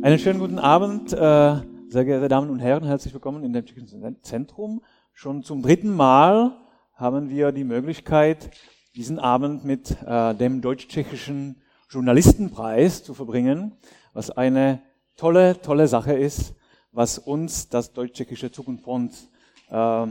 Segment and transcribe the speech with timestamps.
[0.00, 1.16] Einen schönen guten Abend, äh,
[1.88, 3.64] sehr geehrte Damen und Herren, herzlich willkommen in dem
[4.22, 4.82] Zentrum.
[5.12, 6.56] Schon zum dritten Mal
[6.94, 8.50] haben wir die Möglichkeit,
[8.94, 11.60] diesen Abend mit äh, dem Deutsch-Tschechischen
[11.90, 13.76] Journalistenpreis zu verbringen,
[14.12, 14.80] was eine
[15.16, 16.54] tolle, tolle Sache ist,
[16.92, 19.28] was uns das Deutsch-Tschechische Zukunftsfonds
[19.70, 20.06] äh,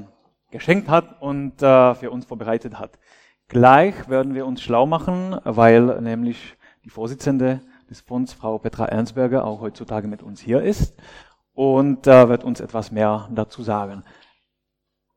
[0.51, 2.99] geschenkt hat und äh, für uns vorbereitet hat.
[3.47, 6.56] Gleich werden wir uns schlau machen, weil nämlich
[6.87, 7.59] die Vorsitzende
[7.89, 10.95] des Fonds, Frau Petra Ernstberger, auch heutzutage mit uns hier ist
[11.53, 14.03] und äh, wird uns etwas mehr dazu sagen.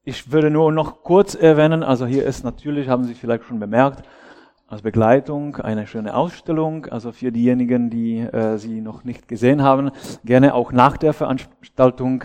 [0.03, 4.03] Ich würde nur noch kurz erwähnen, also hier ist natürlich, haben Sie vielleicht schon bemerkt,
[4.67, 6.87] als Begleitung eine schöne Ausstellung.
[6.87, 9.93] Also für diejenigen, die äh, sie noch nicht gesehen haben,
[10.25, 12.25] gerne auch nach der Veranstaltung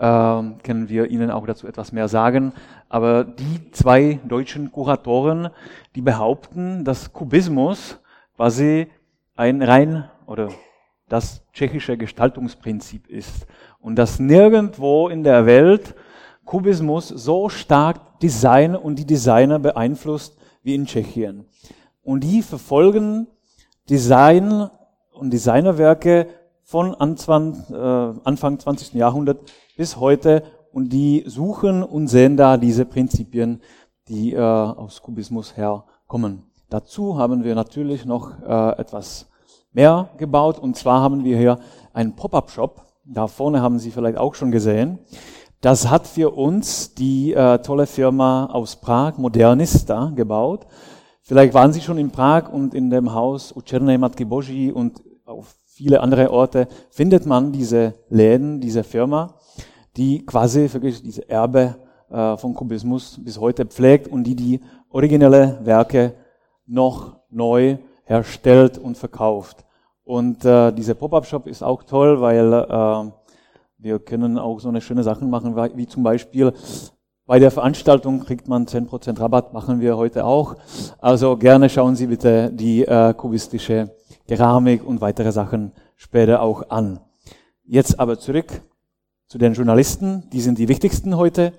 [0.00, 2.52] äh, können wir Ihnen auch dazu etwas mehr sagen.
[2.88, 5.50] Aber die zwei deutschen Kuratoren,
[5.94, 8.01] die behaupten, dass Kubismus
[8.36, 8.88] quasi
[9.36, 10.48] ein rein oder
[11.08, 13.46] das tschechische Gestaltungsprinzip ist
[13.80, 15.94] und dass nirgendwo in der Welt
[16.44, 21.46] Kubismus so stark Design und die Designer beeinflusst wie in Tschechien.
[22.02, 23.26] Und die verfolgen
[23.88, 24.70] Design
[25.12, 26.28] und Designerwerke
[26.62, 28.94] von Anfang, äh, Anfang 20.
[28.94, 33.60] Jahrhundert bis heute und die suchen und sehen da diese Prinzipien,
[34.08, 36.51] die äh, aus Kubismus herkommen.
[36.72, 39.28] Dazu haben wir natürlich noch äh, etwas
[39.74, 41.58] mehr gebaut und zwar haben wir hier
[41.92, 42.80] einen Pop-up-Shop.
[43.04, 44.98] Da vorne haben Sie vielleicht auch schon gesehen.
[45.60, 50.66] Das hat für uns die äh, tolle Firma aus Prag, Modernista, gebaut.
[51.20, 55.54] Vielleicht waren Sie schon in Prag und in dem Haus Učerné Matky Boží und auf
[55.66, 59.34] viele andere Orte findet man diese Läden, diese Firma,
[59.98, 61.76] die quasi wirklich diese Erbe
[62.08, 66.14] äh, von Kubismus bis heute pflegt und die die originelle Werke
[66.66, 69.64] noch neu herstellt und verkauft.
[70.04, 73.12] Und äh, dieser Pop-up-Shop ist auch toll, weil äh,
[73.78, 76.52] wir können auch so eine schöne Sachen machen, wie zum Beispiel
[77.24, 80.56] bei der Veranstaltung kriegt man 10% Rabatt, machen wir heute auch.
[80.98, 83.94] Also gerne schauen Sie bitte die äh, kubistische
[84.26, 87.00] Keramik und weitere Sachen später auch an.
[87.64, 88.62] Jetzt aber zurück
[89.28, 91.52] zu den Journalisten, die sind die wichtigsten heute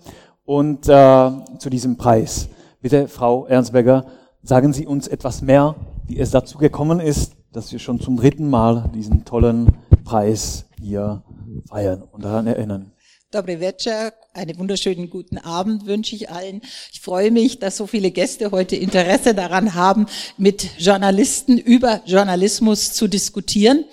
[0.45, 2.49] und äh, zu diesem Preis.
[2.81, 4.05] Bitte, Frau Ernstberger,
[4.43, 8.49] sagen Sie uns etwas mehr, wie es dazu gekommen ist, dass wir schon zum dritten
[8.49, 9.71] Mal diesen tollen
[10.03, 11.23] Preis hier
[11.69, 12.91] feiern und daran erinnern.
[13.31, 16.61] Dobry večer, einen wunderschönen guten Abend wünsche ich allen.
[16.91, 20.07] Ich freue mich, dass so viele Gäste heute Interesse daran haben,
[20.37, 23.85] mit Journalisten über Journalismus zu diskutieren.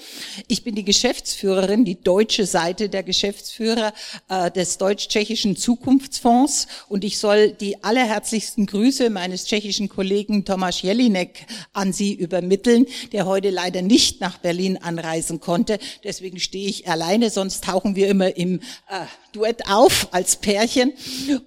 [0.48, 3.92] Ich bin die Geschäftsführerin, die deutsche Seite der Geschäftsführer
[4.28, 11.44] äh, des Deutsch-Tschechischen Zukunftsfonds und ich soll die allerherzlichsten Grüße meines tschechischen Kollegen Tomasz Jelinek
[11.74, 15.78] an Sie übermitteln, der heute leider nicht nach Berlin anreisen konnte.
[16.02, 20.92] Deswegen stehe ich alleine, sonst tauchen wir immer im äh, Duett auf als Pärchen.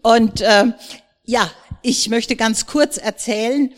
[0.02, 0.74] Und äh,
[1.24, 1.52] ja,
[1.82, 3.74] ich möchte ganz kurz erzählen,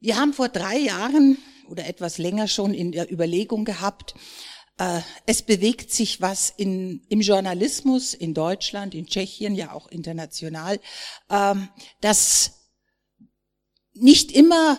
[0.00, 4.14] wir haben vor drei Jahren oder etwas länger schon in der Überlegung gehabt,
[4.78, 10.80] äh, es bewegt sich was in, im Journalismus in Deutschland, in Tschechien, ja auch international,
[11.28, 11.54] äh,
[12.00, 12.52] das
[13.92, 14.78] nicht immer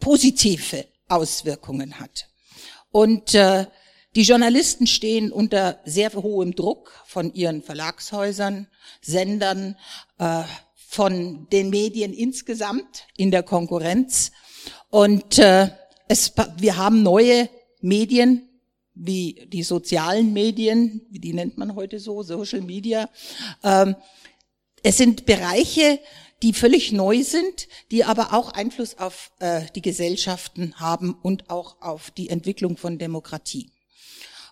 [0.00, 2.28] positive Auswirkungen hat.
[2.90, 3.66] Und äh,
[4.16, 8.68] die Journalisten stehen unter sehr hohem Druck von ihren Verlagshäusern,
[9.00, 9.76] Sendern,
[10.18, 10.42] äh,
[10.74, 14.32] von den Medien insgesamt in der Konkurrenz.
[14.88, 15.68] Und äh,
[16.08, 18.48] es, wir haben neue Medien,
[18.94, 23.10] wie die sozialen Medien, die nennt man heute so, Social Media.
[23.62, 23.96] Ähm,
[24.82, 26.00] es sind Bereiche,
[26.42, 31.82] die völlig neu sind, die aber auch Einfluss auf äh, die Gesellschaften haben und auch
[31.82, 33.70] auf die Entwicklung von Demokratie.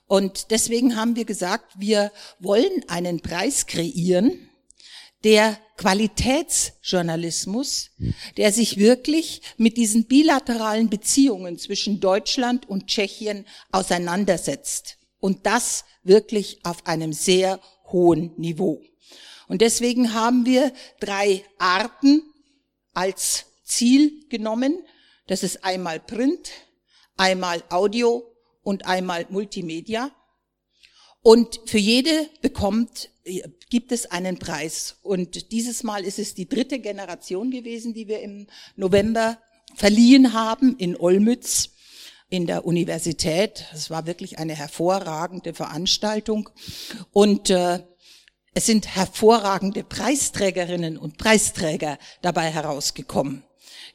[0.07, 4.51] Und deswegen haben wir gesagt, wir wollen einen Preis kreieren,
[5.25, 7.91] der Qualitätsjournalismus,
[8.37, 14.99] der sich wirklich mit diesen bilateralen Beziehungen zwischen Deutschland und Tschechien auseinandersetzt.
[15.19, 17.59] Und das wirklich auf einem sehr
[17.91, 18.81] hohen Niveau.
[19.49, 22.23] Und deswegen haben wir drei Arten
[22.95, 24.79] als Ziel genommen.
[25.27, 26.51] Das ist einmal Print,
[27.17, 28.36] einmal Audio
[28.67, 30.11] und einmal Multimedia.
[31.23, 33.11] Und für jede bekommt,
[33.71, 34.97] gibt es einen Preis.
[35.03, 39.39] Und dieses Mal ist es die dritte Generation gewesen, die wir im November
[39.77, 41.71] verliehen haben in Olmütz
[42.29, 43.67] in der Universität.
[43.73, 46.51] Es war wirklich eine hervorragende Veranstaltung.
[47.13, 47.85] Und äh,
[48.53, 53.45] es sind hervorragende Preisträgerinnen und Preisträger dabei herausgekommen.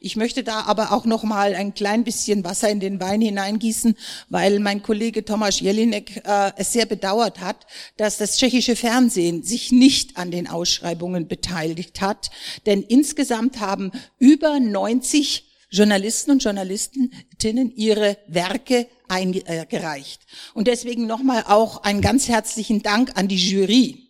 [0.04, 3.96] Ich möchte da aber auch noch mal ein klein bisschen Wasser in den Wein hineingießen,
[4.30, 7.66] weil mein Kollege Tomasz Jelinek äh, es sehr bedauert hat,
[7.98, 12.32] dass das tschechische Fernsehen sich nicht an den Ausschreibungen beteiligt hat.
[12.66, 20.22] Denn insgesamt haben über 90 Journalisten und Journalistinnen ihre Werke eingereicht.
[20.52, 24.08] Und deswegen nochmal auch einen ganz herzlichen Dank an die Jury,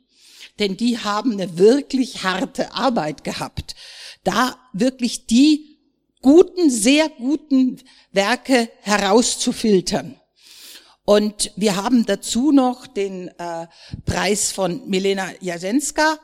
[0.58, 3.74] denn die haben eine wirklich harte Arbeit gehabt,
[4.24, 5.71] da wirklich die
[6.22, 7.80] guten, sehr guten
[8.12, 10.19] Werke herauszufiltern.
[11.04, 13.66] Und wir haben dazu noch den äh,
[14.06, 16.19] Preis von Milena Jasenska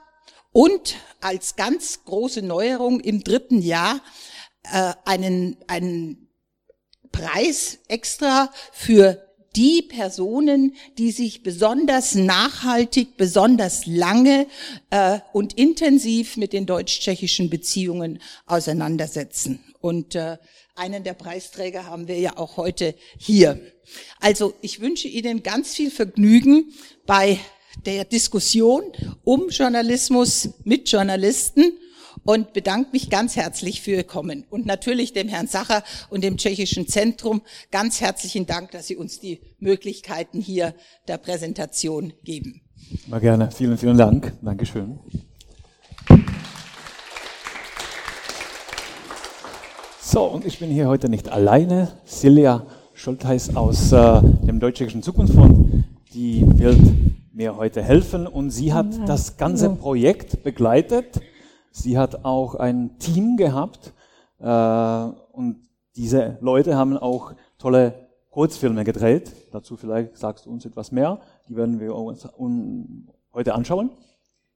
[0.52, 4.00] und als ganz große Neuerung im dritten Jahr
[4.72, 6.28] äh, einen, einen
[7.10, 9.27] Preis extra für
[9.58, 14.46] die Personen, die sich besonders nachhaltig, besonders lange
[14.90, 19.58] äh, und intensiv mit den deutsch-tschechischen Beziehungen auseinandersetzen.
[19.80, 20.36] Und äh,
[20.76, 23.60] einen der Preisträger haben wir ja auch heute hier.
[24.20, 26.72] Also ich wünsche Ihnen ganz viel Vergnügen
[27.04, 27.40] bei
[27.84, 28.84] der Diskussion
[29.24, 31.72] um Journalismus mit Journalisten
[32.28, 34.44] und bedanke mich ganz herzlich für Ihr Kommen.
[34.50, 37.40] Und natürlich dem Herrn Sacher und dem Tschechischen Zentrum
[37.70, 40.74] ganz herzlichen Dank, dass Sie uns die Möglichkeiten hier
[41.08, 42.60] der Präsentation geben.
[43.06, 43.50] Mal gerne.
[43.50, 44.34] Vielen, vielen Dank.
[44.42, 44.98] Dankeschön.
[50.02, 51.92] So, und ich bin hier heute nicht alleine.
[52.04, 55.82] Silja Scholtheis aus äh, dem Deutsch-Tschechischen Zukunftsfonds,
[56.12, 56.78] die wird
[57.32, 61.22] mir heute helfen und sie hat das ganze Projekt begleitet
[61.70, 63.92] Sie hat auch ein Team gehabt
[64.40, 64.46] äh,
[65.32, 69.32] und diese Leute haben auch tolle Kurzfilme gedreht.
[69.52, 71.20] Dazu vielleicht sagst du uns etwas mehr.
[71.48, 72.28] Die werden wir uns
[73.32, 73.90] heute anschauen.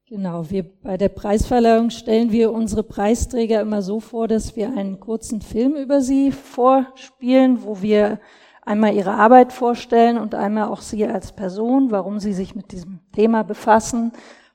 [0.06, 5.00] Genau, wir bei der Preisverleihung stellen wir unsere Preisträger immer so vor, dass wir einen
[5.00, 8.20] kurzen Film über sie vorspielen, wo wir
[8.60, 13.00] einmal ihre Arbeit vorstellen und einmal auch sie als Person, warum sie sich mit diesem
[13.12, 14.12] Thema befassen,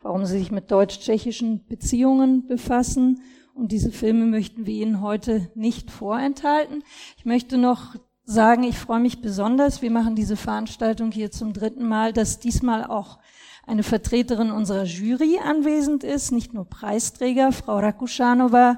[0.08, 3.22] warum sie sich mit deutsch-tschechischen Beziehungen befassen.
[3.54, 6.82] Und diese Filme möchten wir Ihnen heute nicht vorenthalten.
[7.18, 11.86] Ich möchte noch sagen, ich freue mich besonders, wir machen diese Veranstaltung hier zum dritten
[11.86, 13.20] Mal, dass diesmal auch
[13.66, 18.78] eine Vertreterin unserer Jury anwesend ist, nicht nur Preisträger, Frau Rakuschanova,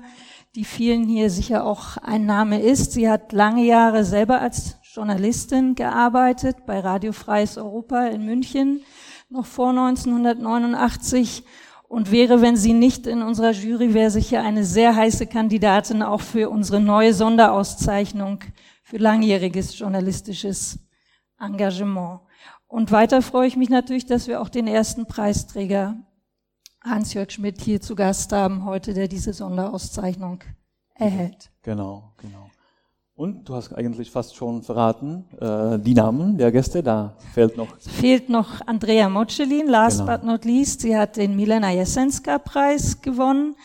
[0.56, 2.94] die vielen hier sicher auch ein Name ist.
[2.94, 8.82] Sie hat lange Jahre selber als Journalistin gearbeitet bei Radio Freies Europa in München
[9.30, 11.44] noch vor 1989
[11.88, 16.22] und wäre, wenn sie nicht in unserer Jury wäre, sicher eine sehr heiße Kandidatin auch
[16.22, 18.44] für unsere neue Sonderauszeichnung
[18.84, 20.80] für langjähriges journalistisches
[21.40, 22.22] Engagement.
[22.68, 25.96] Und weiter freue ich mich natürlich, dass wir auch den ersten Preisträger
[26.84, 30.44] Hans-Jörg Schmidt hier zu Gast haben heute, der diese Sonderauszeichnung
[30.94, 31.52] erhält.
[31.62, 32.49] Genau, genau.
[33.20, 37.68] Und du hast eigentlich fast schon verraten, äh, die Namen der Gäste, da fehlt noch.
[37.78, 40.12] Es fehlt noch Andrea Mocelin, last genau.
[40.14, 40.80] but not least.
[40.80, 43.58] Sie hat den Milena Jesenska-Preis gewonnen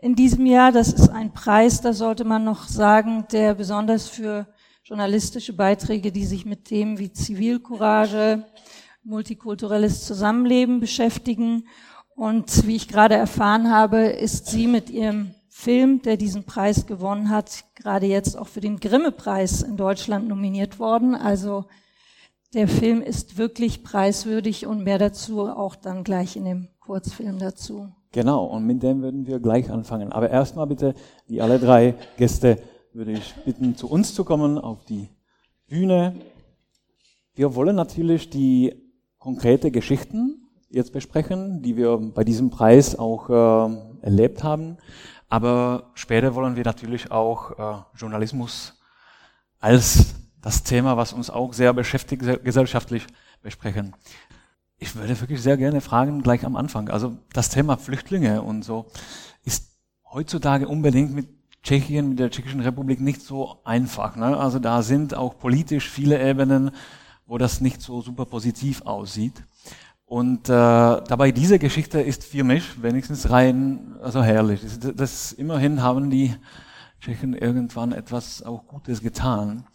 [0.00, 0.72] in diesem Jahr.
[0.72, 4.46] Das ist ein Preis, da sollte man noch sagen, der besonders für
[4.84, 8.46] journalistische Beiträge, die sich mit Themen wie Zivilcourage,
[9.02, 11.68] multikulturelles Zusammenleben beschäftigen.
[12.16, 17.30] Und wie ich gerade erfahren habe, ist sie mit ihrem Film, der diesen Preis gewonnen
[17.30, 21.14] hat, gerade jetzt auch für den Grimme-Preis in Deutschland nominiert worden.
[21.14, 21.64] Also
[22.52, 27.88] der Film ist wirklich preiswürdig und mehr dazu auch dann gleich in dem Kurzfilm dazu.
[28.12, 30.12] Genau, und mit dem würden wir gleich anfangen.
[30.12, 30.94] Aber erstmal bitte,
[31.30, 32.58] die alle drei Gäste
[32.92, 35.08] würde ich bitten, zu uns zu kommen auf die
[35.66, 36.14] Bühne.
[37.34, 38.74] Wir wollen natürlich die
[39.18, 44.76] konkrete Geschichten jetzt besprechen, die wir bei diesem Preis auch äh, erlebt haben.
[45.34, 48.74] Aber später wollen wir natürlich auch äh, Journalismus
[49.58, 53.04] als das Thema, was uns auch sehr beschäftigt, gesellschaftlich
[53.42, 53.96] besprechen.
[54.78, 56.88] Ich würde wirklich sehr gerne fragen, gleich am Anfang.
[56.88, 58.86] Also das Thema Flüchtlinge und so
[59.42, 59.72] ist
[60.12, 61.26] heutzutage unbedingt mit
[61.64, 64.14] Tschechien, mit der Tschechischen Republik nicht so einfach.
[64.14, 64.36] Ne?
[64.36, 66.70] Also da sind auch politisch viele Ebenen,
[67.26, 69.42] wo das nicht so super positiv aussieht.
[70.14, 74.60] Und äh, dabei diese Geschichte ist für mich wenigstens rein also herrlich.
[74.60, 76.32] Das, das immerhin haben die
[77.00, 79.66] Tschechen irgendwann etwas auch Gutes getan.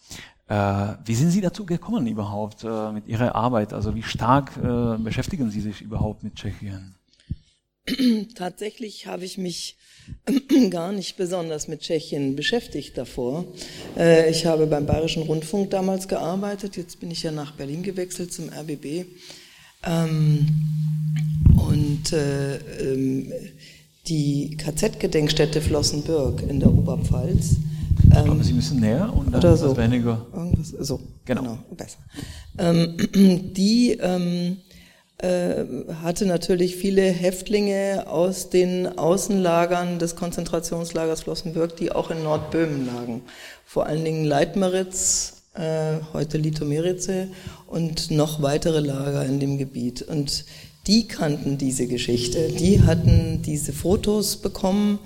[0.48, 3.74] Äh, wie sind Sie dazu gekommen überhaupt äh, mit Ihrer Arbeit?
[3.74, 6.94] Also wie stark äh, beschäftigen Sie sich überhaupt mit Tschechien?
[8.34, 9.76] Tatsächlich habe ich mich
[10.70, 13.44] gar nicht besonders mit Tschechien beschäftigt davor.
[13.94, 16.78] Äh, ich habe beim Bayerischen Rundfunk damals gearbeitet.
[16.78, 19.04] Jetzt bin ich ja nach Berlin gewechselt zum RBB.
[19.84, 20.46] Ähm,
[21.56, 23.32] und äh, ähm,
[24.06, 27.56] die KZ-Gedenkstätte Flossenbürg in der Oberpfalz
[28.14, 29.76] Ähm, Aber Sie müssen näher und dann oder so.
[29.76, 30.26] weniger.
[30.34, 31.42] Irgendwas, so, genau.
[31.42, 31.98] genau besser.
[32.58, 32.96] Ähm,
[33.54, 34.56] die ähm,
[35.18, 35.64] äh,
[36.02, 43.22] hatte natürlich viele Häftlinge aus den Außenlagern des Konzentrationslagers Flossenbürg, die auch in Nordböhmen lagen.
[43.66, 47.28] Vor allen Dingen Leitmeritz, äh, heute Litomerice
[47.66, 50.02] und noch weitere Lager in dem Gebiet.
[50.02, 50.44] Und
[50.86, 54.98] die kannten diese Geschichte, die hatten diese Fotos bekommen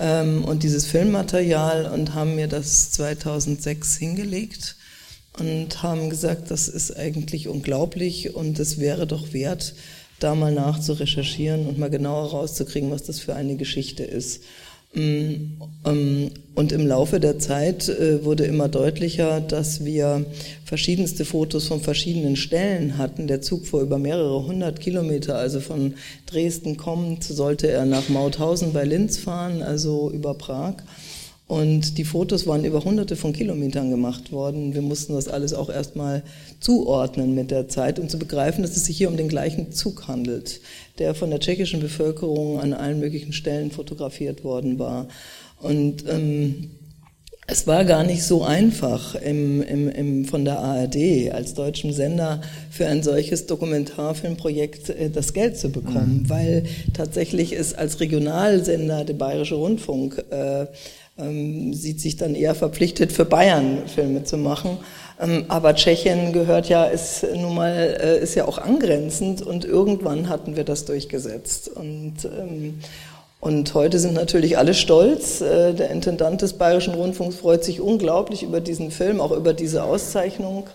[0.00, 4.76] ähm, und dieses Filmmaterial und haben mir das 2006 hingelegt
[5.38, 9.74] und haben gesagt, das ist eigentlich unglaublich und es wäre doch wert,
[10.18, 14.42] da mal nachzurecherchieren und mal genauer rauszukriegen, was das für eine Geschichte ist.
[14.94, 20.24] Mm, ähm, und im Laufe der Zeit äh, wurde immer deutlicher, dass wir
[20.64, 23.26] verschiedenste Fotos von verschiedenen Stellen hatten.
[23.26, 25.94] Der Zug fuhr über mehrere hundert Kilometer, also von
[26.26, 30.74] Dresden kommend sollte er nach Mauthausen bei Linz fahren, also über Prag.
[31.48, 34.74] Und die Fotos waren über hunderte von Kilometern gemacht worden.
[34.74, 36.22] Wir mussten das alles auch erstmal
[36.60, 40.08] zuordnen mit der Zeit, um zu begreifen, dass es sich hier um den gleichen Zug
[40.08, 40.60] handelt,
[40.98, 45.08] der von der tschechischen Bevölkerung an allen möglichen Stellen fotografiert worden war.
[45.62, 46.70] Und ähm,
[47.50, 52.42] es war gar nicht so einfach im, im, im, von der ARD als deutschem Sender
[52.70, 56.28] für ein solches Dokumentarfilmprojekt äh, das Geld zu bekommen, mhm.
[56.28, 60.66] weil tatsächlich es als Regionalsender der Bayerische Rundfunk äh,
[61.18, 64.78] ähm, sieht sich dann eher verpflichtet, für Bayern Filme zu machen.
[65.20, 70.28] Ähm, aber Tschechien gehört ja, ist nun mal, äh, ist ja auch angrenzend und irgendwann
[70.28, 71.68] hatten wir das durchgesetzt.
[71.68, 72.78] Und, ähm,
[73.40, 75.40] und heute sind natürlich alle stolz.
[75.40, 79.82] Äh, der Intendant des Bayerischen Rundfunks freut sich unglaublich über diesen Film, auch über diese
[79.82, 80.68] Auszeichnung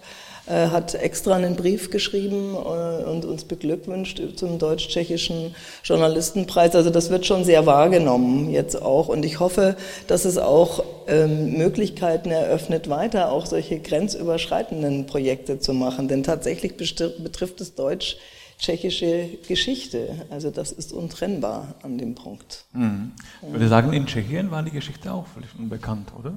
[0.51, 6.75] hat extra einen Brief geschrieben äh, und uns beglückwünscht zum deutsch-tschechischen Journalistenpreis.
[6.75, 9.07] Also das wird schon sehr wahrgenommen jetzt auch.
[9.07, 15.73] Und ich hoffe, dass es auch ähm, Möglichkeiten eröffnet, weiter auch solche grenzüberschreitenden Projekte zu
[15.73, 16.07] machen.
[16.09, 18.17] Denn tatsächlich betrifft es Deutsch
[18.59, 20.25] tschechische Geschichte.
[20.29, 22.65] Also das ist untrennbar an dem Punkt.
[22.73, 23.11] Mhm.
[23.41, 26.33] Ich würde sagen, in Tschechien war die Geschichte auch völlig unbekannt, oder?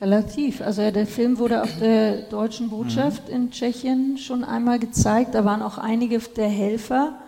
[0.00, 0.60] Relativ.
[0.60, 3.34] Also der Film wurde auf der deutschen Botschaft mhm.
[3.34, 5.34] in Tschechien schon einmal gezeigt.
[5.34, 7.18] Da waren auch einige der Helfer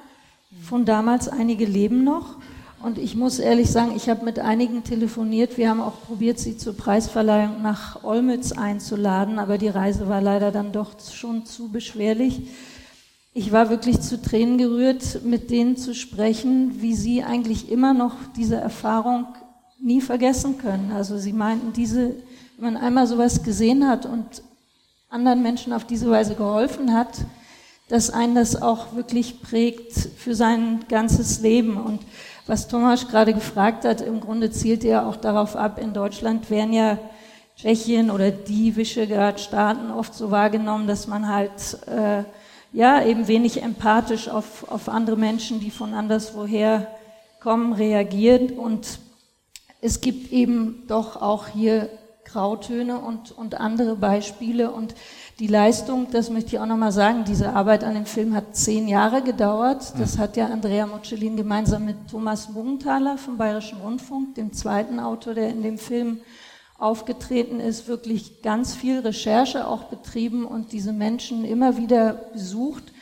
[0.62, 2.36] von damals, einige leben noch.
[2.82, 5.58] Und ich muss ehrlich sagen, ich habe mit einigen telefoniert.
[5.58, 10.50] Wir haben auch probiert, sie zur Preisverleihung nach Olmütz einzuladen, aber die Reise war leider
[10.50, 12.40] dann doch schon zu beschwerlich.
[13.34, 18.14] Ich war wirklich zu Tränen gerührt, mit denen zu sprechen, wie sie eigentlich immer noch
[18.36, 19.26] diese Erfahrung
[19.78, 20.92] nie vergessen können.
[20.92, 22.16] Also sie meinten, diese
[22.60, 24.42] wenn man einmal sowas gesehen hat und
[25.08, 27.08] anderen Menschen auf diese Weise geholfen hat,
[27.88, 31.78] dass einen das auch wirklich prägt für sein ganzes Leben.
[31.78, 32.00] Und
[32.46, 36.74] was Thomas gerade gefragt hat, im Grunde zielt er auch darauf ab, in Deutschland werden
[36.74, 36.98] ja
[37.56, 42.24] Tschechien oder die Visegrad-Staaten oft so wahrgenommen, dass man halt äh,
[42.74, 46.88] ja eben wenig empathisch auf, auf andere Menschen, die von anderswoher
[47.40, 48.52] kommen, reagiert.
[48.52, 48.98] Und
[49.80, 51.88] es gibt eben doch auch hier
[52.32, 54.70] Grautöne und, und andere Beispiele.
[54.70, 54.94] Und
[55.38, 58.88] die Leistung, das möchte ich auch nochmal sagen, diese Arbeit an dem Film hat zehn
[58.88, 59.94] Jahre gedauert.
[59.98, 65.34] Das hat ja Andrea Mocellin gemeinsam mit Thomas Mugenthaler vom Bayerischen Rundfunk, dem zweiten Autor,
[65.34, 66.20] der in dem Film
[66.78, 72.92] aufgetreten ist, wirklich ganz viel Recherche auch betrieben und diese Menschen immer wieder besucht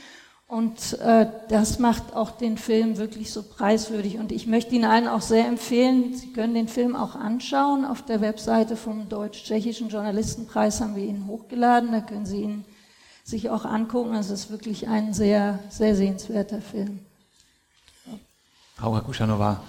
[0.48, 4.18] und äh, das macht auch den Film wirklich so preiswürdig.
[4.18, 7.84] Und ich möchte Ihnen allen auch sehr empfehlen, Sie können den Film auch anschauen.
[7.84, 11.92] Auf der Webseite vom Deutsch-Tschechischen Journalistenpreis haben wir ihn hochgeladen.
[11.92, 12.64] Da können Sie ihn
[13.24, 14.14] sich auch angucken.
[14.14, 17.00] Es ist wirklich ein sehr, sehr sehenswerter Film.
[18.76, 19.60] Frau Rakuschanova,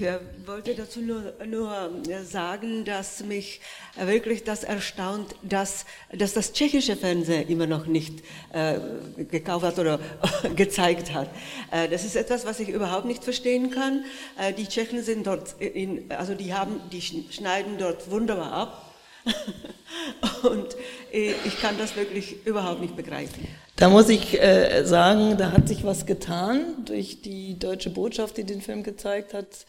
[0.00, 3.60] ich äh, wollte dazu nur, nur äh, sagen, dass mich
[3.98, 8.78] äh, wirklich das erstaunt, dass, dass das tschechische Fernsehen immer noch nicht äh,
[9.24, 10.00] gekauft hat oder
[10.56, 11.28] gezeigt hat.
[11.70, 14.04] Äh, das ist etwas, was ich überhaupt nicht verstehen kann.
[14.38, 18.89] Äh, die Tschechen sind dort, in, also die haben, die schneiden dort wunderbar ab.
[20.42, 20.76] Und
[21.12, 23.46] ich kann das wirklich überhaupt nicht begreifen.
[23.76, 28.44] Da muss ich äh, sagen, da hat sich was getan durch die deutsche Botschaft, die
[28.44, 29.66] den Film gezeigt hat.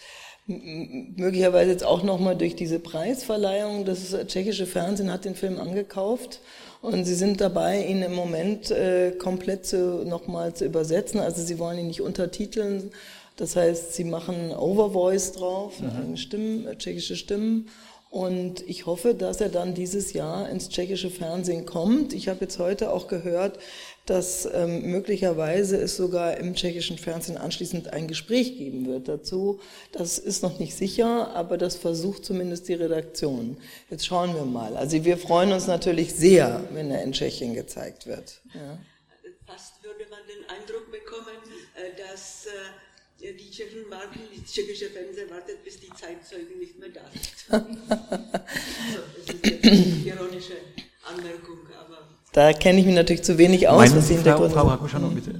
[0.47, 3.85] Möglicherweise jetzt auch nochmal durch diese Preisverleihung.
[3.85, 6.41] Das tschechische Fernsehen hat den Film angekauft
[6.81, 11.19] und sie sind dabei, ihn im Moment äh, komplett zu, nochmal zu übersetzen.
[11.19, 12.91] Also sie wollen ihn nicht untertiteln.
[13.37, 16.17] Das heißt, sie machen Overvoice drauf, mhm.
[16.17, 17.69] Stimmen, tschechische Stimmen
[18.11, 22.11] Und ich hoffe, dass er dann dieses Jahr ins tschechische Fernsehen kommt.
[22.11, 23.57] Ich habe jetzt heute auch gehört,
[24.05, 29.61] dass ähm, möglicherweise es sogar im tschechischen Fernsehen anschließend ein Gespräch geben wird dazu.
[29.93, 33.55] Das ist noch nicht sicher, aber das versucht zumindest die Redaktion.
[33.89, 34.75] Jetzt schauen wir mal.
[34.75, 38.41] Also wir freuen uns natürlich sehr, wenn er in Tschechien gezeigt wird.
[38.53, 38.77] Ja.
[39.47, 41.37] Fast würde man den Eindruck bekommen,
[41.75, 42.45] äh, dass
[43.21, 47.51] die Tschechen warten, die tschechische Fernsehen wartet, bis die Zeitzeugen nicht mehr da sind.
[47.51, 50.57] also, das ist eine ironische
[51.03, 51.59] Anmerkung,
[52.33, 53.89] da kenne ich mich natürlich zu wenig aus.
[53.89, 55.33] Meinen Sie, Frau, Frau Hakuschano, bitte,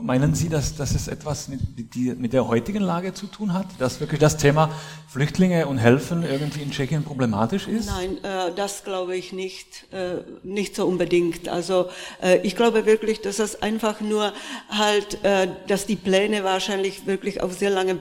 [0.00, 1.60] meinen Sie, dass, dass es etwas mit,
[1.94, 3.66] die, mit der heutigen Lage zu tun hat?
[3.78, 4.70] Dass wirklich das Thema
[5.08, 7.86] Flüchtlinge und Helfen irgendwie in Tschechien problematisch ist?
[7.86, 11.50] Nein, äh, das glaube ich nicht, äh, nicht so unbedingt.
[11.50, 11.90] Also
[12.22, 14.32] äh, ich glaube wirklich, dass das einfach nur
[14.70, 17.98] halt, äh, dass die Pläne wahrscheinlich wirklich auf sehr lange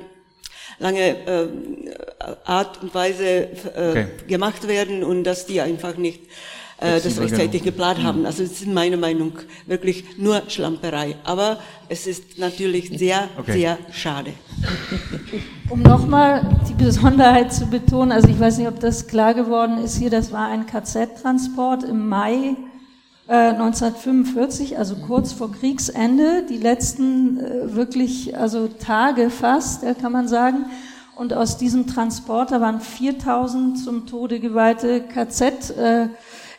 [0.79, 1.47] lange äh,
[2.45, 4.07] Art und Weise äh, okay.
[4.27, 6.21] gemacht werden und dass die einfach nicht
[6.79, 8.25] äh, das rechtzeitig geplant haben.
[8.25, 9.33] Also es ist meine Meinung
[9.65, 11.15] wirklich nur Schlamperei.
[11.23, 11.57] Aber
[11.89, 13.53] es ist natürlich sehr, okay.
[13.53, 14.33] sehr schade.
[15.69, 19.97] Um nochmal die Besonderheit zu betonen, also ich weiß nicht, ob das klar geworden ist
[19.97, 22.55] hier, das war ein KZ-Transport im Mai
[23.27, 30.29] 1945, äh, also kurz vor Kriegsende, die letzten äh, wirklich, also Tage fast, kann man
[30.29, 30.67] sagen.
[31.17, 35.73] Und aus diesem Transporter waren 4000 zum Tode geweihte KZ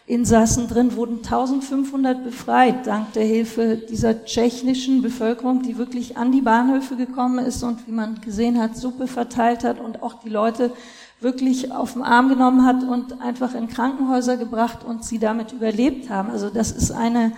[0.09, 6.41] Insassen drin, wurden 1500 befreit, dank der Hilfe dieser tschechischen Bevölkerung, die wirklich an die
[6.41, 10.73] Bahnhöfe gekommen ist und, wie man gesehen hat, Suppe verteilt hat und auch die Leute
[11.21, 16.09] wirklich auf den Arm genommen hat und einfach in Krankenhäuser gebracht und sie damit überlebt
[16.09, 16.31] haben.
[16.31, 17.33] Also das ist eine,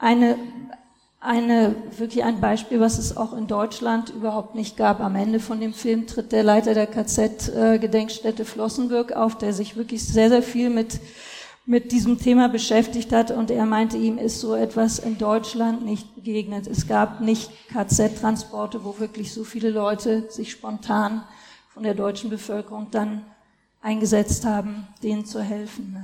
[0.00, 0.36] eine,
[1.20, 4.98] eine, wirklich ein Beispiel, was es auch in Deutschland überhaupt nicht gab.
[4.98, 10.04] Am Ende von dem Film tritt der Leiter der KZ-Gedenkstätte Flossenbürg auf, der sich wirklich
[10.04, 10.98] sehr, sehr viel mit
[11.70, 16.16] mit diesem Thema beschäftigt hat und er meinte, ihm ist so etwas in Deutschland nicht
[16.16, 16.66] begegnet.
[16.66, 21.22] Es gab nicht KZ-Transporte, wo wirklich so viele Leute sich spontan
[21.68, 23.24] von der deutschen Bevölkerung dann
[23.80, 25.96] eingesetzt haben, denen zu helfen.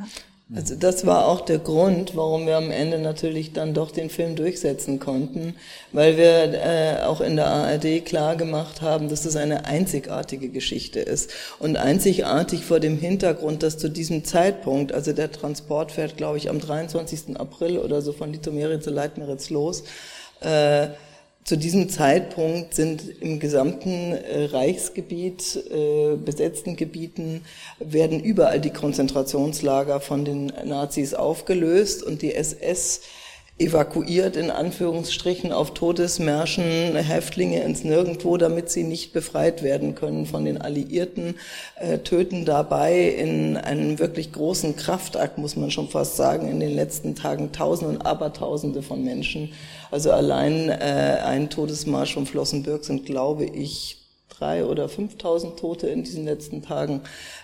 [0.54, 4.36] Also das war auch der Grund, warum wir am Ende natürlich dann doch den Film
[4.36, 5.56] durchsetzen konnten,
[5.90, 11.00] weil wir äh, auch in der ARD klar gemacht haben, dass es eine einzigartige Geschichte
[11.00, 16.38] ist und einzigartig vor dem Hintergrund, dass zu diesem Zeitpunkt, also der Transport fährt, glaube
[16.38, 17.40] ich, am 23.
[17.40, 19.82] April oder so von Litomeritz zu Leitmeritz los,
[20.42, 20.88] äh,
[21.46, 27.42] zu diesem Zeitpunkt sind im gesamten äh, Reichsgebiet, äh, besetzten Gebieten,
[27.78, 33.02] werden überall die Konzentrationslager von den Nazis aufgelöst und die SS
[33.58, 40.44] evakuiert in Anführungsstrichen auf Todesmärschen Häftlinge ins Nirgendwo, damit sie nicht befreit werden können von
[40.44, 41.36] den Alliierten,
[41.76, 46.74] äh, töten dabei in einem wirklich großen Kraftakt, muss man schon fast sagen, in den
[46.74, 49.52] letzten Tagen Tausende und Abertausende von Menschen.
[49.90, 54.02] Also allein äh, ein Todesmarsch um Flossenbürg sind, glaube ich,
[54.38, 57.00] drei oder 5.000 Tote in diesen letzten Tagen.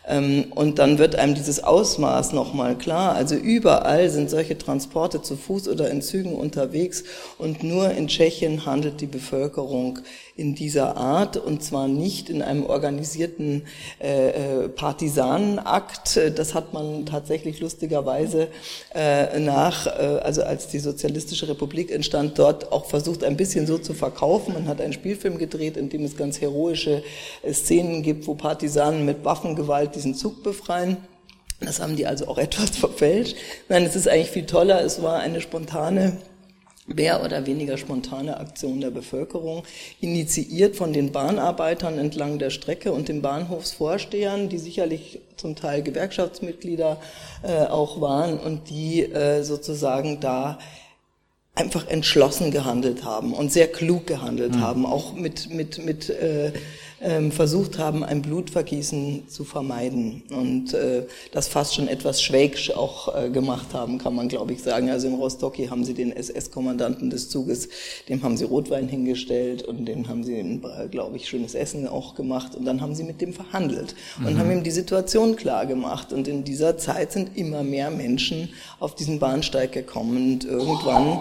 [0.07, 3.15] Ähm, und dann wird einem dieses Ausmaß nochmal klar.
[3.15, 7.05] Also überall sind solche Transporte zu Fuß oder in Zügen unterwegs
[7.39, 10.01] und nur in Tschechien handelt die Bevölkerung
[10.35, 13.63] in dieser Art und zwar nicht in einem organisierten
[14.01, 14.31] äh,
[14.65, 16.19] äh Partisanenakt.
[16.37, 18.49] Das hat man tatsächlich lustigerweise
[18.95, 23.79] äh, nach, äh, also als die Sozialistische Republik entstand, dort auch versucht ein bisschen so
[23.79, 24.55] zu verkaufen.
[24.55, 27.03] Man hat einen Spielfilm gedreht, in dem es ganz heroische
[27.43, 30.97] äh, Szenen gibt, wo Partisanen mit Waffengewalt diesen Zug befreien.
[31.61, 33.37] Das haben die also auch etwas verfälscht.
[33.69, 34.83] Nein, es ist eigentlich viel toller.
[34.83, 36.19] Es war eine spontane
[36.87, 39.63] mehr oder weniger spontane Aktion der Bevölkerung,
[40.01, 46.99] initiiert von den Bahnarbeitern entlang der Strecke und den Bahnhofsvorstehern, die sicherlich zum Teil Gewerkschaftsmitglieder
[47.43, 50.59] äh, auch waren und die äh, sozusagen da
[51.55, 54.61] einfach entschlossen gehandelt haben und sehr klug gehandelt mhm.
[54.61, 56.53] haben, auch mit, mit, mit äh,
[57.31, 63.31] versucht haben, ein Blutvergießen zu vermeiden und äh, das fast schon etwas schwäg auch äh,
[63.31, 64.91] gemacht haben, kann man glaube ich sagen.
[64.91, 67.69] Also in Rostock haben sie den SS-Kommandanten des Zuges,
[68.09, 70.61] dem haben sie Rotwein hingestellt und dem haben sie,
[70.91, 74.39] glaube ich, schönes Essen auch gemacht und dann haben sie mit dem verhandelt und mhm.
[74.39, 78.95] haben ihm die Situation klar gemacht und in dieser Zeit sind immer mehr Menschen auf
[78.95, 81.21] diesen Bahnsteig gekommen und irgendwann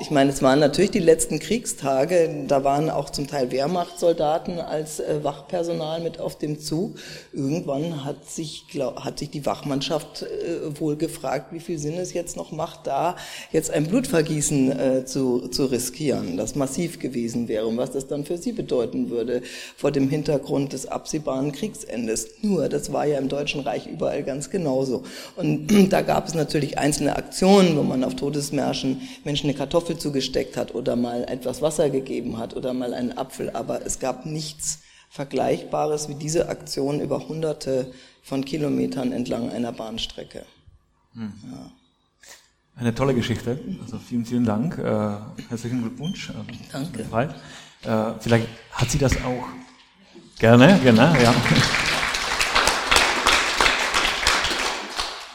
[0.00, 5.00] ich meine, es waren natürlich die letzten Kriegstage, da waren auch zum Teil Wehrmachtssoldaten als
[5.00, 6.96] äh, Wachpersonal mit auf dem Zug.
[7.32, 12.12] Irgendwann hat sich, glaub, hat sich die Wachmannschaft äh, wohl gefragt, wie viel Sinn es
[12.12, 13.16] jetzt noch macht, da
[13.50, 18.24] jetzt ein Blutvergießen äh, zu, zu riskieren, das massiv gewesen wäre und was das dann
[18.24, 19.42] für sie bedeuten würde
[19.76, 22.28] vor dem Hintergrund des absehbaren Kriegsendes.
[22.42, 25.02] Nur, das war ja im Deutschen Reich überall ganz genauso.
[25.36, 30.58] Und da gab es natürlich einzelne Aktionen, wo man auf Todesmärschen Menschen eine Kartoffel zugesteckt
[30.58, 34.80] hat oder mal etwas Wasser gegeben hat oder mal einen Apfel, aber es gab nichts
[35.08, 37.90] Vergleichbares wie diese Aktion über hunderte
[38.22, 40.44] von Kilometern entlang einer Bahnstrecke.
[41.14, 41.32] Hm.
[41.50, 41.70] Ja.
[42.76, 43.58] Eine tolle Geschichte.
[43.82, 44.76] Also vielen, vielen Dank.
[44.76, 46.28] Äh, herzlichen Glückwunsch.
[46.28, 46.34] Äh,
[46.70, 47.34] Danke.
[47.82, 49.46] Äh, vielleicht hat sie das auch
[50.38, 51.34] gerne, genau, ja.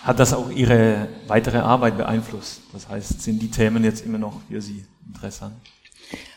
[0.07, 2.61] Hat das auch Ihre weitere Arbeit beeinflusst?
[2.71, 5.53] Das heißt, sind die Themen jetzt immer noch für Sie interessant?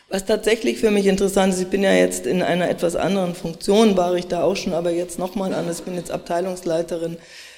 [0.09, 3.95] Was tatsächlich für mich interessant ist, ich bin ja jetzt in einer etwas anderen Funktion,
[3.95, 7.15] war ich da auch schon, aber jetzt nochmal an, ich bin jetzt Abteilungsleiterin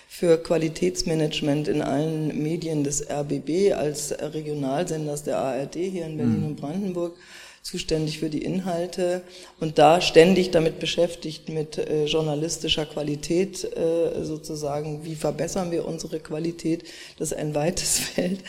[0.08, 6.46] für Qualitätsmanagement in allen Medien des RBB als Regionalsenders der ARD hier in Berlin mhm.
[6.46, 7.16] und Brandenburg
[7.64, 9.22] zuständig für die Inhalte
[9.62, 16.20] und da ständig damit beschäftigt mit äh, journalistischer Qualität äh, sozusagen, wie verbessern wir unsere
[16.20, 16.84] Qualität,
[17.18, 18.42] das ist ein weites Feld.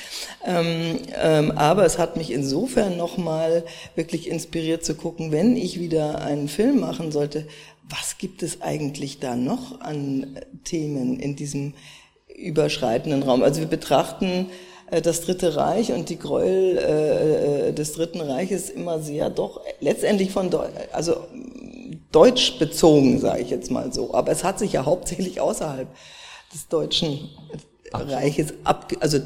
[0.45, 6.21] Ähm, ähm, aber es hat mich insofern nochmal wirklich inspiriert zu gucken, wenn ich wieder
[6.21, 7.47] einen Film machen sollte,
[7.89, 11.75] was gibt es eigentlich da noch an Themen in diesem
[12.35, 13.45] überschreitenden Raum?
[13.45, 18.71] Also wir betrachten äh, das Dritte Reich und die Gräuel äh, äh, des Dritten Reiches
[18.71, 21.17] immer sehr doch letztendlich von Deu also
[22.13, 24.15] deutsch bezogen, sage ich jetzt mal so.
[24.15, 25.89] Aber es hat sich ja hauptsächlich außerhalb
[26.53, 27.31] des Deutschen
[27.93, 29.19] Reiches ab, also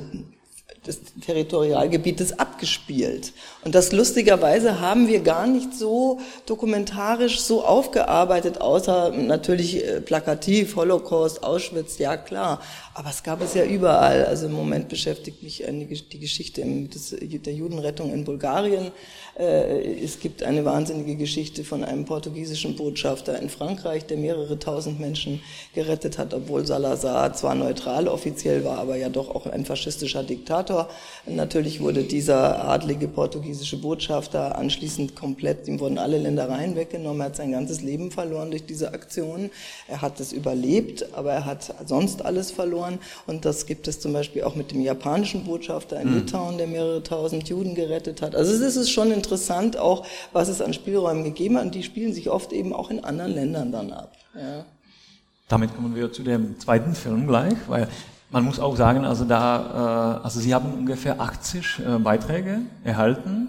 [0.87, 3.33] des Territorialgebietes abgespielt.
[3.65, 11.43] Und das lustigerweise haben wir gar nicht so dokumentarisch so aufgearbeitet, außer natürlich plakativ, Holocaust,
[11.45, 12.61] Auschwitz, ja klar.
[12.99, 14.25] Aber es gab es ja überall.
[14.25, 18.91] Also im Moment beschäftigt mich die Geschichte der Judenrettung in Bulgarien.
[19.39, 24.99] Äh, es gibt eine wahnsinnige Geschichte von einem portugiesischen Botschafter in Frankreich, der mehrere tausend
[24.99, 25.41] Menschen
[25.77, 30.89] gerettet hat, obwohl Salazar zwar neutral offiziell war, aber ja doch auch ein faschistischer Diktator.
[31.25, 37.37] Natürlich wurde dieser adlige portugiesische Botschafter anschließend komplett, ihm wurden alle Ländereien weggenommen, er hat
[37.37, 39.51] sein ganzes Leben verloren durch diese Aktion.
[39.87, 42.99] Er hat es überlebt, aber er hat sonst alles verloren verloren.
[43.27, 46.15] Und das gibt es zum Beispiel auch mit dem japanischen Botschafter in mhm.
[46.19, 48.35] Litauen, der mehrere tausend Juden gerettet hat.
[48.35, 51.65] Also es ist schon interessant auch, was es an Spielräumen gegeben hat.
[51.65, 54.13] Und die spielen sich oft eben auch in anderen Ländern dann ab.
[54.35, 54.65] Ja.
[55.49, 57.89] Damit kommen wir zu dem zweiten Film gleich, weil
[58.31, 63.49] man muss auch sagen, also da, äh, also Sie haben ungefähr 80 äh, Beiträge erhalten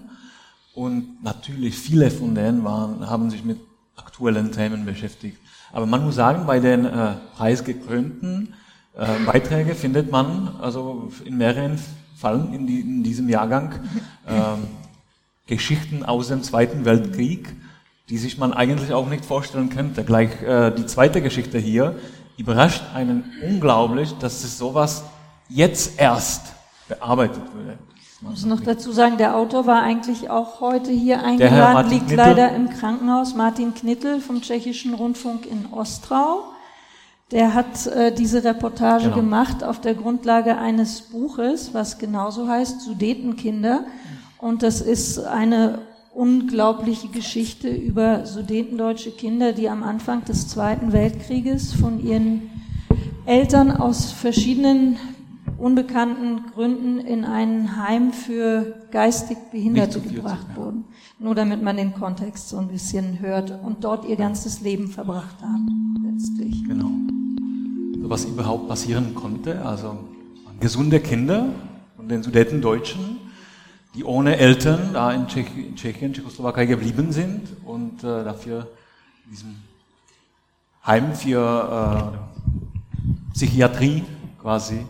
[0.74, 3.58] und natürlich viele von denen waren, haben sich mit
[3.96, 5.36] aktuellen Themen beschäftigt.
[5.72, 8.54] Aber man muss sagen, bei den äh, preisgekrönten
[8.96, 11.78] äh, Beiträge findet man also in mehreren
[12.16, 13.72] Fällen in, die, in diesem Jahrgang
[14.26, 14.32] äh,
[15.46, 17.54] Geschichten aus dem Zweiten Weltkrieg,
[18.08, 20.04] die sich man eigentlich auch nicht vorstellen könnte.
[20.04, 21.96] Gleich äh, die zweite Geschichte hier
[22.36, 25.04] überrascht einen unglaublich, dass es sowas
[25.48, 26.52] jetzt erst
[26.88, 27.78] bearbeitet wird.
[28.22, 32.16] Ich muss noch dazu sagen, der Autor war eigentlich auch heute hier eingeladen, liegt Knittel.
[32.16, 33.34] leider im Krankenhaus.
[33.34, 36.44] Martin Knittel vom Tschechischen Rundfunk in Ostrau.
[37.32, 39.16] Der hat äh, diese Reportage genau.
[39.16, 43.84] gemacht auf der Grundlage eines Buches, was genauso heißt, Sudetenkinder.
[44.38, 45.78] Und das ist eine
[46.12, 52.50] unglaubliche Geschichte über sudetendeutsche Kinder, die am Anfang des Zweiten Weltkrieges von ihren
[53.26, 54.96] Eltern aus verschiedenen
[55.56, 60.84] unbekannten Gründen in ein Heim für geistig Behinderte gebracht wurden.
[61.20, 65.42] Nur damit man den Kontext so ein bisschen hört und dort ihr ganzes Leben verbracht
[65.42, 66.64] haben, letztlich.
[66.64, 66.90] Genau
[68.08, 69.64] was überhaupt passieren konnte.
[69.64, 69.98] Also
[70.58, 71.46] gesunde Kinder
[71.96, 73.18] von den Sudetendeutschen,
[73.94, 78.68] die ohne Eltern da in, Tschech in Tschechien, Tschechoslowakei geblieben sind und äh, dafür
[79.24, 79.56] in diesem
[80.86, 84.04] Heim für äh, Psychiatrie
[84.40, 84.86] quasi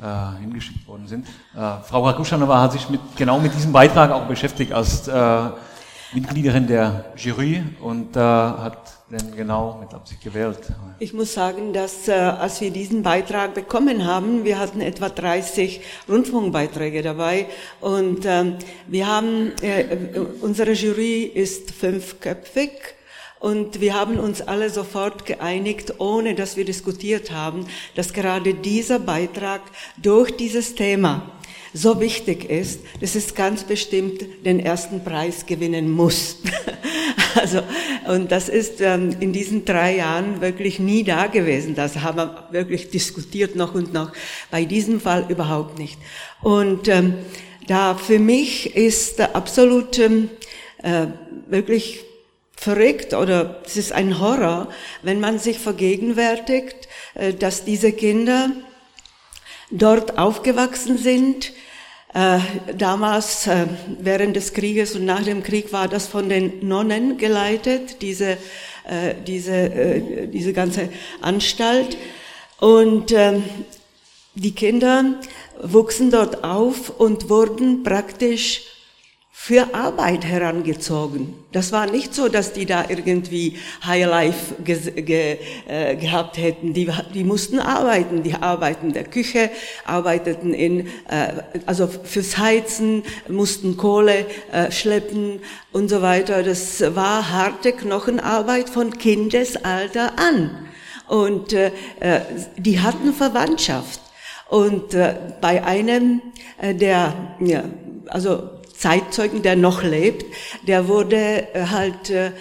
[0.00, 1.26] äh, hingeschickt worden sind.
[1.54, 5.50] Äh, Frau Rakuschanova hat sich mit, genau mit diesem Beitrag auch beschäftigt als äh,
[6.12, 9.78] Mitgliederin der Jury und äh, hat den genau?
[9.80, 10.58] Mit Absicht gewählt.
[10.98, 15.80] Ich muss sagen, dass äh, als wir diesen Beitrag bekommen haben, wir hatten etwa 30
[16.08, 17.46] Rundfunkbeiträge dabei.
[17.80, 22.70] Und ähm, wir haben, äh, unsere Jury ist fünfköpfig.
[23.40, 28.98] Und wir haben uns alle sofort geeinigt, ohne dass wir diskutiert haben, dass gerade dieser
[28.98, 29.60] Beitrag
[29.98, 31.30] durch dieses Thema
[31.74, 36.38] so wichtig ist, dass es ganz bestimmt den ersten Preis gewinnen muss.
[37.34, 37.62] also,
[38.06, 41.74] und das ist ähm, in diesen drei Jahren wirklich nie da gewesen.
[41.74, 44.12] Das haben wir wirklich diskutiert noch und noch.
[44.52, 45.98] Bei diesem Fall überhaupt nicht.
[46.42, 47.14] Und ähm,
[47.66, 50.30] da für mich ist absolut ähm,
[50.80, 51.06] äh,
[51.48, 52.04] wirklich
[52.56, 54.68] verrückt oder es ist ein Horror,
[55.02, 58.50] wenn man sich vergegenwärtigt, äh, dass diese Kinder
[59.70, 61.52] dort aufgewachsen sind.
[62.14, 62.38] Äh,
[62.78, 63.66] damals, äh,
[63.98, 68.38] während des Krieges und nach dem Krieg, war das von den Nonnen geleitet, diese,
[69.26, 70.90] diese, diese ganze
[71.22, 71.96] Anstalt.
[72.60, 73.42] Und ähm,
[74.34, 75.20] die Kinder
[75.62, 78.73] wuchsen dort auf und wurden praktisch
[79.36, 81.34] für Arbeit herangezogen.
[81.50, 86.72] Das war nicht so, dass die da irgendwie Highlife ge ge äh, gehabt hätten.
[86.72, 88.22] Die, die mussten arbeiten.
[88.22, 89.50] Die arbeiten in der Küche,
[89.84, 95.40] arbeiteten in, äh, also fürs Heizen, mussten Kohle äh, schleppen
[95.72, 96.44] und so weiter.
[96.44, 100.68] Das war harte Knochenarbeit von Kindesalter an.
[101.08, 102.20] Und äh, äh
[102.56, 104.00] die hatten Verwandtschaft.
[104.48, 106.22] Und äh, bei einem,
[106.62, 107.64] äh, der, ja,
[108.06, 108.53] also
[108.84, 110.26] Zeitzeugen, der noch lebt,
[110.66, 112.32] der wurde äh, halt, äh,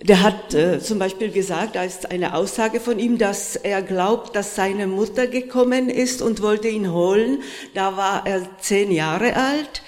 [0.00, 4.34] der hat äh, zum Beispiel gesagt, da ist eine Aussage von ihm, dass er glaubt,
[4.34, 7.42] dass seine Mutter gekommen ist und wollte ihn holen.
[7.74, 9.82] Da war er zehn Jahre alt,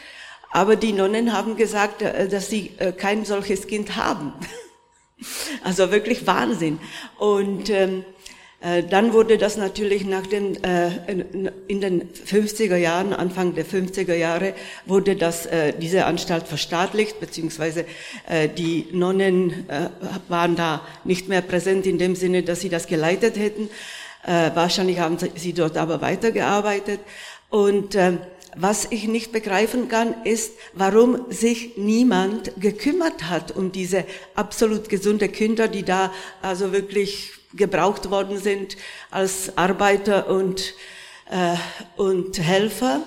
[0.51, 4.35] aber die Nonnen haben gesagt, dass sie kein solches Kind haben.
[5.65, 6.79] Also wirklich Wahnsinn.
[7.17, 8.16] Und ähm, äh,
[8.61, 10.91] dann wurde das natürlich nach den, äh,
[11.69, 14.55] in den 50er Jahren, Anfang der 50er Jahre,
[14.87, 17.85] wurde das, äh, diese Anstalt verstaatlicht, beziehungsweise
[18.57, 19.67] die Nonnen
[20.29, 23.69] waren da nicht mehr präsent in dem Sinne, dass sie das geleitet hätten.
[24.25, 27.01] Wahrscheinlich haben sie dort aber weitergearbeitet.
[27.51, 27.97] Und
[28.57, 35.29] was ich nicht begreifen kann, ist, warum sich niemand gekümmert hat um diese absolut gesunde
[35.29, 38.77] Kinder, die da also wirklich gebraucht worden sind
[39.11, 40.75] als Arbeiter und,
[41.31, 41.57] äh,
[41.97, 43.03] und Helfer.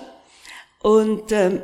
[0.82, 1.62] Und ähm,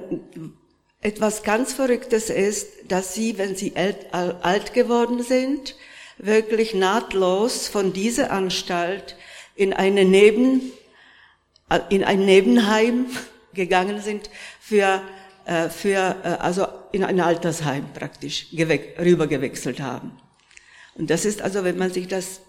[1.00, 5.76] etwas ganz Verrücktes ist, dass sie, wenn sie alt geworden sind,
[6.18, 9.16] wirklich nahtlos von dieser Anstalt
[9.54, 10.72] in eine Neben,
[11.70, 13.06] äh, in ein Nebenheim
[13.54, 15.02] gegangen sind für,
[15.44, 18.48] äh, für äh, also in ein Altersheim praktisch
[18.98, 20.12] rübergewechselt haben.
[20.94, 22.40] Und das ist also, wenn man sich das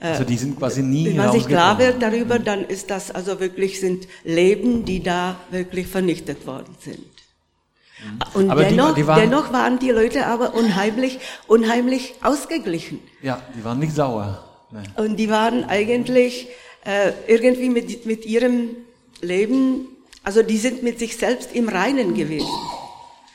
[0.00, 3.38] also die sind quasi nie Wenn man sich klar wird darüber, dann ist das also
[3.38, 6.98] wirklich sind Leben, die da wirklich vernichtet worden sind.
[6.98, 8.18] Mhm.
[8.34, 13.00] Und aber dennoch, die, die waren, dennoch waren die Leute aber unheimlich, unheimlich ausgeglichen.
[13.22, 14.42] Ja, die waren nicht sauer.
[14.70, 14.86] Nein.
[14.96, 16.48] Und die waren eigentlich
[16.84, 18.76] äh, irgendwie mit, mit ihrem
[19.20, 19.88] Leben,
[20.22, 22.48] also die sind mit sich selbst im Reinen gewesen.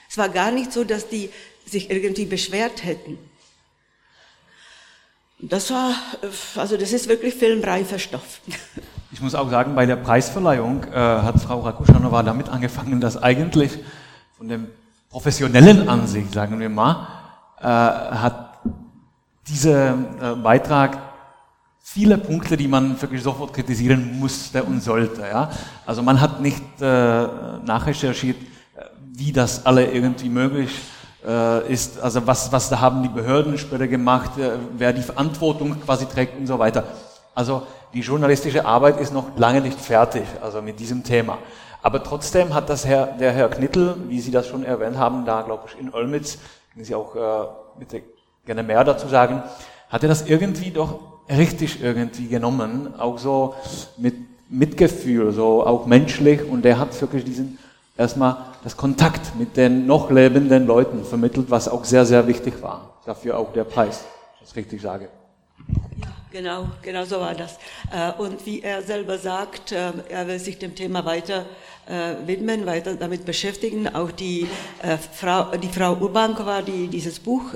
[0.10, 1.30] Es war gar nicht so, dass die
[1.65, 3.17] sich irgendwie beschwert hätten.
[5.39, 5.93] Das war,
[6.56, 8.39] also das ist wirklich filmreifer Stoff.
[9.12, 13.71] Ich muss auch sagen, bei der Preisverleihung äh, hat Frau Rakuschanova damit angefangen, dass eigentlich
[14.38, 14.67] von dem
[15.10, 17.08] professionellen Ansicht, sagen wir mal,
[17.60, 18.60] äh, hat
[19.48, 20.98] dieser äh, Beitrag
[21.82, 25.21] viele Punkte, die man wirklich sofort kritisieren musste und sollte.
[25.21, 25.52] Ja?
[25.86, 27.28] Also man hat nicht äh,
[27.63, 30.94] nachrecherchiert, äh, wie das alle irgendwie möglich ist äh,
[31.72, 36.06] ist, also was, was da haben die Behörden später gemacht, äh, wer die Verantwortung quasi
[36.06, 36.84] trägt und so weiter.
[37.34, 41.38] Also die journalistische Arbeit ist noch lange nicht fertig, also mit diesem Thema.
[41.82, 45.42] Aber trotzdem hat das Herr, der Herr Knittel, wie Sie das schon erwähnt haben, da
[45.42, 46.38] glaube ich in Olmütz,
[46.74, 47.48] können Sie auch äh,
[47.80, 48.02] bitte
[48.46, 49.44] gerne mehr dazu sagen,
[49.90, 53.56] hat er das irgendwie doch richtig irgendwie genommen, auch so
[53.98, 54.16] mit
[54.50, 57.58] Mitgefühl, so auch menschlich und der hat wirklich diesen
[57.97, 62.99] erstmal das Kontakt mit den noch lebenden Leuten vermittelt, was auch sehr, sehr wichtig war.
[63.05, 65.10] Dafür auch der Preis, wenn ich das richtig sage.
[66.01, 67.58] Ja, genau, genau so war das.
[67.91, 71.45] Äh, und wie er selber sagt, äh, er will sich dem Thema weiter
[71.88, 73.88] äh, widmen, weiter damit beschäftigen.
[73.88, 74.47] Auch die
[75.13, 77.53] Frau, die Frau Urbankova, die dieses Buch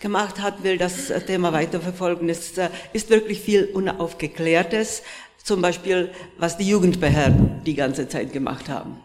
[0.00, 2.28] gemacht hat, will das Thema weiterverfolgen.
[2.28, 2.52] Es
[2.92, 5.02] ist wirklich viel Unaufgeklärtes,
[5.42, 8.98] zum Beispiel was die Jugendbehörden die ganze Zeit gemacht haben.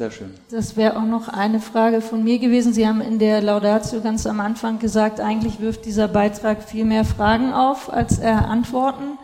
[0.00, 0.30] Sehr schön.
[0.50, 2.72] Das wäre auch noch eine Frage von mir gewesen.
[2.72, 7.04] Sie haben in der Laudatio ganz am Anfang gesagt, eigentlich wirft dieser Beitrag viel mehr
[7.04, 9.18] Fragen auf, als er Antworten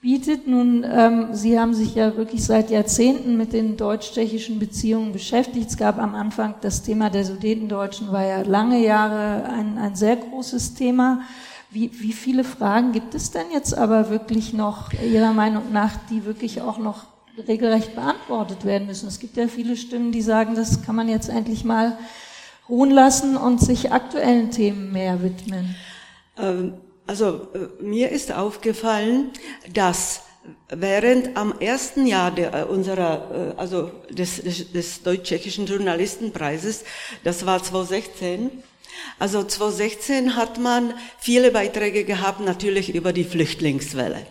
[0.00, 0.46] bietet.
[0.46, 5.70] Nun, ähm, Sie haben sich ja wirklich seit Jahrzehnten mit den deutsch-tschechischen Beziehungen beschäftigt.
[5.70, 10.14] Es gab am Anfang das Thema der Sudetendeutschen, war ja lange Jahre ein, ein sehr
[10.14, 11.22] großes Thema.
[11.70, 16.24] Wie, wie viele Fragen gibt es denn jetzt aber wirklich noch Ihrer Meinung nach, die
[16.24, 17.15] wirklich auch noch
[17.46, 19.08] regelrecht beantwortet werden müssen.
[19.08, 21.98] Es gibt ja viele Stimmen, die sagen, das kann man jetzt endlich mal
[22.68, 25.76] ruhen lassen und sich aktuellen Themen mehr widmen.
[26.38, 26.74] Ähm,
[27.06, 29.30] also äh, mir ist aufgefallen,
[29.72, 30.22] dass
[30.68, 36.84] während am ersten Jahr der, äh, unserer, äh, also des, des, des deutsch-tschechischen Journalistenpreises,
[37.24, 38.50] das war 2016,
[39.18, 44.26] also 2016 hat man viele Beiträge gehabt, natürlich über die Flüchtlingswelle.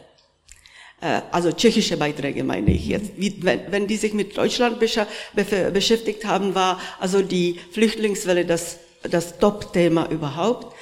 [1.05, 3.11] Äh, also tschechische Beiträge meine ich jetzt.
[3.15, 9.37] Wie, wenn, wenn die sich mit Deutschland beschäftigt haben, war also die Flüchtlingswelle das, das
[9.37, 10.75] Top-Thema überhaupt.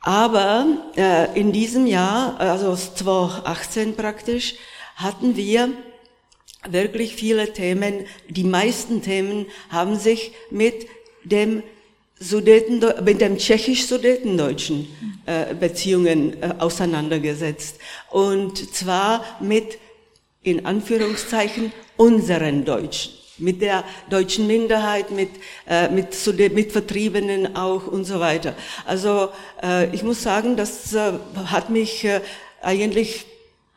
[0.00, 4.54] Aber äh, in diesem Jahr, also 2018 praktisch,
[4.96, 5.68] hatten wir
[6.70, 8.06] wirklich viele Themen.
[8.28, 10.86] Die meisten Themen haben sich mit
[11.24, 11.62] dem
[12.22, 14.86] Sudeten, mit dem tschechisch-sudetendeutschen
[15.24, 17.78] äh, Beziehungen äh, auseinandergesetzt.
[18.10, 19.78] Und zwar mit,
[20.42, 23.14] in Anführungszeichen, unseren Deutschen.
[23.38, 25.30] Mit der deutschen Minderheit, mit,
[25.66, 26.14] äh, mit,
[26.52, 28.54] mit Vertriebenen auch und so weiter.
[28.84, 29.30] Also
[29.62, 31.12] äh, ich muss sagen, das äh,
[31.46, 32.20] hat mich äh,
[32.60, 33.24] eigentlich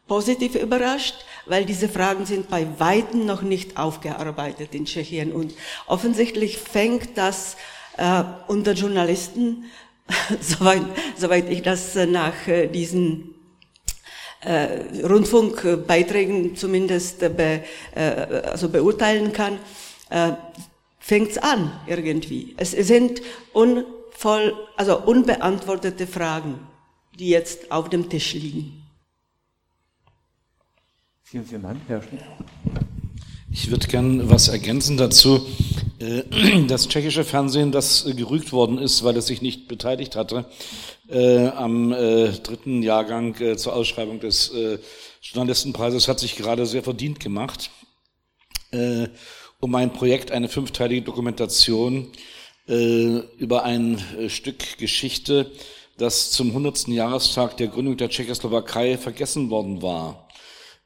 [0.05, 5.31] positiv überrascht, weil diese Fragen sind bei Weitem noch nicht aufgearbeitet in Tschechien.
[5.31, 5.53] Und
[5.87, 7.55] offensichtlich fängt das
[7.97, 9.65] äh, unter Journalisten,
[10.41, 10.83] soweit,
[11.17, 13.33] soweit ich das äh, nach äh, diesen
[14.41, 17.63] äh, Rundfunkbeiträgen zumindest be,
[17.95, 19.57] also beurteilen kann,
[20.09, 20.33] äh,
[20.99, 22.53] fängt's an irgendwie.
[22.57, 23.21] Es sind
[23.53, 26.59] unvoll, also unbeantwortete Fragen,
[27.17, 28.83] die jetzt auf dem Tisch liegen.
[31.23, 32.21] Vielen, vielen Dank, Herr Schmidt.
[33.55, 35.45] Ich würde gern was ergänzen dazu.
[35.99, 36.23] Äh,
[36.67, 40.45] das tschechische Fernsehen, das gerügt worden ist, weil es sich nicht beteiligt hatte
[41.07, 44.79] äh, am äh, dritten Jahrgang äh, zur Ausschreibung des äh,
[45.21, 47.69] Journalistenpreises, hat sich gerade sehr verdient gemacht,
[48.71, 49.07] äh,
[49.59, 52.11] um ein Projekt, eine fünfteilige Dokumentation
[52.65, 55.51] über ein Stück Geschichte,
[55.97, 56.87] das zum 100.
[56.87, 60.29] Jahrestag der Gründung der Tschechoslowakei vergessen worden war.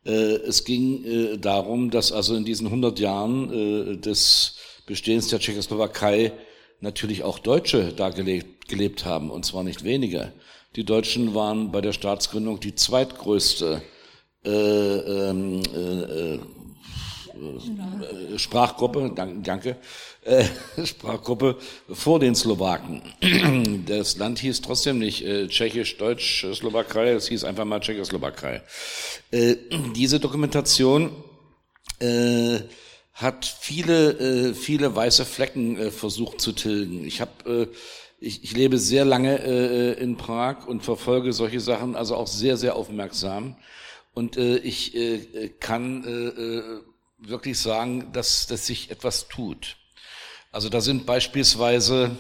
[0.07, 6.31] Es ging darum, dass also in diesen 100 Jahren des Bestehens der Tschechoslowakei
[6.79, 10.31] natürlich auch Deutsche da gelebt, gelebt haben, und zwar nicht wenige.
[10.75, 13.81] Die Deutschen waren bei der Staatsgründung die zweitgrößte
[14.45, 16.39] äh, ähm, äh, äh,
[18.37, 19.77] Sprachgruppe, danke,
[20.27, 20.45] äh,
[20.85, 21.57] Sprachgruppe
[21.91, 23.01] vor den Slowaken.
[23.87, 28.61] Das Land hieß trotzdem nicht äh, Tschechisch, Deutsch, Slowakei, es hieß einfach mal Tschechoslowakei.
[29.31, 29.55] Äh,
[29.95, 31.11] diese Dokumentation
[31.99, 32.59] äh,
[33.13, 37.05] hat viele, äh, viele weiße Flecken äh, versucht zu tilgen.
[37.05, 37.75] Ich habe äh,
[38.19, 42.57] ich, ich lebe sehr lange äh, in Prag und verfolge solche Sachen also auch sehr,
[42.57, 43.55] sehr aufmerksam.
[44.13, 46.81] Und äh, ich äh, kann äh, äh
[47.19, 49.77] wirklich sagen, dass, dass sich etwas tut.
[50.57, 52.17] Also da sind beispielsweise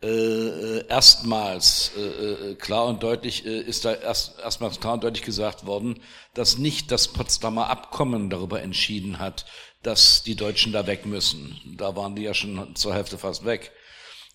[0.00, 5.02] äh, äh erstmals äh, äh, klar und deutlich äh, ist da erst, erstmals klar und
[5.02, 5.98] deutlich gesagt worden,
[6.34, 9.46] dass nicht das Potsdamer Abkommen darüber entschieden hat,
[9.82, 11.60] dass die Deutschen da weg müssen.
[11.76, 13.72] Da waren die ja schon zur Hälfte fast weg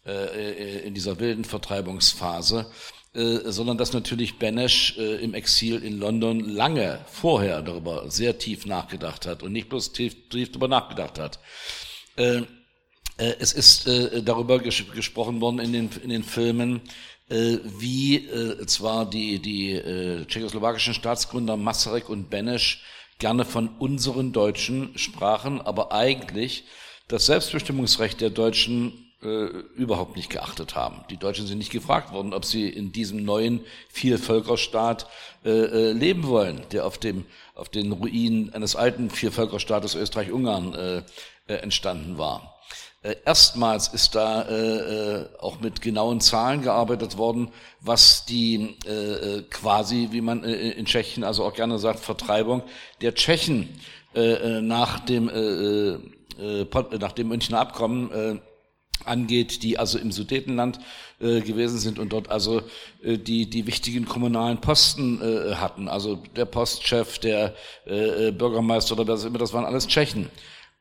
[0.06, 2.70] äh, äh in dieser wilden Vertreibungsphase.
[3.14, 8.66] Äh, sondern dass natürlich Benesch äh, im Exil in London lange vorher darüber sehr tief
[8.66, 11.40] nachgedacht hat und nicht bloß tief, tief darüber nachgedacht hat.
[12.18, 12.42] Äh,
[13.40, 16.82] es ist äh, darüber ges gesprochen worden in den, in den Filmen,
[17.30, 18.28] wie
[18.66, 19.80] zwar die, die
[20.26, 22.84] tschechoslowakischen Staatsgründer Masaryk und Benesch
[23.20, 26.64] gerne von unseren Deutschen sprachen, aber eigentlich
[27.08, 31.04] das Selbstbestimmungsrecht der Deutschen äh, überhaupt nicht geachtet haben.
[31.10, 35.08] Die Deutschen sind nicht gefragt worden, ob sie in diesem neuen Vielvölkerstaat
[35.44, 40.98] äh, äh, leben wollen, der auf dem auf den Ruinen eines alten Viervölkerstaates Österreich-Ungarn äh,
[41.48, 42.59] äh, entstanden war.
[43.02, 48.92] Äh, erstmals ist da äh, äh, auch mit genauen Zahlen gearbeitet worden, was die äh,
[48.92, 52.64] äh quasi, wie man in Tschechien also auch gerne sagt, Vertreibung
[53.02, 53.70] der Tschechen
[54.14, 55.26] nach dem
[56.38, 58.42] nach dem Münchner Abkommen
[59.06, 60.80] angeht, die also im Sudetenland
[61.20, 62.62] äh, gewesen sind und dort also
[63.04, 65.88] äh, die die wichtigen kommunalen Posten äh, hatten.
[65.88, 70.30] Also der Postchef, der äh, Bürgermeister oder was immer, das waren alles Tschechen.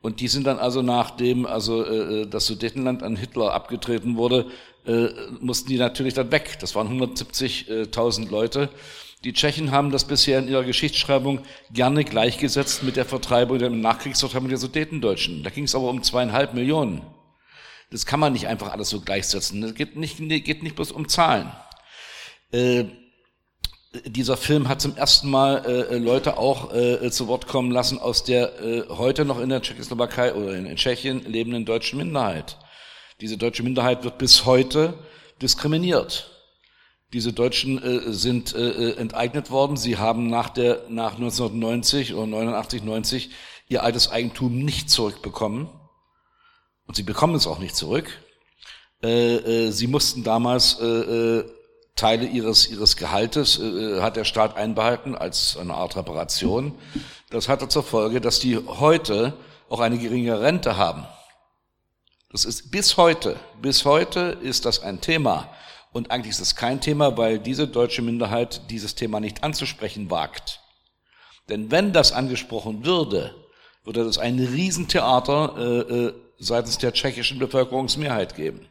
[0.01, 4.47] Und die sind dann also nachdem also äh, das Sudetenland an Hitler abgetreten wurde,
[4.87, 5.09] äh,
[5.41, 6.59] mussten die natürlich dann weg.
[6.61, 8.71] Das waren 170.000 Leute.
[9.25, 11.41] Die Tschechen haben das bisher in ihrer Geschichtsschreibung
[11.73, 15.43] gerne gleichgesetzt mit der Vertreibung, der Nachkriegsvertreibung der Sudetendeutschen.
[15.43, 17.03] Da ging es aber um zweieinhalb Millionen.
[17.91, 19.61] Das kann man nicht einfach alles so gleichsetzen.
[19.61, 21.51] Das geht nicht, geht nicht bloß um Zahlen.
[22.53, 22.85] Äh,
[24.05, 27.99] dieser Film hat zum ersten Mal äh, äh, Leute auch äh, zu Wort kommen lassen
[27.99, 32.59] aus der äh, heute noch in der Tschechoslowakei oder in, in Tschechien lebenden deutschen Minderheit.
[33.21, 34.95] Diese deutsche Minderheit wird bis heute
[35.41, 36.31] diskriminiert.
[37.15, 39.79] Diese Deutschen äh, sind äh, äh enteignet worden.
[39.79, 43.31] Sie haben nach der nach 1990 oder 89 90
[43.69, 45.71] ihr altes Eigentum nicht zurückbekommen
[46.87, 48.23] und sie bekommen es auch nicht zurück.
[49.03, 51.58] Äh, äh, sie mussten damals äh, äh,
[51.99, 56.79] Teile ihres, ihres Gehaltes äh, hat der Staat einbehalten als eine Art Reparation.
[57.31, 59.35] Das hatte zur Folge, dass die heute
[59.69, 61.07] auch eine geringe Rente haben.
[62.31, 65.51] Das ist bis heute, bis heute ist das ein Thema.
[65.93, 70.61] Und eigentlich ist es kein Thema, weil diese deutsche Minderheit dieses Thema nicht anzusprechen wagt.
[71.49, 73.35] Denn wenn das angesprochen würde,
[73.85, 78.69] würde das ein Riesentheater äh, äh, seitens der tschechischen Bevölkerungsmehrheit geben.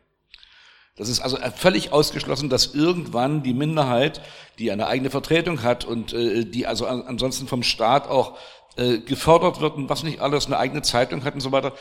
[0.97, 4.21] Das ist also völlig ausgeschlossen, dass irgendwann die Minderheit,
[4.57, 8.37] die eine eigene Vertretung hat und äh, die also an, ansonsten vom Staat auch
[8.77, 11.73] äh, gefördert wird und was nicht alles, eine eigene Zeitung hat und so weiter,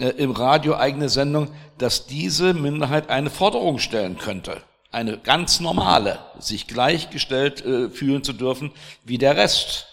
[0.00, 1.48] äh, im Radio eigene Sendung,
[1.78, 4.60] dass diese Minderheit eine Forderung stellen könnte.
[4.90, 8.72] Eine ganz normale, sich gleichgestellt äh, fühlen zu dürfen
[9.04, 9.86] wie der Rest.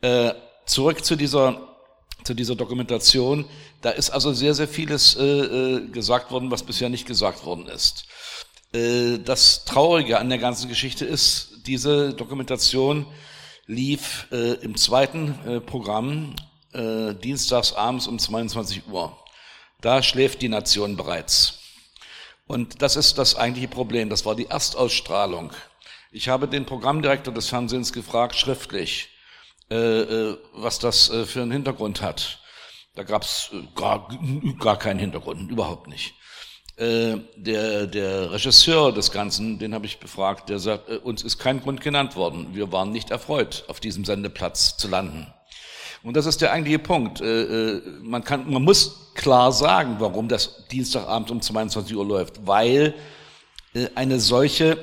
[0.00, 0.34] Äh,
[0.64, 1.71] zurück zu dieser
[2.24, 3.44] zu dieser Dokumentation.
[3.80, 7.66] Da ist also sehr, sehr vieles äh, äh, gesagt worden, was bisher nicht gesagt worden
[7.68, 8.04] ist.
[8.72, 13.06] Äh, das Traurige an der ganzen Geschichte ist, diese Dokumentation
[13.66, 16.34] lief äh, im zweiten äh, Programm
[16.72, 19.16] äh, dienstags abends um 22 Uhr.
[19.80, 21.58] Da schläft die Nation bereits.
[22.46, 24.08] Und das ist das eigentliche Problem.
[24.10, 25.52] Das war die Erstausstrahlung.
[26.10, 29.08] Ich habe den Programmdirektor des Fernsehens gefragt, schriftlich,
[30.54, 32.40] was das äh, für einen Hintergrund hat.
[32.94, 34.08] Da gab es gar,
[34.58, 36.14] gar keinen Hintergrund, überhaupt nicht.
[36.78, 41.80] Der, der Regisseur des Ganzen, den habe ich befragt, der sagt, uns ist kein Grund
[41.80, 42.54] genannt worden.
[42.54, 45.32] Wir waren nicht erfreut, auf diesem Sendeplatz zu landen.
[46.02, 47.20] Und das ist der eigentliche Punkt.
[47.20, 52.94] Man, kann, man muss klar sagen, warum das Dienstagabend um 22 Uhr läuft, weil
[53.94, 54.78] eine solche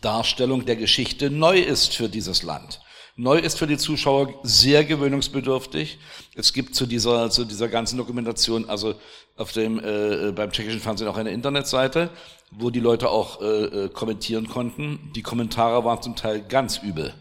[0.00, 2.80] Darstellung der Geschichte neu ist für dieses Land.
[3.16, 5.98] Neu ist für die Zuschauer sehr gewöhnungsbedürftig.
[6.34, 8.94] Es gibt zu dieser, zu dieser ganzen Dokumentation, also
[9.36, 12.10] auf dem, äh, beim tschechischen Fernsehen auch eine Internetseite,
[12.50, 15.10] wo die Leute auch äh, äh kommentieren konnten.
[15.14, 17.14] Die Kommentare waren zum Teil ganz übel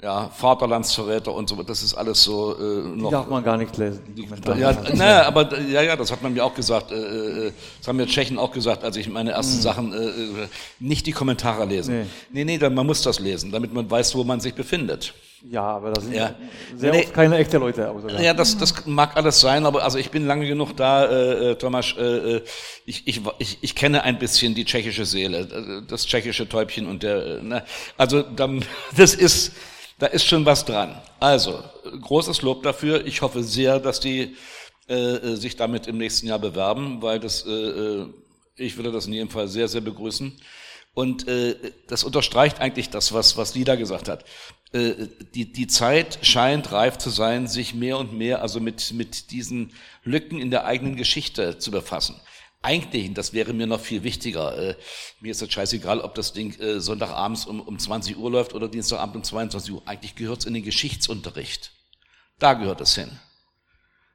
[0.00, 3.08] ja, Vaterlandsverräter und so, das ist alles so äh, noch.
[3.08, 4.00] Die darf man gar nicht lesen.
[4.14, 4.28] Die,
[4.60, 6.92] ja, naja, aber ja, ja, das hat man mir auch gesagt.
[6.92, 6.94] Äh,
[7.48, 9.60] äh, das haben mir Tschechen auch gesagt, als ich meine ersten mhm.
[9.60, 11.98] Sachen äh, äh, nicht die Kommentare lesen.
[11.98, 15.14] Nee, nee, nee dann, man muss das lesen, damit man weiß, wo man sich befindet.
[15.50, 16.34] Ja, aber das sind ja.
[16.76, 17.90] sehr nee, oft keine echte Leute.
[17.90, 21.50] Außer ja, das, das mag alles sein, aber also ich bin lange genug da, äh,
[21.50, 21.94] äh Thomas.
[21.98, 22.42] Äh, äh,
[22.86, 27.42] ich, ich, ich, ich kenne ein bisschen die tschechische Seele, das tschechische Täubchen und der.
[27.42, 27.64] Ne,
[27.96, 28.22] also
[28.96, 29.52] das ist
[29.98, 31.00] da ist schon was dran.
[31.20, 31.62] Also,
[32.00, 33.06] großes Lob dafür.
[33.06, 34.36] Ich hoffe sehr, dass die
[34.86, 38.06] äh, sich damit im nächsten Jahr bewerben, weil das, äh, äh,
[38.56, 40.32] ich würde das in jedem Fall sehr, sehr begrüßen.
[40.94, 41.54] Und äh,
[41.86, 44.24] das unterstreicht eigentlich das, was, was Lida gesagt hat.
[44.72, 49.30] Äh, die, die Zeit scheint reif zu sein, sich mehr und mehr also mit, mit
[49.30, 49.72] diesen
[50.04, 52.20] Lücken in der eigenen Geschichte zu befassen.
[52.60, 54.74] Eigentlich, das wäre mir noch viel wichtiger, äh,
[55.20, 58.68] mir ist das scheißegal, ob das Ding äh, Sonntagabends um, um 20 Uhr läuft oder
[58.68, 59.82] Dienstagabend um 22 Uhr.
[59.86, 61.72] Eigentlich gehört es in den Geschichtsunterricht.
[62.40, 63.10] Da gehört es hin.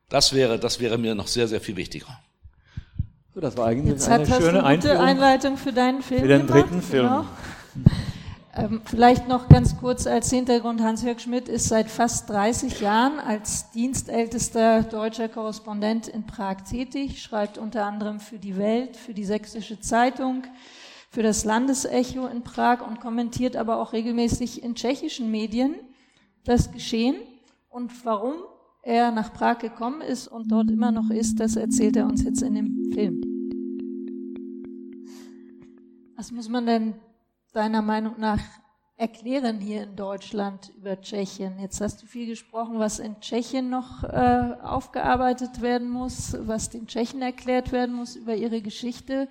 [0.10, 2.20] Das wäre, das wäre mir noch sehr, sehr viel wichtiger.
[3.34, 6.22] So, das war eigentlich Jetzt eine schöne eine gute Einleitung für deinen Film.
[6.22, 7.08] Für den dritten gemacht, Film.
[7.08, 7.26] Genau.
[8.56, 13.72] Ähm, vielleicht noch ganz kurz als Hintergrund, Hans-Jörg Schmidt ist seit fast 30 Jahren als
[13.72, 19.80] dienstältester deutscher Korrespondent in Prag tätig, schreibt unter anderem für die Welt, für die Sächsische
[19.80, 20.43] Zeitung,
[21.10, 25.74] für das Landesecho in Prag und kommentiert aber auch regelmäßig in tschechischen Medien
[26.43, 27.16] das Geschehen
[27.70, 28.36] und warum
[28.84, 32.43] er nach Prag gekommen ist und dort immer noch ist, das erzählt er uns jetzt
[32.43, 33.22] in dem Film.
[36.16, 36.93] Was muss man denn
[37.54, 38.39] deiner Meinung nach
[38.97, 41.60] erklären hier in Deutschland über Tschechien?
[41.60, 46.88] Jetzt hast du viel gesprochen, was in Tschechien noch äh, aufgearbeitet werden muss, was den
[46.88, 49.30] Tschechen erklärt werden muss über ihre Geschichte.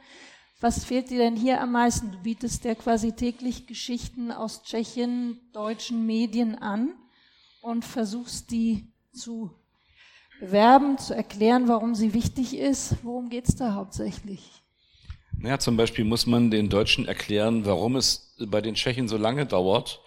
[0.60, 2.12] Was fehlt dir denn hier am meisten?
[2.12, 6.94] Du bietest ja quasi täglich Geschichten aus Tschechien, deutschen Medien an
[7.60, 9.50] und versuchst die zu
[10.38, 12.96] bewerben, zu erklären, warum sie wichtig ist.
[13.02, 14.61] Worum geht's da hauptsächlich?
[15.42, 19.44] Naja, zum Beispiel muss man den Deutschen erklären, warum es bei den Tschechen so lange
[19.44, 20.00] dauert,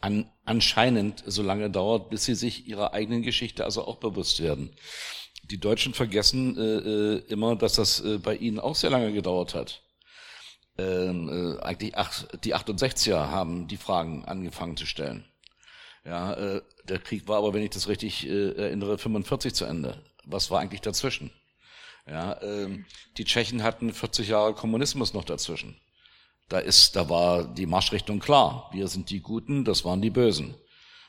[0.00, 4.76] an, anscheinend so lange dauert, bis sie sich ihrer eigenen Geschichte also auch bewusst werden.
[5.44, 9.54] Die Deutschen vergessen äh, äh immer, dass das äh, bei ihnen auch sehr lange gedauert
[9.54, 9.82] hat.
[10.76, 15.24] ähm, äh, eigentlich ach, die 68er haben die Fragen angefangen zu stellen.
[16.04, 20.02] Ja, äh, der Krieg war aber, wenn ich das richtig äh, erinnere, 45 zu Ende.
[20.26, 21.30] Was war eigentlich dazwischen?
[22.08, 22.86] Ja, ähm,
[23.16, 25.76] die Tschechen hatten 40 Jahre Kommunismus noch dazwischen.
[26.48, 28.70] Da ist, da war die Marschrichtung klar.
[28.72, 30.54] Wir sind die Guten, das waren die Bösen.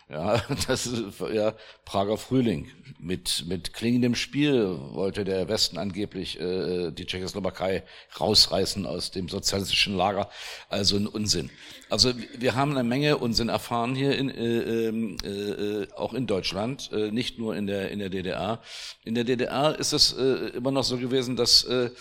[0.10, 1.54] Ja, das ist ja
[1.86, 2.72] Prager Frühling.
[2.98, 7.84] Mit, mit klingendem Spiel wollte der Westen angeblich äh, die Tschechoslowakei
[8.20, 10.30] rausreißen aus dem sozialistischen Lager.
[10.68, 11.52] Also ein Unsinn.
[11.90, 16.92] Also wir haben eine Menge Unsinn erfahren hier in, äh, ähm, äh, auch in Deutschland,
[16.92, 18.62] äh, nicht nur in der in der DDR.
[19.04, 20.24] In der DDR ist es äh,
[20.58, 21.92] immer noch so gewesen, dass äh,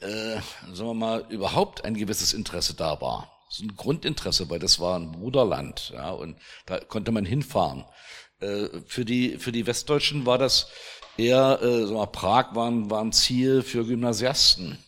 [0.00, 0.40] äh,
[0.72, 4.98] sagen wir mal überhaupt ein gewisses Interesse da war so ein Grundinteresse, weil das war
[4.98, 6.36] ein Bruderland, ja, und
[6.66, 7.84] da konnte man hinfahren.
[8.38, 10.68] Äh, für die für die Westdeutschen war das
[11.18, 14.78] eher, äh, sagen wir, Prag war, war ein Ziel für Gymnasiasten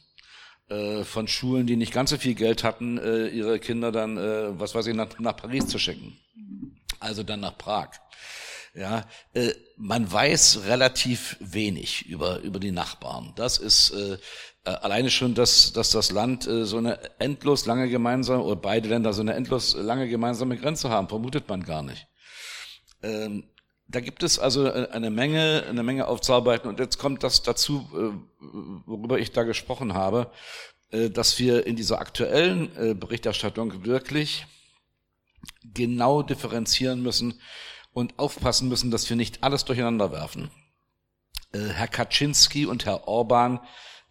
[0.69, 4.59] äh, von Schulen, die nicht ganz so viel Geld hatten, äh, ihre Kinder dann, äh,
[4.59, 6.17] was weiß ich, nach, nach Paris zu schicken.
[7.01, 7.91] Also dann nach Prag.
[8.75, 13.33] Ja, äh, man weiß relativ wenig über über die Nachbarn.
[13.37, 14.17] Das ist äh,
[14.71, 19.13] alleine schon, dass, dass das Land äh, so eine endlos lange gemeinsame, oder beide Länder
[19.13, 22.07] so eine endlos lange gemeinsame Grenze haben, vermutet man gar nicht.
[23.03, 23.45] Ähm,
[23.89, 26.69] da gibt es also äh, eine Menge, eine Menge aufzuarbeiten.
[26.69, 28.45] Und jetzt kommt das dazu, äh,
[28.87, 30.31] worüber ich da gesprochen habe,
[30.91, 34.47] äh, dass wir in dieser aktuellen äh, Berichterstattung wirklich
[35.65, 37.41] genau differenzieren müssen
[37.93, 40.51] und aufpassen müssen, dass wir nicht alles durcheinander werfen.
[41.55, 43.61] Herr Kaczynski und Herr Orban äh,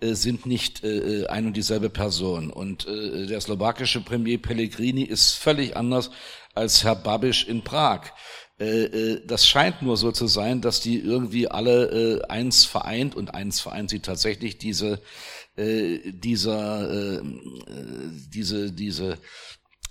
[0.01, 2.51] sind nicht äh, äh, ein und dieselbe Person.
[2.51, 6.11] Und äh, der slowakische Premier Pellegrini ist völlig anders
[6.53, 8.11] als Herr Babiš in Prag.
[8.59, 13.15] Äh, äh, das scheint nur so zu sein, dass die irgendwie alle äh, eins vereint
[13.15, 15.01] und eins vereint sie tatsächlich diese
[15.55, 17.21] äh, dieser äh,
[18.29, 19.17] diese diese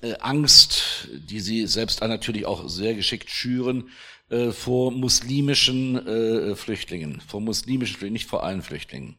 [0.02, 3.90] äh, Angst, die sie selbst natürlich auch sehr geschickt schüren
[4.30, 9.18] äh, vor muslimischen äh, Flüchtlingen, vor muslimischen Flüchtlingen, nicht vor allen Flüchtlingen.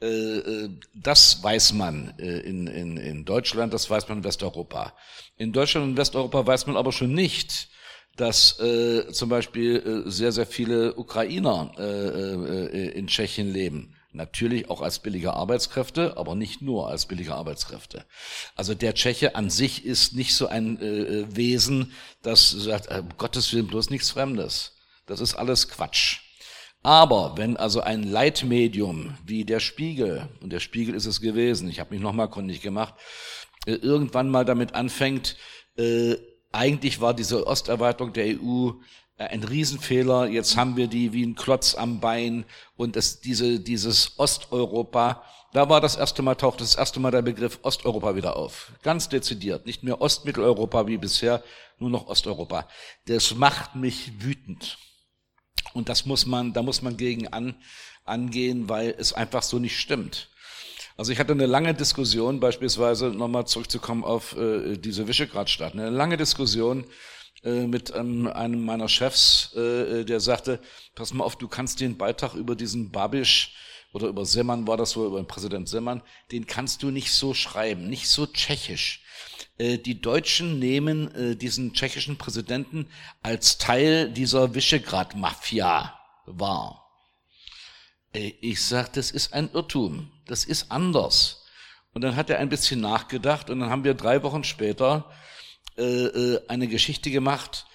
[0.00, 4.92] Äh, äh, das weiß man äh, in, in, in Deutschland, das weiß man in Westeuropa.
[5.36, 7.68] In Deutschland und Westeuropa weiß man aber schon nicht,
[8.16, 13.94] dass äh, zum Beispiel äh, sehr, sehr viele Ukrainer äh, in Tschechien leben.
[14.12, 18.06] Natürlich auch als billige Arbeitskräfte, aber nicht nur als billige Arbeitskräfte.
[18.54, 20.80] Also der Tscheche an sich ist nicht so ein
[21.36, 21.92] Wesen,
[22.22, 24.72] das sagt, äh, Gottes Willen bloß nichts Fremdes.
[25.04, 26.25] Das ist alles Quatsch.
[26.86, 31.80] Aber wenn also ein Leitmedium wie der Spiegel, und der Spiegel ist es gewesen, ich
[31.80, 32.94] habe mich nochmal kundig gemacht,
[33.66, 35.36] äh, irgendwann mal damit anfängt,
[35.76, 36.14] äh,
[36.52, 38.70] eigentlich war diese Osterweiterung der EU
[39.18, 42.44] äh, ein Riesenfehler, jetzt haben wir die wie ein Klotz am Bein
[42.76, 45.24] und das, diese, dieses Osteuropa,
[45.54, 48.70] da war das erste Mal, taucht das erste Mal der Begriff Osteuropa wieder auf.
[48.84, 49.66] Ganz dezidiert.
[49.66, 51.42] Nicht mehr Ostmitteleuropa wie bisher,
[51.80, 52.68] nur noch Osteuropa.
[53.06, 54.78] Das macht mich wütend.
[55.74, 57.54] Und das muss man, da muss man gegen an,
[58.04, 60.28] angehen, weil es einfach so nicht stimmt.
[60.96, 66.16] Also ich hatte eine lange Diskussion, beispielsweise nochmal zurückzukommen auf äh, diese Visegrad-Staaten, eine lange
[66.16, 66.86] Diskussion
[67.44, 70.58] äh, mit ähm, einem meiner Chefs, äh, der sagte,
[70.94, 73.54] pass mal auf, du kannst den Beitrag über diesen Babisch
[73.92, 76.02] oder über Semmern war das so, über den Präsident Semmern,
[76.32, 79.02] den kannst du nicht so schreiben, nicht so tschechisch.
[79.58, 82.88] Äh, die Deutschen nehmen äh, diesen tschechischen Präsidenten
[83.22, 86.86] als Teil dieser Visegrad-Mafia wahr.
[88.12, 90.10] Äh, ich sag, das ist ein Irrtum.
[90.26, 91.44] Das ist anders.
[91.92, 95.10] Und dann hat er ein bisschen nachgedacht und dann haben wir drei Wochen später
[95.78, 97.66] äh, eine Geschichte gemacht.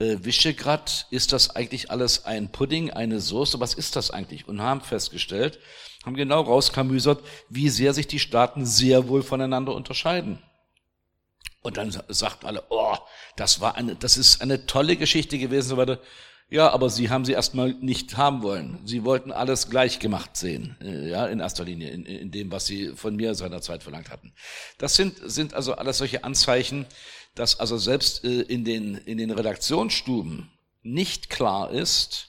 [0.00, 3.60] Äh, Visegrad, ist das eigentlich alles ein Pudding, eine Soße?
[3.60, 4.46] Was ist das eigentlich?
[4.48, 5.58] Und haben festgestellt,
[6.04, 10.38] haben genau rauskamüsert, wie sehr sich die Staaten sehr wohl voneinander unterscheiden.
[11.60, 12.96] Und dann sagt alle, oh,
[13.36, 16.00] das war eine, das ist eine tolle Geschichte gewesen, so weiter.
[16.50, 18.78] Ja, aber sie haben sie erstmal nicht haben wollen.
[18.86, 22.64] Sie wollten alles gleich gemacht sehen, äh, ja, in erster Linie, in, in dem, was
[22.64, 24.32] sie von mir seinerzeit verlangt hatten.
[24.78, 26.86] Das sind, sind also alles solche Anzeichen,
[27.34, 30.50] dass also selbst äh, in den, in den Redaktionsstuben
[30.82, 32.28] nicht klar ist,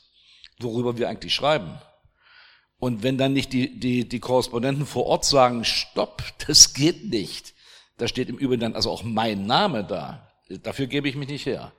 [0.60, 1.80] worüber wir eigentlich schreiben.
[2.78, 7.54] Und wenn dann nicht die, die, die Korrespondenten vor Ort sagen, stopp, das geht nicht,
[8.00, 10.32] da steht im Übrigen dann also auch mein Name da.
[10.64, 11.74] Dafür gebe ich mich nicht her.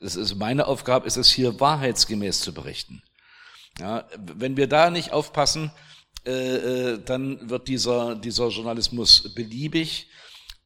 [0.00, 3.02] Es ist meine Aufgabe, ist es hier wahrheitsgemäß zu berichten.
[3.78, 5.70] Ja, wenn wir da nicht aufpassen,
[6.26, 10.08] äh, äh, dann wird dieser, dieser Journalismus beliebig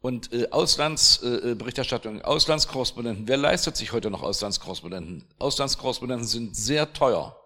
[0.01, 5.25] und äh, Auslandsberichterstattung, äh, Auslandskorrespondenten, wer leistet sich heute noch Auslandskorrespondenten?
[5.39, 7.37] Auslandskorrespondenten sind sehr teuer.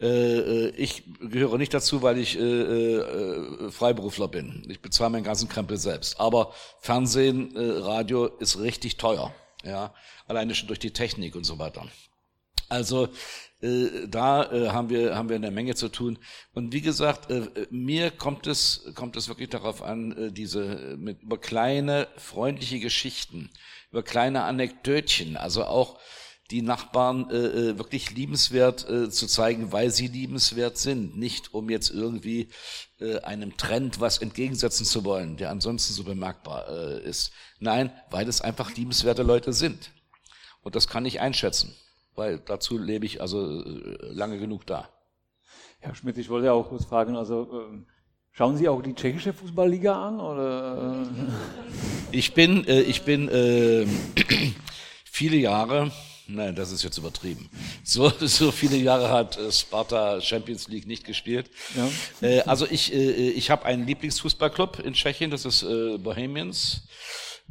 [0.00, 4.66] Äh, ich gehöre nicht dazu, weil ich äh, äh, Freiberufler bin.
[4.68, 6.20] Ich bezahle meinen ganzen Krempel selbst.
[6.20, 9.34] Aber Fernsehen, äh, Radio ist richtig teuer.
[9.64, 9.94] Ja,
[10.28, 11.86] alleine schon durch die Technik und so weiter.
[12.68, 13.08] Also
[13.62, 16.18] äh, da äh, haben wir haben wir eine Menge zu tun.
[16.52, 21.22] Und wie gesagt, äh, mir kommt es kommt es wirklich darauf an, äh, diese mit
[21.22, 23.50] über kleine freundliche Geschichten,
[23.90, 25.98] über kleine Anekdötchen, also auch
[26.50, 31.68] die Nachbarn äh, äh, wirklich liebenswert äh, zu zeigen, weil sie liebenswert sind, nicht um
[31.70, 32.48] jetzt irgendwie
[33.00, 37.32] äh, einem Trend was entgegensetzen zu wollen, der ansonsten so bemerkbar äh, ist.
[37.58, 39.90] Nein, weil es einfach liebenswerte Leute sind.
[40.62, 41.74] Und das kann ich einschätzen,
[42.14, 44.88] weil dazu lebe ich also äh, lange genug da.
[45.80, 47.78] Herr Schmidt, ich wollte auch kurz fragen, also äh,
[48.32, 51.02] schauen Sie auch die tschechische Fußballliga an oder?
[51.02, 52.16] Äh?
[52.16, 53.86] Ich bin, äh, ich bin äh,
[55.04, 55.90] viele Jahre
[56.28, 57.48] Nein, das ist jetzt übertrieben.
[57.84, 61.50] So, so viele Jahre hat äh, Sparta Champions League nicht gespielt.
[61.76, 62.28] Ja.
[62.28, 66.82] Äh, also ich, äh, ich habe einen Lieblingsfußballclub in Tschechien, das ist äh, Bohemians.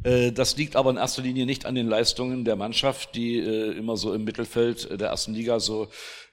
[0.02, 3.96] Äh, das liegt aber in erster Linie nicht an den Leistungen der Mannschaft, die immer
[3.96, 5.88] so im Mittelfeld der ersten Liga so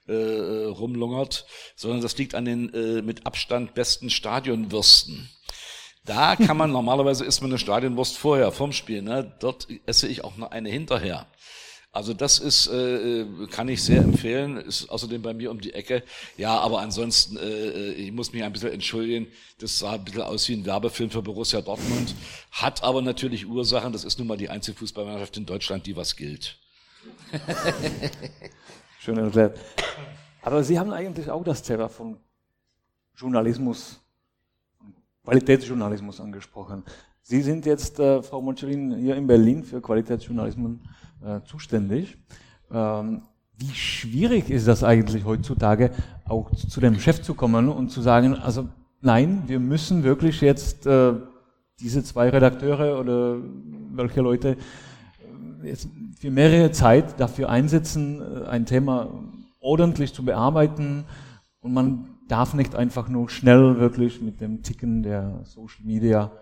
[0.06, 5.30] rumlungert, sondern das liegt an den mit Abstand besten Stadionwürsten.
[6.04, 9.02] Da kann man normalerweise isst man eine Stadionwurst vorher vom Spiel.
[9.02, 9.32] Ne?
[9.40, 11.26] Dort esse ich auch noch eine hinterher.
[11.94, 15.74] Also das ist, äh, äh, kann ich sehr empfehlen, ist außerdem bei mir um die
[15.74, 16.02] Ecke.
[16.36, 19.28] Ja, aber ansonsten, äh, äh, ich muss mich ein bisschen entschuldigen,
[19.58, 22.16] das sah ein bisschen aus wie ein Werbefilm für Borussia Dortmund,
[22.50, 26.16] hat aber natürlich Ursachen, das ist nun mal die einzige Fußballmannschaft in Deutschland, die was
[26.16, 26.58] gilt.
[28.98, 29.56] Schön erklärt.
[30.42, 32.16] Aber Sie haben eigentlich auch das Thema von
[33.16, 34.00] Journalismus,
[35.22, 36.82] Qualitätsjournalismus angesprochen.
[37.22, 40.80] Sie sind jetzt, äh, Frau Moncellin, hier in Berlin für Qualitätsjournalismus
[41.24, 42.16] äh, zuständig.
[42.70, 43.22] Ähm,
[43.56, 45.90] wie schwierig ist das eigentlich heutzutage,
[46.26, 48.68] auch zu dem Chef zu kommen und zu sagen, also
[49.00, 51.14] nein, wir müssen wirklich jetzt äh,
[51.80, 53.36] diese zwei Redakteure oder
[53.92, 54.56] welche Leute
[55.62, 59.08] äh, jetzt für mehrere Zeit dafür einsetzen, äh, ein Thema
[59.60, 61.04] ordentlich zu bearbeiten
[61.60, 66.32] und man darf nicht einfach nur schnell wirklich mit dem Ticken der Social Media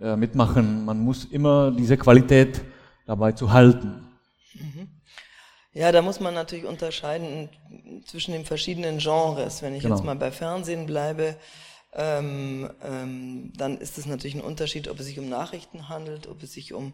[0.00, 0.84] äh, mitmachen.
[0.84, 2.62] Man muss immer diese Qualität
[3.06, 4.11] dabei zu halten.
[4.54, 4.88] Mhm.
[5.74, 7.48] Ja, da muss man natürlich unterscheiden
[8.04, 9.62] zwischen den verschiedenen Genres.
[9.62, 9.96] Wenn ich genau.
[9.96, 11.36] jetzt mal bei Fernsehen bleibe,
[11.94, 16.42] ähm, ähm, dann ist es natürlich ein Unterschied, ob es sich um Nachrichten handelt, ob
[16.42, 16.92] es sich um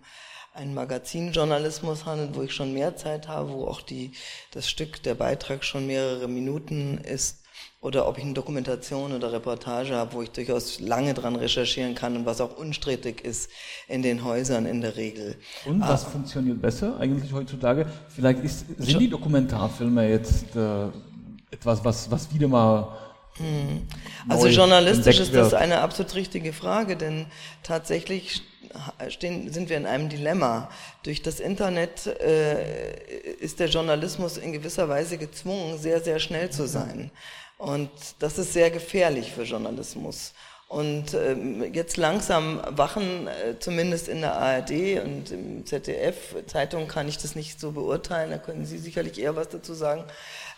[0.54, 4.12] einen Magazinjournalismus handelt, wo ich schon mehr Zeit habe, wo auch die,
[4.52, 7.37] das Stück, der Beitrag schon mehrere Minuten ist
[7.80, 12.16] oder ob ich eine Dokumentation oder Reportage habe, wo ich durchaus lange dran recherchieren kann
[12.16, 13.50] und was auch unstrittig ist
[13.86, 15.36] in den Häusern in der Regel.
[15.64, 16.10] Und was ah.
[16.10, 17.86] funktioniert besser eigentlich heutzutage?
[18.08, 20.88] Vielleicht ist, sind die Dokumentarfilme jetzt äh,
[21.50, 22.98] etwas, was, was wieder mal
[23.36, 23.86] hm.
[24.28, 27.26] also journalistisch ist das eine absolut richtige Frage, denn
[27.62, 28.42] tatsächlich
[29.08, 30.68] stehen, sind wir in einem Dilemma.
[31.04, 36.66] Durch das Internet äh, ist der Journalismus in gewisser Weise gezwungen, sehr, sehr schnell zu
[36.66, 37.10] sein.
[37.58, 37.90] Und
[38.20, 40.32] das ist sehr gefährlich für Journalismus.
[40.68, 47.08] Und ähm, jetzt langsam wachen, äh, zumindest in der ARD und im ZDF, Zeitung kann
[47.08, 50.04] ich das nicht so beurteilen, da können Sie sicherlich eher was dazu sagen,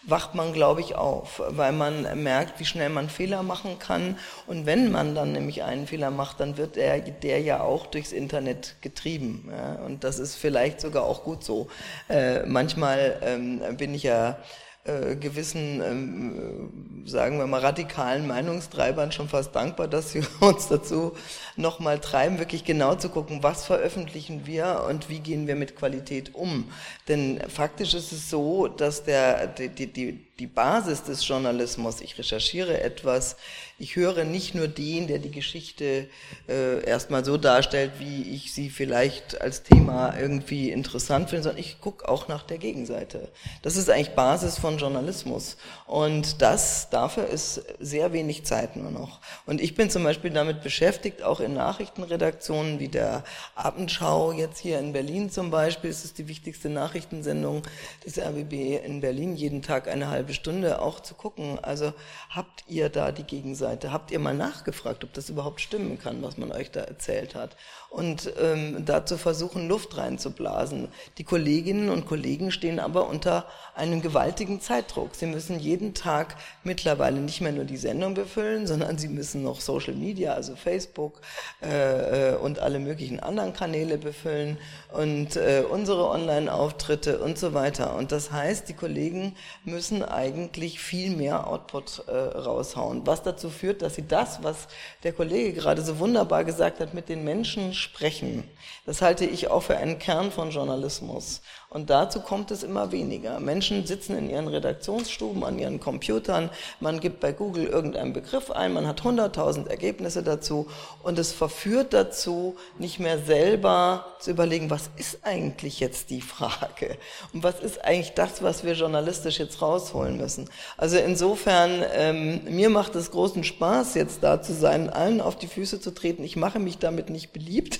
[0.02, 4.18] wacht man, glaube ich, auf, weil man merkt, wie schnell man Fehler machen kann.
[4.48, 8.10] Und wenn man dann nämlich einen Fehler macht, dann wird der, der ja auch durchs
[8.10, 9.52] Internet getrieben.
[9.86, 11.68] Und das ist vielleicht sogar auch gut so.
[12.08, 14.38] Äh, manchmal ähm, bin ich ja
[14.84, 21.12] äh, gewissen, ähm, sagen wir mal, radikalen Meinungstreibern schon fast dankbar, dass sie uns dazu
[21.56, 26.34] nochmal treiben, wirklich genau zu gucken, was veröffentlichen wir und wie gehen wir mit Qualität
[26.34, 26.70] um.
[27.08, 32.80] Denn faktisch ist es so, dass der, die, die, die Basis des Journalismus, ich recherchiere
[32.80, 33.36] etwas,
[33.80, 36.06] ich höre nicht nur den, der die Geschichte
[36.48, 41.80] äh, erstmal so darstellt, wie ich sie vielleicht als Thema irgendwie interessant finde, sondern ich
[41.80, 43.28] gucke auch nach der Gegenseite.
[43.62, 45.56] Das ist eigentlich Basis von Journalismus.
[45.86, 49.20] Und das, dafür ist sehr wenig Zeit nur noch.
[49.46, 53.24] Und ich bin zum Beispiel damit beschäftigt, auch in Nachrichtenredaktionen wie der
[53.54, 57.62] Abendschau, jetzt hier in Berlin zum Beispiel, ist es die wichtigste Nachrichtensendung
[58.04, 61.58] des RBB in Berlin, jeden Tag eine halbe Stunde auch zu gucken.
[61.62, 61.92] Also
[62.30, 63.70] habt ihr da die Gegenseite?
[63.70, 63.92] Seite.
[63.92, 67.56] Habt ihr mal nachgefragt, ob das überhaupt stimmen kann, was man euch da erzählt hat?
[67.90, 70.86] Und ähm, dazu versuchen, Luft reinzublasen.
[71.18, 75.16] Die Kolleginnen und Kollegen stehen aber unter einem gewaltigen Zeitdruck.
[75.16, 79.60] Sie müssen jeden Tag mittlerweile nicht mehr nur die Sendung befüllen, sondern sie müssen noch
[79.60, 81.20] Social Media, also Facebook
[81.62, 84.56] äh, äh und alle möglichen anderen Kanäle befüllen
[84.92, 87.96] und äh, unsere Online-Auftritte und so weiter.
[87.96, 89.34] Und das heißt, die Kollegen
[89.64, 94.68] müssen eigentlich viel mehr Output äh, raushauen, was dazu führt, dass sie das, was
[95.02, 98.44] der Kollege gerade so wunderbar gesagt hat, mit den Menschen sprechen.
[98.86, 101.42] Das halte ich auch für einen Kern von Journalismus.
[101.72, 103.38] Und dazu kommt es immer weniger.
[103.38, 106.50] Menschen sitzen in ihren Redaktionsstuben an ihren Computern,
[106.80, 110.66] man gibt bei Google irgendeinen Begriff ein, man hat 100.000 Ergebnisse dazu
[111.04, 116.98] und es verführt dazu, nicht mehr selber zu überlegen, was ist eigentlich jetzt die Frage
[117.32, 120.50] und was ist eigentlich das, was wir journalistisch jetzt rausholen müssen.
[120.76, 125.46] Also insofern, ähm, mir macht es großen Spaß, jetzt da zu sein, allen auf die
[125.46, 126.24] Füße zu treten.
[126.24, 127.78] Ich mache mich damit nicht beliebt.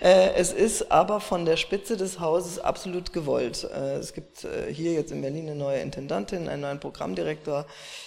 [0.00, 3.64] Äh, es ist aber von der Spitze des Hauses absolut gewollt gewollt.
[3.64, 7.66] Äh, es gibt äh, hier jetzt in Berlin eine neue Intendantin, einen neuen Programmdirektor,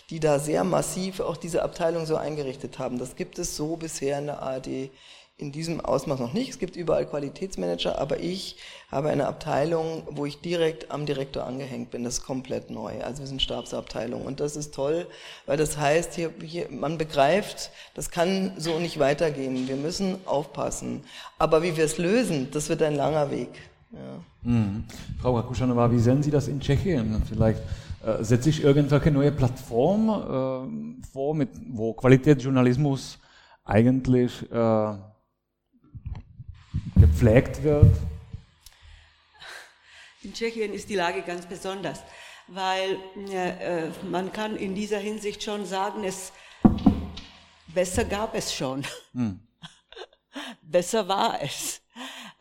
[0.09, 2.97] die da sehr massiv auch diese Abteilung so eingerichtet haben.
[2.97, 4.89] Das gibt es so bisher in der ARD
[5.37, 6.51] in diesem Ausmaß noch nicht.
[6.51, 8.57] Es gibt überall Qualitätsmanager, aber ich
[8.91, 12.03] habe eine Abteilung, wo ich direkt am Direktor angehängt bin.
[12.03, 13.01] Das ist komplett neu.
[13.01, 15.07] Also wir sind Stabsabteilung und das ist toll,
[15.47, 19.67] weil das heißt, hier, hier, man begreift, das kann so nicht weitergehen.
[19.67, 21.05] Wir müssen aufpassen.
[21.39, 23.49] Aber wie wir es lösen, das wird ein langer Weg.
[23.93, 24.23] Ja.
[24.43, 24.85] Mhm.
[25.21, 27.21] Frau Rakuschanova, wie sehen Sie das in Tschechien?
[27.27, 27.61] Vielleicht
[28.03, 33.19] äh, setzt sich irgendwelche neue Plattform äh, vor, mit, wo Qualitätsjournalismus
[33.63, 34.93] eigentlich äh,
[36.95, 37.95] gepflegt wird?
[40.23, 42.01] In Tschechien ist die Lage ganz besonders,
[42.47, 42.97] weil
[43.31, 46.31] äh, man kann in dieser Hinsicht schon sagen, es
[47.67, 48.83] besser gab es schon.
[49.13, 49.39] Hm.
[50.61, 51.80] besser war es.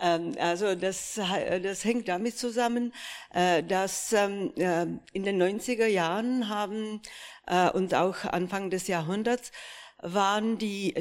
[0.01, 1.21] Ähm, also das,
[1.63, 2.93] das hängt damit zusammen,
[3.35, 7.01] äh, dass ähm, äh, in den 90er Jahren haben
[7.47, 9.53] äh, und auch Anfang des Jahrhunderts
[10.03, 10.95] waren die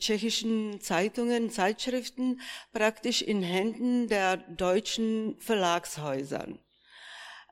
[0.00, 2.40] tschechischen Zeitungen, Zeitschriften
[2.72, 6.58] praktisch in Händen der deutschen Verlagshäusern.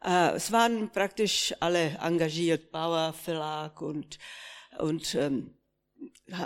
[0.00, 4.18] Es waren praktisch alle engagiert, Bauer Verlag und,
[4.80, 5.54] und ähm,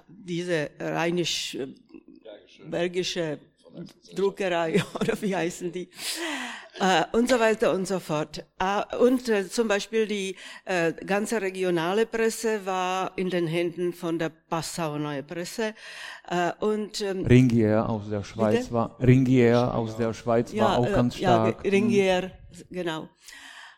[0.07, 3.39] diese rheinisch-belgische
[4.15, 5.89] Druckerei oder wie heißen die
[6.81, 8.45] äh, und so weiter und so fort.
[8.59, 14.19] Äh, und äh, zum Beispiel die äh, ganze regionale Presse war in den Händen von
[14.19, 15.75] der Passauer Neue Presse
[16.29, 18.73] äh, und ähm, Ringier aus der Schweiz bitte?
[18.73, 21.65] war Ringier aus der Schweiz ja, war auch ganz stark.
[21.65, 22.31] Ja, Ringier,
[22.71, 23.09] genau.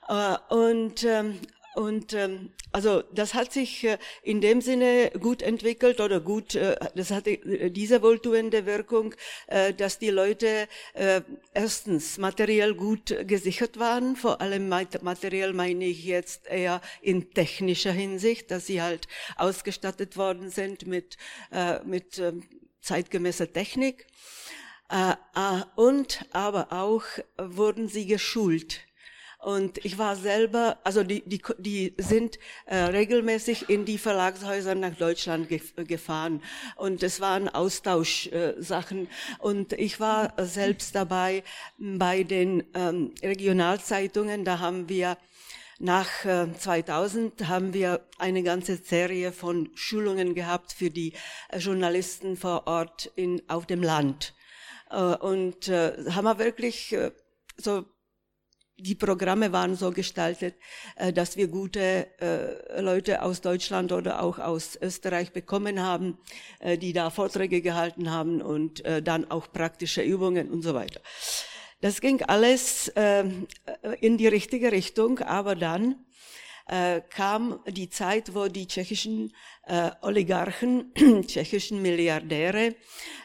[0.09, 1.39] Äh, und ähm,
[1.75, 6.77] und ähm, also das hat sich äh, in dem Sinne gut entwickelt oder gut, äh,
[6.95, 9.15] das hatte äh, diese wohltuende Wirkung,
[9.49, 11.23] äh, dass die Leute äh,
[11.53, 18.51] erstens materiell gut gesichert waren, vor allem materiell meine ich jetzt eher in technischer Hinsicht,
[18.51, 21.17] dass sie halt ausgestattet worden sind mit,
[21.51, 22.33] äh, mit äh,
[22.81, 24.07] zeitgemäßer Technik.
[24.91, 27.05] Äh, äh, und aber auch
[27.37, 28.81] wurden sie geschult
[29.45, 34.95] und ich war selber, also die, die, die sind äh, regelmäßig in die Verlagshäuser nach
[34.95, 36.43] Deutschland ge gefahren.
[36.77, 39.05] Und es waren Austauschsachen.
[39.05, 39.09] Äh,
[39.41, 41.45] und ich war selbst dabei
[41.77, 44.47] bei den ähm, Regionalzeitungen.
[44.47, 45.19] Da haben wir
[45.79, 51.13] nach äh, 2000 haben wir eine ganze Serie von Schulungen gehabt für die
[51.51, 54.35] äh, Journalisten vor Ort in, auf dem Land.
[54.91, 57.11] Äh, und äh, haben wir wirklich äh,
[57.59, 57.85] so
[58.77, 60.57] die Programme waren so gestaltet,
[60.97, 66.19] äh, dass wir gute äh, Leute aus Deutschland oder auch aus Österreich bekommen haben,
[66.59, 71.01] äh, die da Vorträge gehalten haben und dann auch praktische Übungen und so weiter.
[71.81, 73.47] Das ging alles ähm,
[74.01, 75.97] in die richtige Richtung, aber dann
[77.11, 79.35] kam die Zeit, wo die tschechischen
[79.67, 80.93] äh, Oligarchen,
[81.27, 82.75] tschechischen Milliardäre,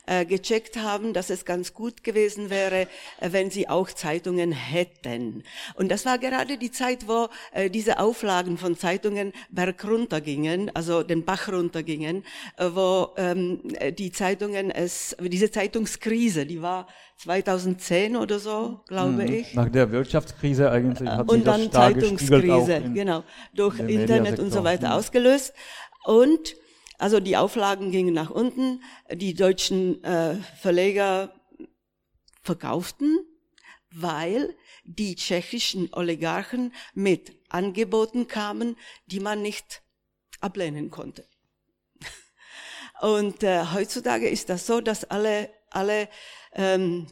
[0.10, 2.88] äh, gecheckt haben, dass es ganz gut gewesen wäre,
[3.20, 5.44] äh, wenn sie auch Zeitungen hätten.
[5.76, 11.04] Und das war gerade die Zeit, wo äh, diese Auflagen von Zeitungen bergunter gingen, also
[11.04, 12.24] den Bach runtergingen,
[12.58, 13.62] äh, wo ähm,
[13.98, 16.88] die Zeitungen es, diese Zeitungskrise, die war
[17.18, 19.34] 2010 oder so, glaube mhm.
[19.34, 19.54] ich.
[19.54, 23.24] Nach der Wirtschaftskrise eigentlich hat sich Und dann das Zeitungskrise, genau,
[23.54, 25.54] durch Internet und so weiter ausgelöst.
[26.04, 26.56] Und
[26.98, 31.34] also die Auflagen gingen nach unten, die deutschen äh, Verleger
[32.42, 33.20] verkauften,
[33.92, 38.76] weil die tschechischen Oligarchen mit Angeboten kamen,
[39.06, 39.82] die man nicht
[40.42, 41.28] ablehnen konnte.
[43.02, 46.10] Und äh, heutzutage ist das so, dass alle, alle
[46.54, 47.08] ähm,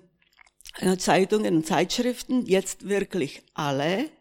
[0.98, 4.12] Zeitungen und Zeitschriften, jetzt wirklich alle,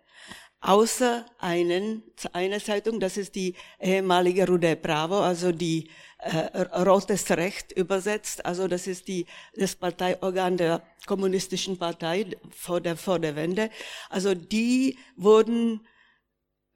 [0.67, 2.03] außer einen,
[2.33, 5.89] einer Zeitung, das ist die ehemalige Rude Bravo, also die
[6.19, 12.97] äh, Rotes Recht übersetzt, also das ist die, das Parteiorgan der kommunistischen Partei vor der,
[12.97, 13.71] vor der Wende.
[14.11, 15.87] Also die wurden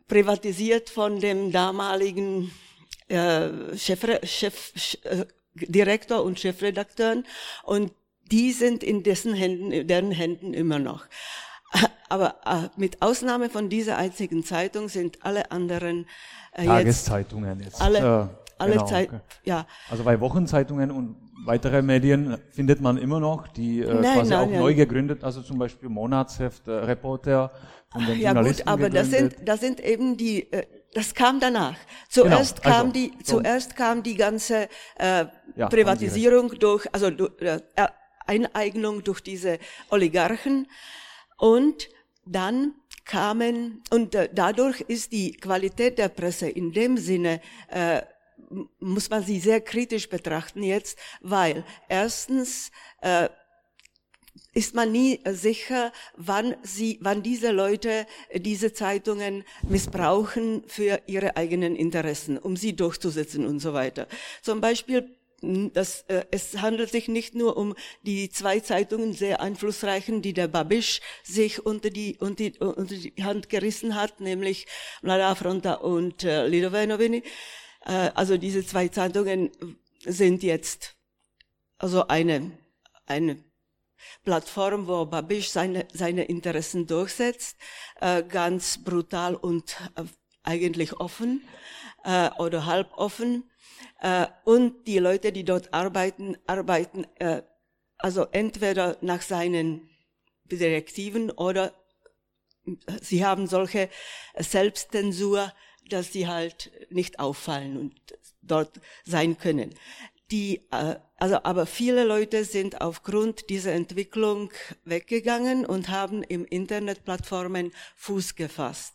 [0.07, 2.53] privatisiert von dem damaligen
[3.09, 4.73] äh, Chef, Chef,
[5.03, 7.27] äh, Direktor und Chefredakteuren
[7.65, 7.93] und
[8.31, 11.07] die sind in dessen Händen, deren Händen immer noch.
[12.11, 16.07] Aber äh, mit Ausnahme von dieser einzigen Zeitung sind alle anderen
[16.53, 17.81] äh, Tageszeitungen jetzt.
[17.81, 19.11] Alle, äh, alle genau, Zeit,
[19.45, 19.65] ja.
[19.89, 24.41] Also bei Wochenzeitungen und weitere Medien findet man immer noch, die äh, nein, quasi nein,
[24.41, 24.59] auch nein.
[24.59, 27.53] neu gegründet, also zum Beispiel Monatsheft, äh, Reporter
[27.93, 31.39] von den ja, Journalisten gut, aber das sind, das sind eben die, äh, das kam
[31.39, 31.77] danach.
[32.09, 37.31] Zuerst genau, also, kam die, zuerst kam die ganze äh, ja, Privatisierung durch, also durch,
[37.41, 37.61] äh,
[38.27, 39.59] Eineignung durch diese
[39.91, 40.67] Oligarchen
[41.39, 41.89] und
[42.31, 42.75] dann
[43.05, 48.03] kamen und äh, dadurch ist die Qualität der Presse in dem Sinne äh,
[48.79, 52.71] muss man sie sehr kritisch betrachten jetzt, weil erstens
[53.01, 53.29] äh,
[54.53, 61.77] ist man nie sicher, wann sie, wann diese Leute diese Zeitungen missbrauchen für ihre eigenen
[61.77, 64.09] Interessen, um sie durchzusetzen und so weiter.
[64.43, 70.23] Zum Beispiel das, äh, es handelt sich nicht nur um die zwei Zeitungen, sehr einflussreichen,
[70.23, 74.67] die der Babisch sich unter die, unter die, unter die Hand gerissen hat, nämlich
[75.03, 77.23] Mlada Fronta und äh, Lidové noviny.
[77.87, 79.51] Äh, also diese zwei Zeitungen
[80.05, 80.97] sind jetzt
[81.79, 82.53] also eine,
[83.07, 83.43] eine
[84.25, 87.57] Plattform, wo Babisch seine, seine Interessen durchsetzt,
[88.01, 90.05] äh, ganz brutal und äh,
[90.43, 91.43] eigentlich offen
[92.05, 93.51] äh, oder halb offen.
[94.01, 97.43] Äh, und die Leute, die dort arbeiten, arbeiten äh,
[97.99, 99.89] also entweder nach seinen
[100.51, 101.75] Direktiven oder
[103.03, 103.89] sie haben solche
[104.39, 105.53] Selbstzensur,
[105.89, 107.95] dass sie halt nicht auffallen und
[108.43, 109.75] dort sein können.
[110.31, 114.51] Die, äh, also, aber viele Leute sind aufgrund dieser Entwicklung
[114.85, 118.95] weggegangen und haben im Internetplattformen Fuß gefasst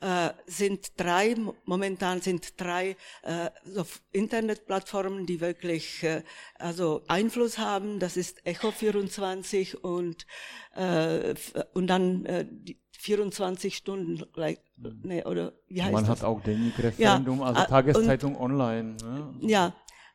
[0.00, 6.22] äh, sind drei, momentan sind drei äh, so Internetplattformen, die wirklich äh,
[6.58, 7.98] also Einfluss haben.
[7.98, 10.26] Das ist Echo 24 und,
[10.74, 11.34] äh,
[11.74, 16.20] und dann äh, die 24 Stunden, like, nee, oder wie heißt Man das?
[16.20, 18.96] hat auch den Referendum, ja, also Tageszeitung und, online.
[19.02, 19.34] Ne?
[19.40, 19.74] Ja,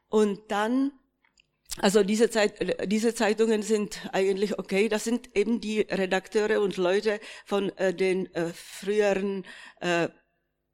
[0.09, 0.91] und dann
[1.79, 4.87] also diese, Zeit, diese Zeitungen sind eigentlich okay.
[4.87, 9.45] Das sind eben die Redakteure und Leute von äh, den äh, früheren
[9.81, 10.07] äh,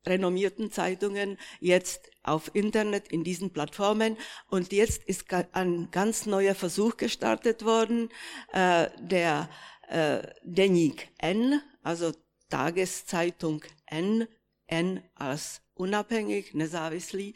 [0.05, 4.17] renommierten Zeitungen jetzt auf Internet in diesen Plattformen.
[4.49, 8.09] Und jetzt ist ein ganz neuer Versuch gestartet worden,
[8.53, 9.49] äh, der
[9.87, 12.11] äh, Denik N, also
[12.49, 14.27] Tageszeitung N,
[14.67, 17.33] N als unabhängig, nezávislý,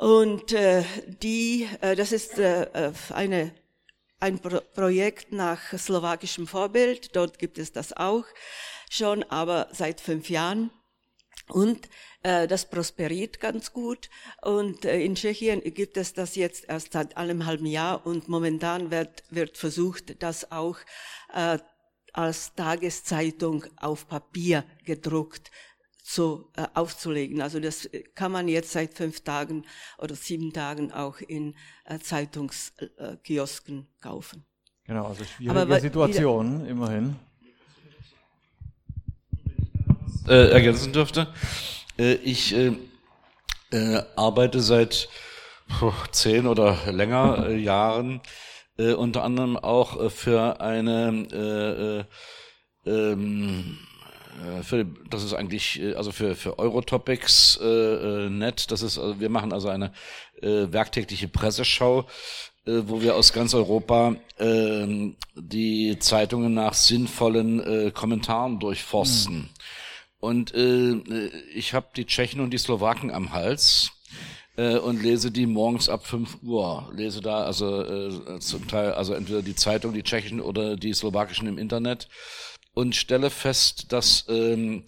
[0.00, 0.82] und äh,
[1.22, 3.52] die, äh, das ist äh, äh, eine,
[4.18, 7.14] ein Pro Projekt nach slowakischem Vorbild.
[7.14, 8.24] Dort gibt es das auch
[8.88, 10.70] schon, aber seit fünf Jahren.
[11.48, 11.90] Und
[12.22, 14.08] äh, das prosperiert ganz gut.
[14.40, 18.90] Und äh, in Tschechien gibt es das jetzt erst seit einem halben Jahr und momentan
[18.90, 20.78] wird, wird versucht, das auch
[21.34, 21.58] äh,
[22.14, 25.50] als Tageszeitung auf Papier gedruckt
[26.02, 27.40] zu, äh, aufzulegen.
[27.40, 29.64] Also das kann man jetzt seit fünf Tagen
[29.98, 34.44] oder sieben Tagen auch in äh, Zeitungskiosken äh, kaufen.
[34.84, 37.16] Genau, also schwierige Aber, Situation, immerhin.
[40.28, 41.32] Äh, ergänzen dürfte.
[41.98, 42.72] Äh, ich äh,
[43.70, 45.08] äh, arbeite seit
[46.12, 48.20] zehn oder länger äh, Jahren
[48.78, 52.04] äh, unter anderem auch äh, für eine
[52.86, 53.78] äh, äh, ähm,
[54.38, 58.70] äh, für, das ist eigentlich, äh, also für, für Eurotopics äh, äh, nett.
[58.70, 59.92] Das ist, also wir machen also eine
[60.40, 62.06] äh, werktägliche Presseschau,
[62.66, 69.36] äh, wo wir aus ganz Europa äh, die Zeitungen nach sinnvollen äh, Kommentaren durchforsten.
[69.36, 69.48] Mhm.
[70.20, 73.92] Und äh, ich habe die Tschechen und die Slowaken am Hals
[74.56, 76.92] äh, und lese die morgens ab 5 Uhr.
[76.94, 81.48] Lese da also äh, zum Teil, also entweder die Zeitung, die tschechischen oder die slowakischen
[81.48, 82.08] im Internet
[82.74, 84.84] und stelle fest, dass ähm,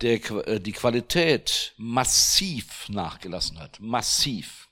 [0.00, 3.80] der, äh, die Qualität massiv nachgelassen hat.
[3.80, 4.68] Massiv.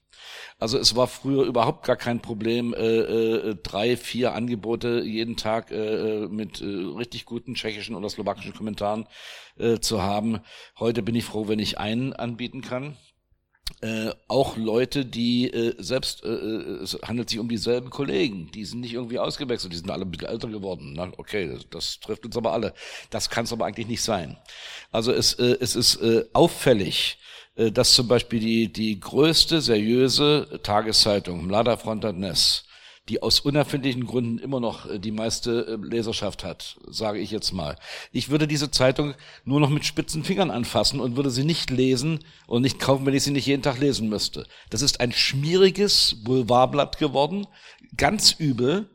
[0.59, 5.71] Also es war früher überhaupt gar kein Problem, äh, äh, drei, vier Angebote jeden Tag
[5.71, 5.75] äh,
[6.25, 9.07] äh, mit äh, richtig guten tschechischen oder slowakischen Kommentaren
[9.59, 10.41] äh, zu haben.
[10.79, 12.97] Heute bin ich froh, wenn ich einen anbieten kann.
[13.83, 18.65] Äh, auch Leute, die äh, selbst, äh, äh, es handelt sich um dieselben Kollegen, die
[18.65, 20.95] sind nicht irgendwie ausgewechselt, die sind alle ein bisschen älter geworden.
[20.95, 22.75] Na, okay, das, das trifft uns aber alle.
[23.11, 24.37] Das kann es aber eigentlich nicht sein.
[24.93, 27.19] Also es, äh, es ist äh, auffällig,
[27.57, 32.66] äh, dass zum Beispiel die, die größte seriöse Tageszeitung, Mlada Frontadnes,
[33.09, 37.53] die aus unerfindlichen Gründen immer noch äh, die meiste äh, Leserschaft hat, sage ich jetzt
[37.53, 37.77] mal.
[38.13, 42.21] Ich würde diese Zeitung nur noch mit spitzen Fingern anfassen und würde sie nicht lesen
[42.47, 44.47] und nicht kaufen, wenn ich sie nicht jeden Tag lesen müsste.
[44.71, 47.47] Das ist ein schmieriges Boulevardblatt geworden,
[47.97, 48.89] ganz übel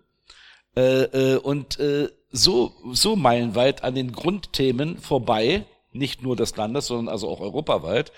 [0.76, 6.88] äh, äh, und äh, so, so meilenweit an den Grundthemen vorbei, nicht nur des Landes,
[6.88, 8.12] sondern also auch europaweit,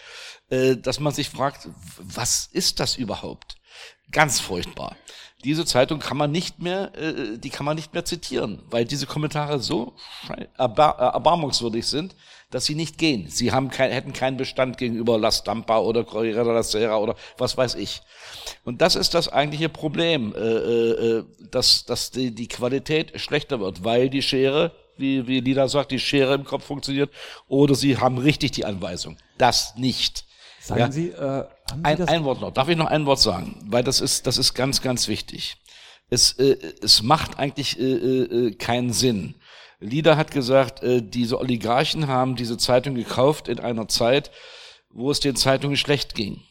[0.49, 1.67] äh, dass man sich fragt,
[1.97, 3.57] was ist das überhaupt?
[4.11, 4.95] Ganz furchtbar
[5.43, 9.05] diese Zeitung kann man nicht mehr, äh, die kann man nicht mehr zitieren, weil diese
[9.05, 9.93] Kommentare so
[10.57, 12.15] erbar erbarmungswürdig sind,
[12.49, 13.27] dass sie nicht gehen.
[13.29, 17.57] Sie haben kein, hätten keinen Bestand gegenüber La Stampa oder Corriere della Sera oder was
[17.57, 18.01] weiß ich.
[18.63, 23.83] Und das ist das eigentliche Problem, äh, äh, dass, dass die, die Qualität schlechter wird,
[23.83, 27.11] weil die Schere, wie, wie Lida sagt, die Schere im Kopf funktioniert,
[27.47, 29.17] oder sie haben richtig die Anweisung.
[29.37, 30.25] Das nicht.
[30.63, 30.91] Sagen ja.
[30.91, 31.45] Sie, äh,
[31.83, 32.51] ein, ein Wort noch.
[32.51, 33.59] Darf ich noch ein Wort sagen?
[33.65, 35.57] Weil das ist, das ist ganz, ganz wichtig.
[36.09, 39.35] Es, äh, es macht eigentlich äh, äh, keinen Sinn.
[39.81, 44.31] Lieder hat gesagt, äh, diese Oligarchen haben diese Zeitung gekauft in einer Zeit,
[44.89, 46.41] wo es den Zeitungen schlecht ging.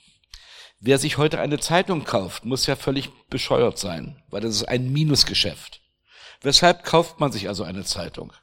[0.78, 4.92] Wer sich heute eine Zeitung kauft, muss ja völlig bescheuert sein, weil das ist ein
[4.92, 5.80] Minusgeschäft.
[6.42, 8.34] Weshalb kauft man sich also eine Zeitung?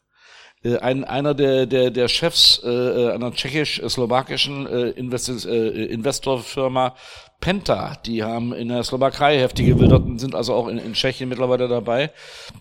[0.63, 6.95] Äh, ein, einer der, der, der Chefs äh, äh einer tschechisch-slowakischen äh, Invest äh, Investorfirma
[7.39, 11.29] Penta, die haben in der Slowakei heftige gewildert und sind also auch in, in Tschechien
[11.29, 12.11] mittlerweile dabei,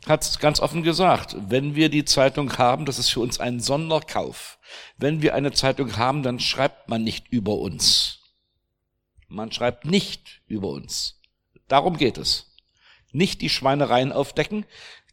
[0.07, 4.59] hat ganz offen gesagt, wenn wir die Zeitung haben, das ist für uns ein Sonderkauf.
[4.97, 8.21] Wenn wir eine Zeitung haben, dann schreibt man nicht über uns.
[9.27, 11.21] Man schreibt nicht über uns.
[11.67, 12.55] Darum geht es.
[13.11, 14.65] Nicht die Schweinereien aufdecken,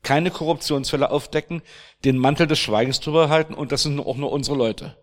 [0.06, 1.62] keine Korruptionsfälle aufdecken,
[2.06, 4.96] den Mantel des Schweigens drüber halten und das sind auch nur unsere Leute.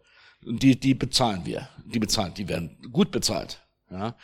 [0.46, 1.68] Und die, die bezahlen wir.
[1.84, 3.60] Die bezahlen, die werden gut bezahlt.
[3.90, 4.14] Ja.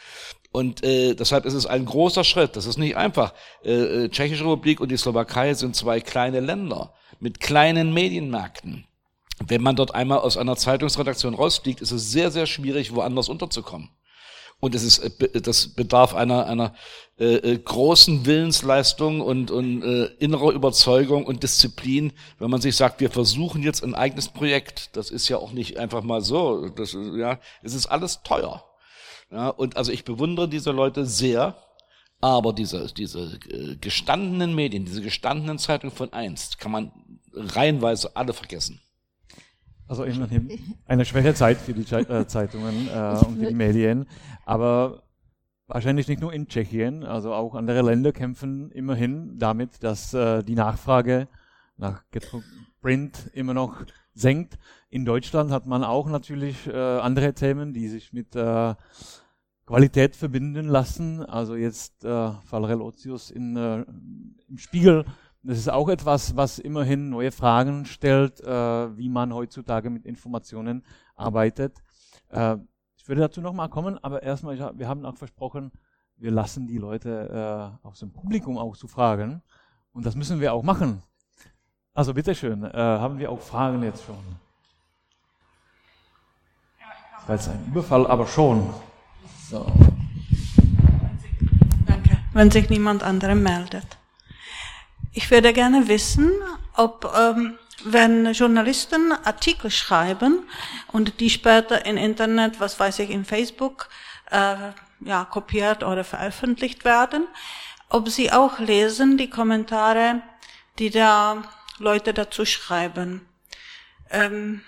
[0.51, 2.57] Und äh, deshalb ist es ein großer Schritt.
[2.57, 3.35] Das ist nicht einfach.
[3.62, 8.87] Äh, äh, Tschechische Republik und die Slowakei sind zwei kleine Länder mit kleinen Medienmärkten.
[9.47, 13.91] Wenn man dort einmal aus einer Zeitungsredaktion rausfliegt, ist es sehr, sehr schwierig, woanders unterzukommen.
[14.61, 16.74] Und es ist, äh, das bedarf einer, einer
[17.18, 23.00] äh, äh, großen Willensleistung und, und äh, innerer Überzeugung und Disziplin, wenn man sich sagt,
[23.00, 24.96] wir versuchen jetzt ein eigenes Projekt.
[24.96, 26.68] Das ist ja auch nicht einfach mal so.
[26.68, 28.64] Das, ja, es ist alles teuer.
[29.30, 31.56] Ja, und also ich bewundere diese Leute sehr,
[32.20, 36.92] aber diese, diese äh, gestandenen Medien, diese gestandenen Zeitungen von einst, kann man
[37.32, 38.80] reihenweise alle vergessen.
[39.89, 40.05] Also
[40.86, 44.07] eine schwere Zeit für die äh, Zeitungen äh, und für die Medien,
[44.45, 45.03] aber
[45.66, 50.55] wahrscheinlich nicht nur in Tschechien, also auch andere Länder kämpfen immerhin damit, dass äh, die
[50.55, 51.28] Nachfrage
[51.76, 52.03] nach
[52.80, 53.84] Print immer noch
[54.14, 54.59] senkt.
[54.91, 58.74] In Deutschland hat man auch natürlich äh, andere Themen, die sich mit äh,
[59.66, 61.22] Qualität verbinden lassen.
[61.22, 63.84] Also jetzt äh, Fall Relotius in, äh,
[64.49, 65.05] im Spiegel
[65.49, 70.84] das ist auch etwas, was immerhin neue Fragen stellt, äh, wie man heutzutage mit Informationen
[71.16, 71.78] arbeitet.
[72.28, 72.57] Äh,
[72.99, 75.72] ich würde dazu nochmal kommen, aber erstmal, wir haben auch versprochen,
[76.18, 79.40] wir lassen die Leute äh, aus dem Publikum auch zu fragen.
[79.92, 81.03] Und das müssen wir auch machen.
[81.94, 84.18] Also bitteschön, äh, haben wir auch Fragen jetzt schon?
[87.26, 88.68] Das ist ein Überfall, aber schon.
[89.49, 89.64] So.
[91.86, 92.18] Danke.
[92.34, 93.99] Wenn sich niemand anderem meldet.
[95.18, 96.30] Ich würde gerne wissen,
[96.76, 100.44] ob ähm, wenn Journalisten Artikel schreiben
[100.92, 103.88] und die später im Internet, was weiß ich, in Facebook
[104.30, 104.54] äh,
[105.00, 107.26] ja, kopiert oder veröffentlicht werden,
[107.88, 110.22] ob sie auch lesen die Kommentare,
[110.78, 111.42] die da
[111.80, 113.26] Leute dazu schreiben.
[114.12, 114.62] Ähm,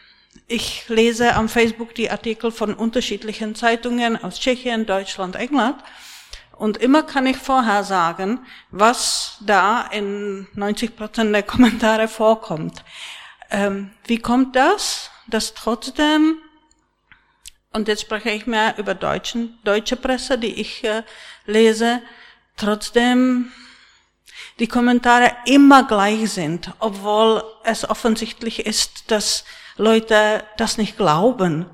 [0.48, 5.80] ich lese am Facebook die Artikel von unterschiedlichen Zeitungen aus Tschechien, Deutschland, England
[6.60, 8.40] und immer kann ich vorher sagen,
[8.70, 12.84] was da in 90 Prozent der Kommentare vorkommt.
[13.50, 16.36] Ähm, wie kommt das, dass trotzdem,
[17.72, 21.02] und jetzt spreche ich mehr über deutschen, deutsche Presse, die ich äh,
[21.46, 22.02] lese,
[22.58, 23.50] trotzdem
[24.58, 29.46] die Kommentare immer gleich sind, obwohl es offensichtlich ist, dass
[29.78, 31.64] Leute das nicht glauben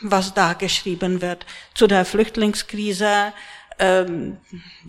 [0.00, 1.46] was da geschrieben wird.
[1.74, 3.32] Zu der Flüchtlingskrise,
[3.78, 4.38] ähm,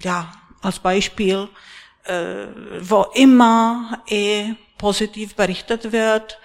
[0.02, 1.48] ja, als Beispiel,
[2.06, 2.48] äh,
[2.82, 6.40] wo immer eh positiv berichtet wird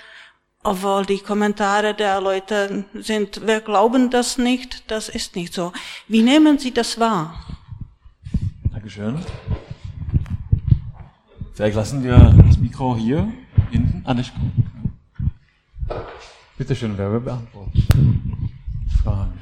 [0.62, 5.73] obwohl die Kommentare der Leute sind, wir glauben das nicht, das ist nicht so.
[6.07, 7.35] Wie nehmen Sie das wahr?
[8.71, 9.18] Dankeschön.
[11.55, 13.33] Vielleicht lassen wir das Mikro hier
[13.71, 14.03] hinten.
[14.05, 14.33] Ah, nicht.
[16.61, 18.51] Bitte schön, wer will beantworten?
[19.03, 19.41] Fragen.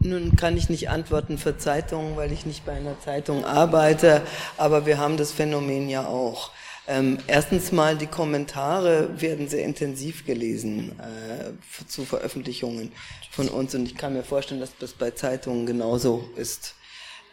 [0.00, 4.20] Nun kann ich nicht antworten für Zeitungen, weil ich nicht bei einer Zeitung arbeite,
[4.58, 6.50] aber wir haben das Phänomen ja auch.
[6.86, 12.92] Ähm, erstens mal, die Kommentare werden sehr intensiv gelesen äh, zu Veröffentlichungen
[13.30, 16.74] von uns und ich kann mir vorstellen, dass das bei Zeitungen genauso ist.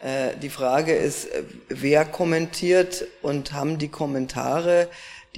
[0.00, 4.88] Äh, die Frage ist, äh, wer kommentiert und haben die Kommentare,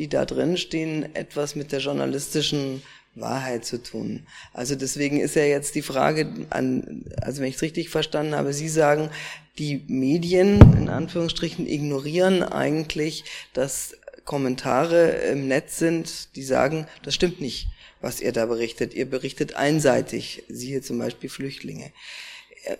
[0.01, 2.83] die da drin stehen, etwas mit der journalistischen
[3.15, 4.27] Wahrheit zu tun.
[4.55, 8.55] Also deswegen ist ja jetzt die Frage an, also wenn ich es richtig verstanden habe,
[8.55, 9.11] Sie sagen,
[9.59, 13.95] die Medien in Anführungsstrichen ignorieren eigentlich, dass
[14.25, 17.69] Kommentare im Netz sind, die sagen, das stimmt nicht,
[18.01, 18.95] was ihr da berichtet.
[18.95, 21.93] Ihr berichtet einseitig, siehe zum Beispiel Flüchtlinge.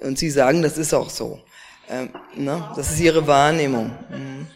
[0.01, 1.39] Und Sie sagen, das ist auch so.
[1.91, 2.73] Ähm, ne?
[2.77, 3.91] Das ist Ihre Wahrnehmung.
[4.09, 4.47] Mhm.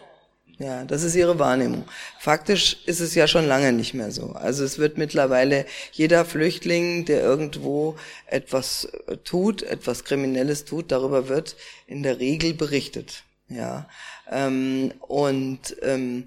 [0.59, 1.84] Ja, das ist ihre Wahrnehmung.
[2.20, 4.32] Faktisch ist es ja schon lange nicht mehr so.
[4.32, 7.96] Also es wird mittlerweile jeder Flüchtling, der irgendwo
[8.26, 11.57] etwas äh, tut, etwas Kriminelles tut, darüber wird
[11.88, 13.24] in der Regel berichtet.
[13.48, 13.88] Ja,
[14.30, 16.26] ähm, und ähm,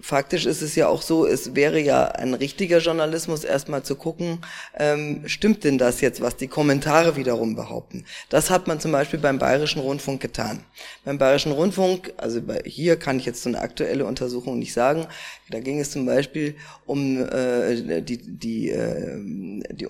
[0.00, 4.38] faktisch ist es ja auch so, es wäre ja ein richtiger Journalismus, erstmal zu gucken,
[4.78, 8.04] ähm, stimmt denn das jetzt, was die Kommentare wiederum behaupten.
[8.28, 10.60] Das hat man zum Beispiel beim Bayerischen Rundfunk getan.
[11.04, 15.06] Beim Bayerischen Rundfunk, also bei, hier kann ich jetzt so eine aktuelle Untersuchung nicht sagen,
[15.50, 16.56] da ging es zum Beispiel
[16.86, 19.18] um äh, die, die, äh,
[19.70, 19.86] die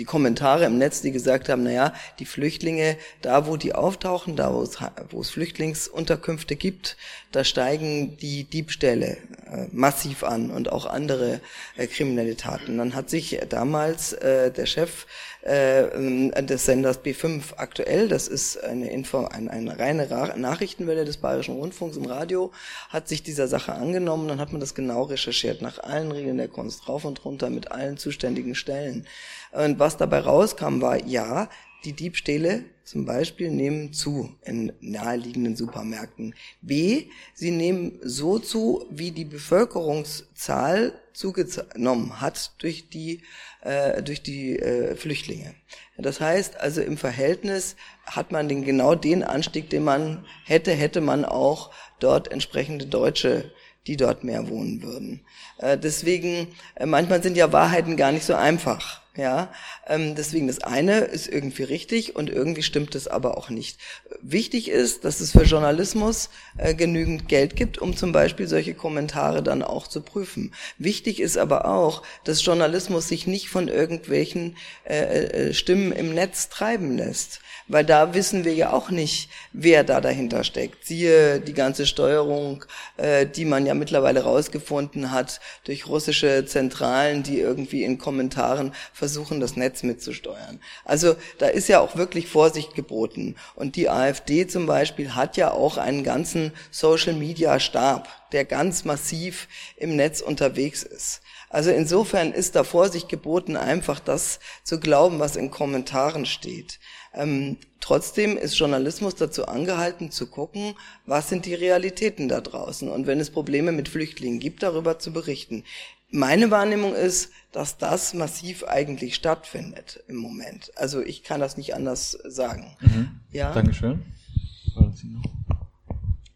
[0.00, 4.54] die Kommentare im Netz, die gesagt haben, naja, die Flüchtlinge, da wo die auftauchen, da
[4.54, 4.78] wo es,
[5.10, 6.96] wo es Flüchtlingsunterkünfte gibt,
[7.32, 9.18] da steigen die Diebstähle
[9.52, 11.42] äh, massiv an und auch andere
[11.76, 12.78] äh, kriminelle Taten.
[12.78, 15.06] Dann hat sich damals äh, der Chef
[15.42, 21.56] äh, des Senders B5 aktuell, das ist eine, Info, eine, eine reine Nachrichtenwelle des Bayerischen
[21.56, 22.52] Rundfunks im Radio,
[22.88, 26.48] hat sich dieser Sache angenommen, dann hat man das genau recherchiert, nach allen Regeln der
[26.48, 29.06] Kunst, rauf und runter, mit allen zuständigen Stellen.
[29.52, 31.48] Und was dabei rauskam, war, ja,
[31.84, 36.34] die Diebstähle zum Beispiel nehmen zu in naheliegenden Supermärkten.
[36.60, 43.22] B, sie nehmen so zu, wie die Bevölkerungszahl zugenommen hat durch die,
[43.62, 45.54] äh, durch die äh, Flüchtlinge.
[45.96, 47.76] Das heißt also im Verhältnis
[48.06, 51.70] hat man den, genau den Anstieg, den man hätte, hätte man auch
[52.00, 53.52] dort entsprechende Deutsche
[53.86, 55.24] die dort mehr wohnen würden.
[55.58, 59.02] Äh, deswegen, äh, manchmal sind ja Wahrheiten gar nicht so einfach.
[59.16, 59.52] Ja,
[59.88, 63.80] ähm, deswegen das eine ist irgendwie richtig und irgendwie stimmt es aber auch nicht.
[64.22, 69.42] Wichtig ist, dass es für Journalismus äh, genügend Geld gibt, um zum Beispiel solche Kommentare
[69.42, 70.54] dann auch zu prüfen.
[70.78, 76.48] Wichtig ist aber auch, dass Journalismus sich nicht von irgendwelchen äh, äh, Stimmen im Netz
[76.48, 77.40] treiben lässt
[77.70, 80.84] weil da wissen wir ja auch nicht, wer da dahinter steckt.
[80.84, 82.64] Siehe die ganze Steuerung,
[82.96, 89.40] äh, die man ja mittlerweile rausgefunden hat durch russische Zentralen, die irgendwie in Kommentaren versuchen,
[89.40, 90.60] das Netz mitzusteuern.
[90.84, 93.34] Also da ist ja auch wirklich Vorsicht geboten.
[93.54, 99.96] Und die AfD zum Beispiel hat ja auch einen ganzen Social-Media-Stab, der ganz massiv im
[99.96, 101.22] Netz unterwegs ist.
[101.48, 106.78] Also insofern ist da Vorsicht geboten, einfach das zu glauben, was in Kommentaren steht.
[107.14, 110.74] Ähm, trotzdem ist Journalismus dazu angehalten zu gucken,
[111.06, 115.12] was sind die Realitäten da draußen und wenn es Probleme mit Flüchtlingen gibt, darüber zu
[115.12, 115.64] berichten.
[116.10, 120.72] Meine Wahrnehmung ist, dass das massiv eigentlich stattfindet im Moment.
[120.76, 122.76] Also ich kann das nicht anders sagen.
[122.80, 123.20] Mhm.
[123.32, 123.52] Ja.
[123.52, 124.02] Dankeschön.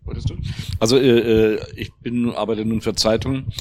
[0.04, 0.36] Wolltest du?
[0.80, 3.52] Also äh, äh, ich bin arbeite nun für Zeitungen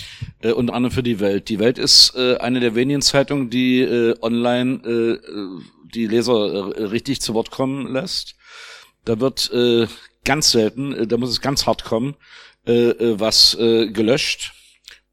[0.41, 1.49] äh, unter anderem für die Welt.
[1.49, 5.19] Die Welt ist äh, eine der wenigen Zeitungen, die äh, online äh,
[5.93, 8.35] die Leser äh, richtig zu Wort kommen lässt.
[9.05, 9.87] Da wird äh,
[10.25, 12.15] ganz selten, äh, da muss es ganz hart kommen,
[12.67, 14.53] äh, äh, was äh, gelöscht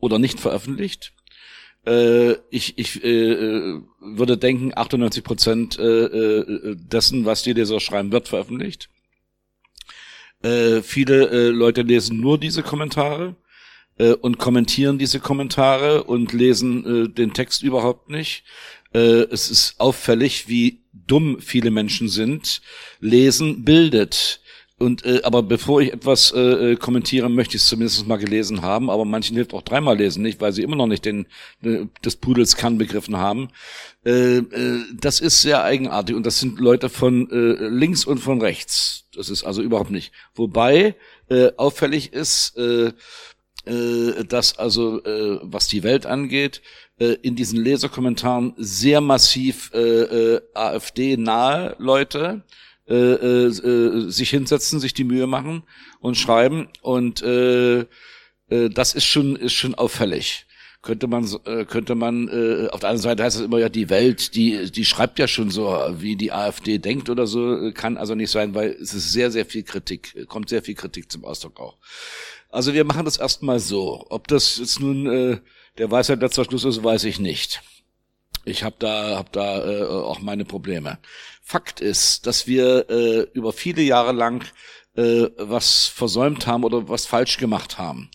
[0.00, 1.12] oder nicht veröffentlicht.
[1.86, 7.80] Äh, ich ich äh, äh würde denken, 98 Prozent äh, äh, dessen, was die Leser
[7.80, 8.88] schreiben, wird veröffentlicht.
[10.42, 13.36] Äh, viele äh, Leute lesen nur diese Kommentare
[13.98, 18.44] äh, und kommentieren diese Kommentare und lesen äh, den Text überhaupt nicht.
[18.94, 22.62] Äh, es ist auffällig, wie dumm viele Menschen sind.
[23.00, 24.40] Lesen bildet.
[24.80, 26.40] Und äh, aber bevor ich etwas äh,
[26.72, 28.88] äh, kommentiere, möchte ich es zumindest mal gelesen haben.
[28.88, 31.26] Aber manchen hilft auch dreimal lesen nicht, weil sie immer noch nicht den
[31.62, 33.50] äh, des Pudels Kern begriffen haben.
[34.06, 38.40] Äh, äh, das ist sehr eigenartig und das sind Leute von äh, links und von
[38.40, 39.04] rechts.
[39.14, 40.12] Das ist also überhaupt nicht.
[40.34, 40.94] Wobei
[41.28, 42.92] äh, auffällig ist, äh,
[43.66, 46.62] äh, dass also, äh, was die Welt angeht,
[46.98, 52.44] äh, in diesen Leserkommentaren sehr massiv äh, äh, AfD-nahe Leute
[52.90, 55.62] äh, äh, äh, sich hinsetzen, sich die Mühe machen
[56.00, 56.68] und schreiben.
[56.82, 60.46] Und äh, äh, das ist schon, ist schon auffällig.
[60.82, 63.90] Könnte man äh, könnte man äh, auf der anderen Seite heißt es immer ja die
[63.90, 65.66] Welt die die schreibt ja schon so
[65.98, 69.44] wie die AfD denkt oder so kann also nicht sein weil es ist sehr sehr
[69.44, 71.76] viel Kritik kommt sehr viel Kritik zum Ausdruck auch.
[72.48, 74.06] Also wir machen das erstmal so.
[74.08, 75.40] Ob das jetzt nun äh,
[75.76, 77.60] der Weisheit letzter Schluss ist weiß ich nicht
[78.44, 80.98] ich habe da hab da äh, auch meine Probleme
[81.42, 84.44] Fakt ist dass wir äh, über viele Jahre lang
[84.96, 88.10] äh, was versäumt haben oder was falsch gemacht haben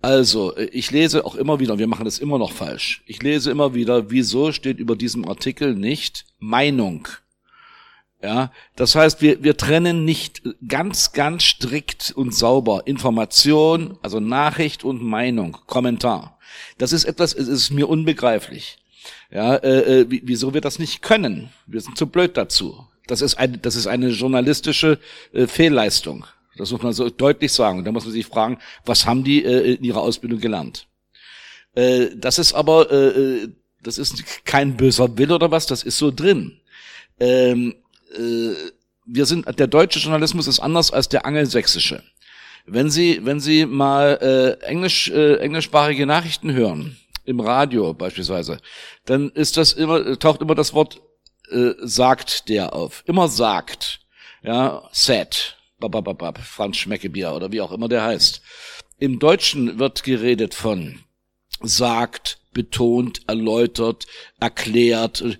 [0.00, 3.02] also, äh, ich lese auch immer wieder, wir machen das immer noch falsch.
[3.06, 7.08] Ich lese immer wieder, wieso steht über diesem Artikel nicht Meinung?
[8.22, 14.82] Ja, das heißt, wir, wir trennen nicht ganz, ganz strikt und sauber Information, also Nachricht
[14.82, 16.38] und Meinung, Kommentar.
[16.78, 18.78] Das ist etwas, es ist mir unbegreiflich.
[19.30, 21.50] Ja, äh, äh wieso wir das nicht können?
[21.66, 22.86] Wir sind zu blöd dazu.
[23.06, 24.98] Das ist eine, das ist eine journalistische
[25.32, 26.26] äh, Fehlleistung.
[26.56, 27.78] Das muss man so deutlich sagen.
[27.78, 30.86] Und da muss man sich fragen, was haben die äh, in ihrer Ausbildung gelernt?
[31.74, 33.48] Äh, das ist aber, äh, äh,
[33.82, 36.60] das ist kein böser Wille oder was, das ist so drin.
[37.20, 37.74] Ähm,
[38.14, 38.54] äh,
[39.06, 42.02] wir sind, der deutsche Journalismus ist anders als der angelsächsische.
[42.66, 48.58] Wenn Sie, wenn Sie mal äh, englisch, äh, englischsprachige Nachrichten hören, im Radio beispielsweise,
[49.08, 51.00] dann ist das immer, taucht immer das Wort
[51.50, 53.02] äh, sagt der auf.
[53.06, 54.00] Immer sagt.
[54.42, 58.42] Ja, said babababab, Franz Schmeckebier oder wie auch immer der heißt.
[58.98, 61.00] Im Deutschen wird geredet von
[61.62, 64.06] sagt, betont, erläutert,
[64.40, 65.38] erklärt.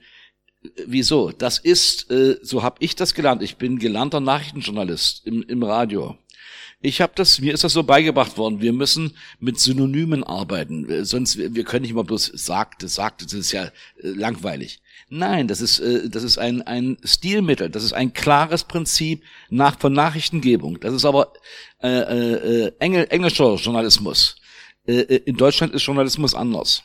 [0.86, 1.30] Wieso?
[1.30, 3.42] Das ist, äh, so habe ich das gelernt.
[3.42, 6.16] Ich bin gelernter Nachrichtenjournalist im, im Radio.
[6.80, 8.60] Ich habe das, mir ist das so beigebracht worden.
[8.60, 13.24] Wir müssen mit Synonymen arbeiten, sonst wir können nicht immer bloß sagte, sagte.
[13.24, 13.70] Das ist ja äh,
[14.02, 14.80] langweilig.
[15.08, 19.80] Nein, das ist, äh, das ist ein, ein Stilmittel, das ist ein klares Prinzip nach,
[19.80, 20.78] von Nachrichtengebung.
[20.78, 21.32] Das ist aber
[21.82, 24.36] äh, äh, Engl, englischer Journalismus.
[24.86, 26.84] Äh, äh, in Deutschland ist Journalismus anders.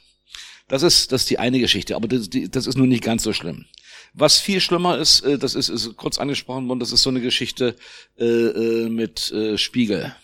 [0.68, 3.32] Das ist, das ist die eine Geschichte, aber das, das ist nun nicht ganz so
[3.32, 3.65] schlimm.
[4.14, 7.22] Was viel schlimmer ist, äh, das ist, ist kurz angesprochen worden, das ist so eine
[7.22, 7.76] Geschichte
[8.18, 10.15] äh, äh, mit äh, Spiegel.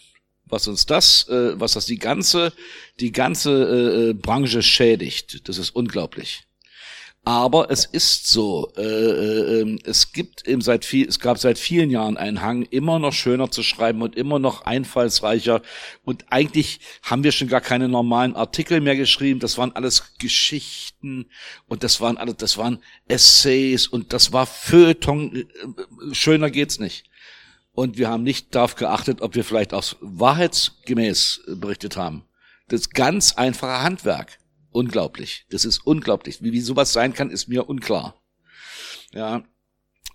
[0.45, 2.53] Was uns das, äh, was das die ganze,
[2.99, 6.43] die ganze äh, Branche schädigt, das ist unglaublich.
[7.25, 11.59] Aber es ist so, äh, äh, ähm, es gibt eben seit viel, es gab seit
[11.59, 15.61] vielen Jahren einen Hang, immer noch schöner zu schreiben und immer noch einfallsreicher.
[16.03, 19.39] Und eigentlich haben wir schon gar keine normalen Artikel mehr geschrieben.
[19.39, 21.29] Das waren alles Geschichten
[21.67, 25.35] und das waren alles, das waren Essays und das war Feuilleton.
[25.35, 25.45] Äh,
[26.13, 27.03] schöner geht's nicht.
[27.73, 32.23] Und wir haben nicht darauf geachtet, ob wir vielleicht auch wahrheitsgemäß berichtet haben.
[32.69, 34.38] Das ganz einfache Handwerk
[34.71, 35.45] unglaublich.
[35.49, 36.41] Das ist unglaublich.
[36.41, 38.21] Wie, wie sowas sein kann, ist mir unklar.
[39.13, 39.43] Ja,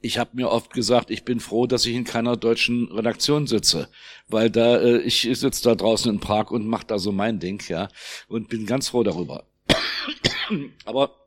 [0.00, 3.88] ich habe mir oft gesagt, ich bin froh, dass ich in keiner deutschen Redaktion sitze,
[4.28, 7.62] weil da äh, ich sitze da draußen in Prag und mache da so mein Ding,
[7.68, 7.88] ja,
[8.28, 9.46] und bin ganz froh darüber.
[10.84, 11.26] Aber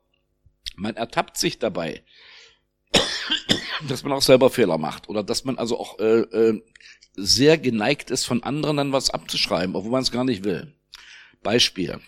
[0.76, 2.04] man ertappt sich dabei,
[3.88, 6.62] dass man auch selber Fehler macht oder dass man also auch äh, äh,
[7.16, 10.72] sehr geneigt ist, von anderen dann was abzuschreiben, obwohl man es gar nicht will.
[11.42, 12.00] Beispiel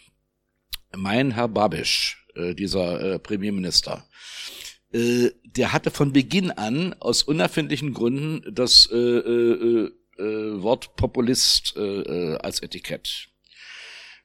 [0.97, 4.07] mein Herr Babisch, äh, dieser äh, Premierminister,
[4.93, 11.75] äh, der hatte von Beginn an aus unerfindlichen Gründen das äh, äh, äh, Wort Populist
[11.77, 13.29] äh, äh, als Etikett.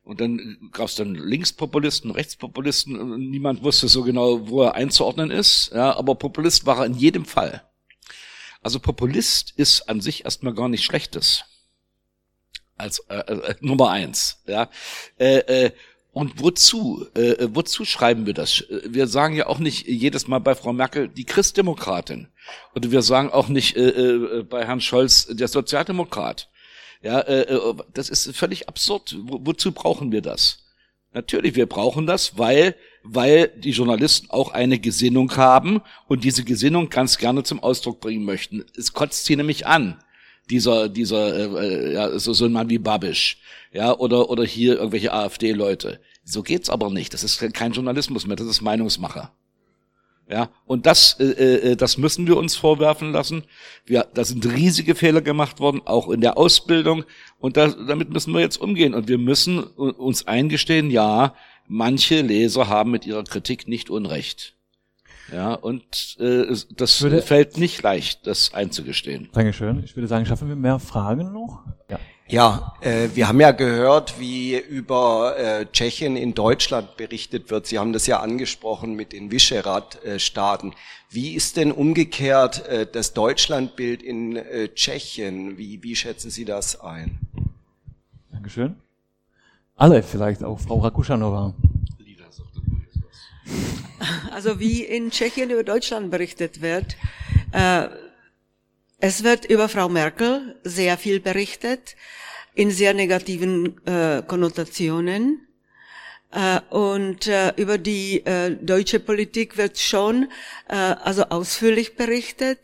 [0.03, 5.31] Und dann gab es dann Linkspopulisten, Rechtspopulisten, und niemand wusste so genau, wo er einzuordnen
[5.31, 5.71] ist.
[5.73, 7.63] Ja, aber Populist war er in jedem Fall.
[8.61, 11.43] Also Populist ist an sich erstmal gar nichts Schlechtes.
[12.77, 14.43] Als äh, äh, Nummer eins.
[14.45, 14.69] Ja.
[15.17, 15.71] Äh, äh,
[16.15, 17.05] und wozu?
[17.13, 18.63] Äh, äh, wozu schreiben wir das?
[18.85, 22.29] Wir sagen ja auch nicht jedes Mal bei Frau Merkel die Christdemokratin.
[22.73, 26.49] Und wir sagen auch nicht äh, äh, bei Herrn Scholz der Sozialdemokrat.
[27.01, 29.17] Ja, äh, äh, das ist völlig absurd.
[29.23, 30.59] Wo, wozu brauchen wir das?
[31.11, 36.89] Natürlich, wir brauchen das, weil, weil die Journalisten auch eine Gesinnung haben und diese Gesinnung
[36.89, 38.63] ganz gerne zum Ausdruck bringen möchten.
[38.77, 40.01] Es kotzt sie nämlich an
[40.49, 43.37] dieser, dieser, äh, ja, so, so ein Mann wie Babisch,
[43.71, 45.99] ja, oder, oder hier irgendwelche AfD-Leute.
[46.23, 47.13] So geht's aber nicht.
[47.13, 49.31] Das ist kein Journalismus mehr, das ist Meinungsmacher.
[50.27, 51.25] Ja, und das, äh,
[51.71, 53.43] äh, das müssen wir uns vorwerfen lassen.
[53.85, 57.03] Wir, da sind riesige Fehler gemacht worden, auch in der Ausbildung.
[57.37, 58.95] Und da, damit müssen wir jetzt umgehen.
[58.95, 61.35] Und wir müssen uns eingestehen, ja,
[61.67, 64.55] manche Leser haben mit ihrer Kritik nicht Unrecht.
[65.31, 69.29] Ja, und äh, das würde, fällt nicht leicht, das einzugestehen.
[69.33, 69.83] Dankeschön.
[69.83, 71.63] Ich würde sagen, schaffen wir mehr Fragen noch?
[71.89, 71.99] Ja.
[72.27, 77.67] Ja, äh, wir haben ja gehört, wie über äh, Tschechien in Deutschland berichtet wird.
[77.67, 80.73] Sie haben das ja angesprochen mit den Visegrad-Staaten.
[81.11, 85.59] Wie ist denn umgekehrt äh, das Deutschlandbild in äh, Tschechien?
[85.59, 87.19] Wie, wie schätzen Sie das ein?
[88.31, 88.75] Dankeschön.
[89.75, 91.53] Alle vielleicht, auch Frau Rakuschanova.
[94.31, 96.95] Also wie in Tschechien über Deutschland berichtet wird,
[97.51, 97.87] äh,
[98.99, 101.95] es wird über Frau Merkel sehr viel berichtet,
[102.53, 105.45] in sehr negativen äh, Konnotationen.
[106.31, 110.29] Äh, und äh, über die äh, deutsche Politik wird schon
[110.67, 112.59] äh, also ausführlich berichtet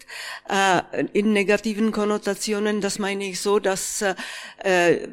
[0.50, 2.82] äh, in negativen Konnotationen.
[2.82, 4.04] Das meine ich so, dass
[4.64, 5.08] äh,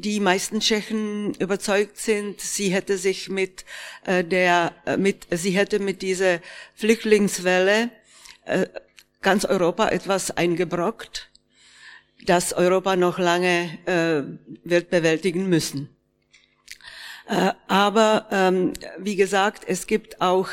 [0.00, 3.64] die meisten Tschechen überzeugt sind, sie hätte sich mit
[4.04, 6.40] äh, der mit sie hätte mit dieser
[6.74, 7.90] Flüchtlingswelle
[8.44, 8.66] äh,
[9.20, 11.30] ganz Europa etwas eingebrockt,
[12.24, 14.22] das Europa noch lange äh,
[14.64, 15.88] wird bewältigen müssen.
[17.28, 20.48] Äh, aber ähm, wie gesagt, es gibt auch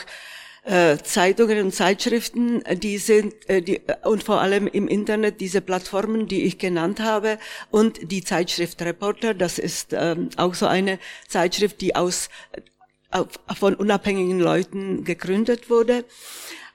[0.66, 6.28] äh, Zeitungen und Zeitschriften, die sind äh, die, und vor allem im Internet diese Plattformen,
[6.28, 7.38] die ich genannt habe
[7.70, 10.98] und die Zeitschrift Reporter, das ist ähm, auch so eine
[11.28, 12.30] Zeitschrift, die aus
[13.12, 13.24] äh,
[13.56, 16.04] von unabhängigen Leuten gegründet wurde.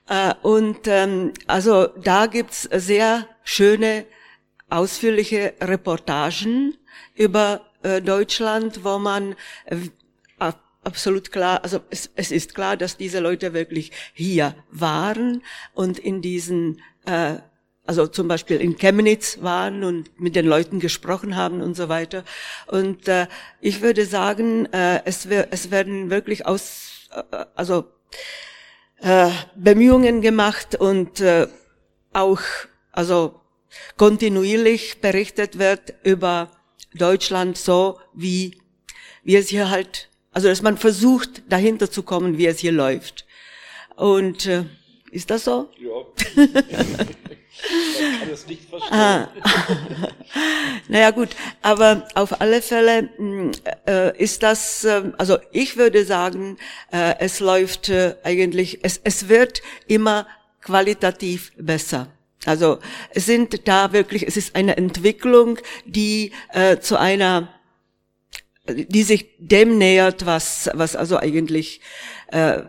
[0.09, 4.07] Äh, und ähm, also da gibt's sehr schöne,
[4.69, 6.77] ausführliche Reportagen
[7.17, 9.35] über äh, Deutschland, wo man
[9.67, 9.77] äh,
[10.82, 15.43] absolut klar, also es, es ist klar, dass diese Leute wirklich hier waren
[15.74, 17.36] und in diesen äh,
[17.86, 22.23] also zum Beispiel in Chemnitz waren und mit den Leuten gesprochen haben und so weiter.
[22.69, 23.27] Und äh,
[23.61, 27.86] ich würde sagen, äh, es, es werden wirklich aus, äh, also
[29.01, 31.48] äh, Bemühungen gemacht und äh,
[32.12, 32.43] auch
[32.93, 33.40] also
[33.97, 36.51] kontinuierlich berichtet wird über
[36.94, 38.61] Deutschland so wie
[39.23, 43.27] wie es hier halt also dass man versucht dahinter zu kommen wie es hier läuft
[43.97, 44.65] und äh,
[45.11, 46.44] ist das so ja
[48.01, 48.93] Man kann es nicht verstehen.
[48.93, 49.28] Ah.
[50.89, 51.31] naja gut,
[51.62, 53.52] aber auf alle Fälle hm,
[53.86, 56.57] äh, ist das, äh, also ich würde sagen,
[56.93, 60.27] äh, es läuft äh, eigentlich, es, es wird immer
[60.62, 62.09] qualitativ besser.
[62.47, 62.78] Also
[63.11, 67.48] es sind da wirklich, es ist eine Entwicklung, die äh, zu einer,
[68.69, 71.81] die sich dem nähert, was, was also eigentlich
[72.28, 72.62] äh,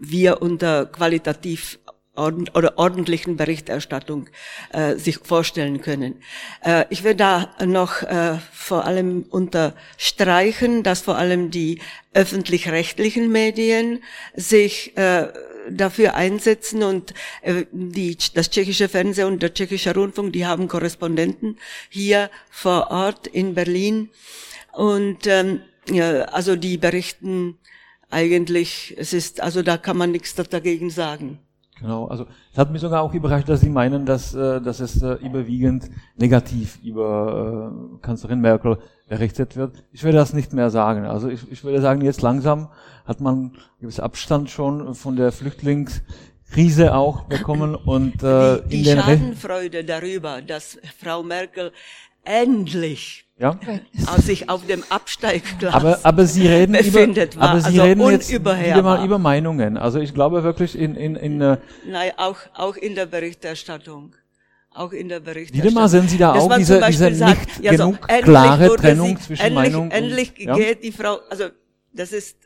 [0.00, 1.78] wir unter qualitativ
[2.14, 4.28] ordent oder ordentlichen Berichterstattung
[4.72, 6.22] äh, sich vorstellen können.
[6.62, 11.80] Äh, ich will da noch äh, vor allem unterstreichen, dass vor allem die
[12.12, 14.02] öffentlich-rechtlichen Medien
[14.34, 15.28] sich äh,
[15.70, 21.58] dafür einsetzen und äh, die, das tschechische Fernsehen und der tschechische Rundfunk, die haben Korrespondenten
[21.88, 24.10] hier vor Ort in Berlin
[24.72, 27.58] und ähm, ja, also die berichten
[28.10, 31.38] eigentlich, es ist, also da kann man nichts dagegen sagen.
[31.80, 35.02] Genau, also es hat mich sogar auch überrascht, dass Sie meinen, dass, äh, dass es
[35.02, 38.78] äh, überwiegend negativ über äh, Kanzlerin Merkel
[39.08, 39.82] berichtet wird.
[39.90, 41.06] Ich würde das nicht mehr sagen.
[41.06, 42.68] Also ich, ich würde sagen, jetzt langsam
[43.04, 48.84] hat man gewissen Abstand schon von der Flüchtlingskrise auch bekommen und äh, die, die in
[48.84, 51.72] den Schadenfreude darüber, dass Frau Merkel
[52.24, 53.58] endlich ja?
[54.18, 58.30] sich auf dem Absteigglas aber, aber Sie reden befindet, über, aber Sie also reden jetzt
[58.30, 59.76] wieder mal über Meinungen.
[59.76, 61.56] Also ich glaube wirklich in, in, in äh
[61.86, 64.14] Nein, auch, auch in der Berichterstattung.
[64.74, 65.70] Auch in der Berichterstattung.
[65.70, 68.76] Wieder mal sind Sie da Dass auch diese, diese nicht sagt, ja, genug so, klare
[68.76, 70.54] Trennung sie, zwischen endlich, Meinung endlich und, ja?
[70.54, 71.46] geht die Frau, also
[71.92, 72.38] das ist,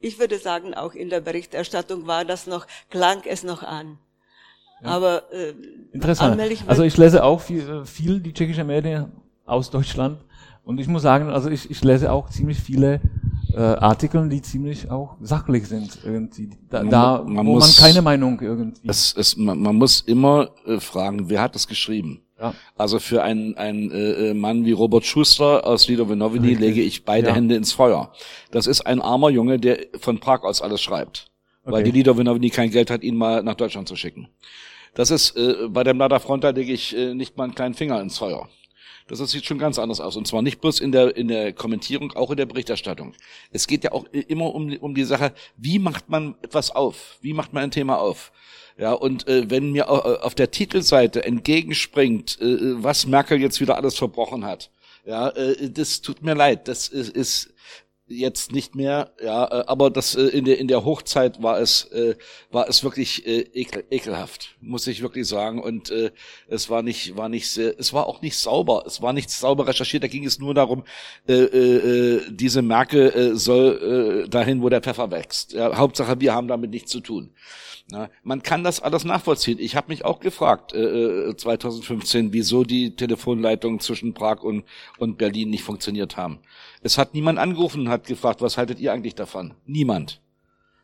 [0.00, 3.96] ich würde sagen, auch in der Berichterstattung war das noch, klang es noch an.
[4.82, 4.88] Ja.
[4.88, 5.54] Aber äh,
[5.92, 6.40] interessant.
[6.66, 9.12] Also ich lese auch viel, äh, viel die tschechische Medien
[9.50, 10.18] aus Deutschland.
[10.64, 13.00] Und ich muss sagen, also ich, ich lese auch ziemlich viele
[13.54, 16.50] äh, Artikel, die ziemlich auch sachlich sind irgendwie.
[16.68, 18.88] Da, man, da man wo muss, man keine Meinung irgendwie.
[18.88, 22.22] Es, es, man, man muss immer äh, fragen, wer hat das geschrieben?
[22.38, 22.54] Ja.
[22.76, 27.34] Also für einen, einen äh, Mann wie Robert Schuster aus Lidovinovini lege ich beide ja.
[27.34, 28.12] Hände ins Feuer.
[28.50, 31.30] Das ist ein armer Junge, der von Prag aus alles schreibt.
[31.62, 31.72] Okay.
[31.72, 34.28] Weil die Lidovinovini kein Geld hat, ihn mal nach Deutschland zu schicken.
[34.94, 38.00] Das ist äh, bei dem Mlada Fronta lege ich äh, nicht mal einen kleinen Finger
[38.00, 38.48] ins Feuer.
[39.18, 40.16] Das sieht schon ganz anders aus.
[40.16, 43.14] Und zwar nicht bloß in der, in der Kommentierung, auch in der Berichterstattung.
[43.50, 47.18] Es geht ja auch immer um, um die Sache, wie macht man etwas auf?
[47.20, 48.32] Wie macht man ein Thema auf?
[48.78, 53.76] Ja, und äh, wenn mir äh, auf der Titelseite entgegenspringt, äh, was Merkel jetzt wieder
[53.76, 54.70] alles verbrochen hat,
[55.04, 56.68] ja, äh, das tut mir leid.
[56.68, 57.52] Das ist, ist
[58.10, 61.84] jetzt nicht mehr, ja, äh, aber das äh, in der in der Hochzeit war es
[61.92, 62.16] äh,
[62.50, 66.10] war es wirklich äh, ekel, ekelhaft, muss ich wirklich sagen und äh,
[66.48, 69.66] es war nicht war nicht sehr, es war auch nicht sauber, es war nicht sauber
[69.66, 70.84] recherchiert, da ging es nur darum,
[71.28, 75.52] äh, äh, diese Marke äh, soll äh, dahin, wo der Pfeffer wächst.
[75.52, 77.30] Ja, Hauptsache wir haben damit nichts zu tun.
[77.92, 79.58] Ja, man kann das alles nachvollziehen.
[79.58, 84.64] Ich habe mich auch gefragt, äh, 2015, äh, wieso die Telefonleitungen zwischen Prag und,
[84.98, 86.38] und Berlin nicht funktioniert haben.
[86.82, 89.54] Es hat niemand angerufen und hat gefragt, was haltet ihr eigentlich davon?
[89.66, 90.20] Niemand.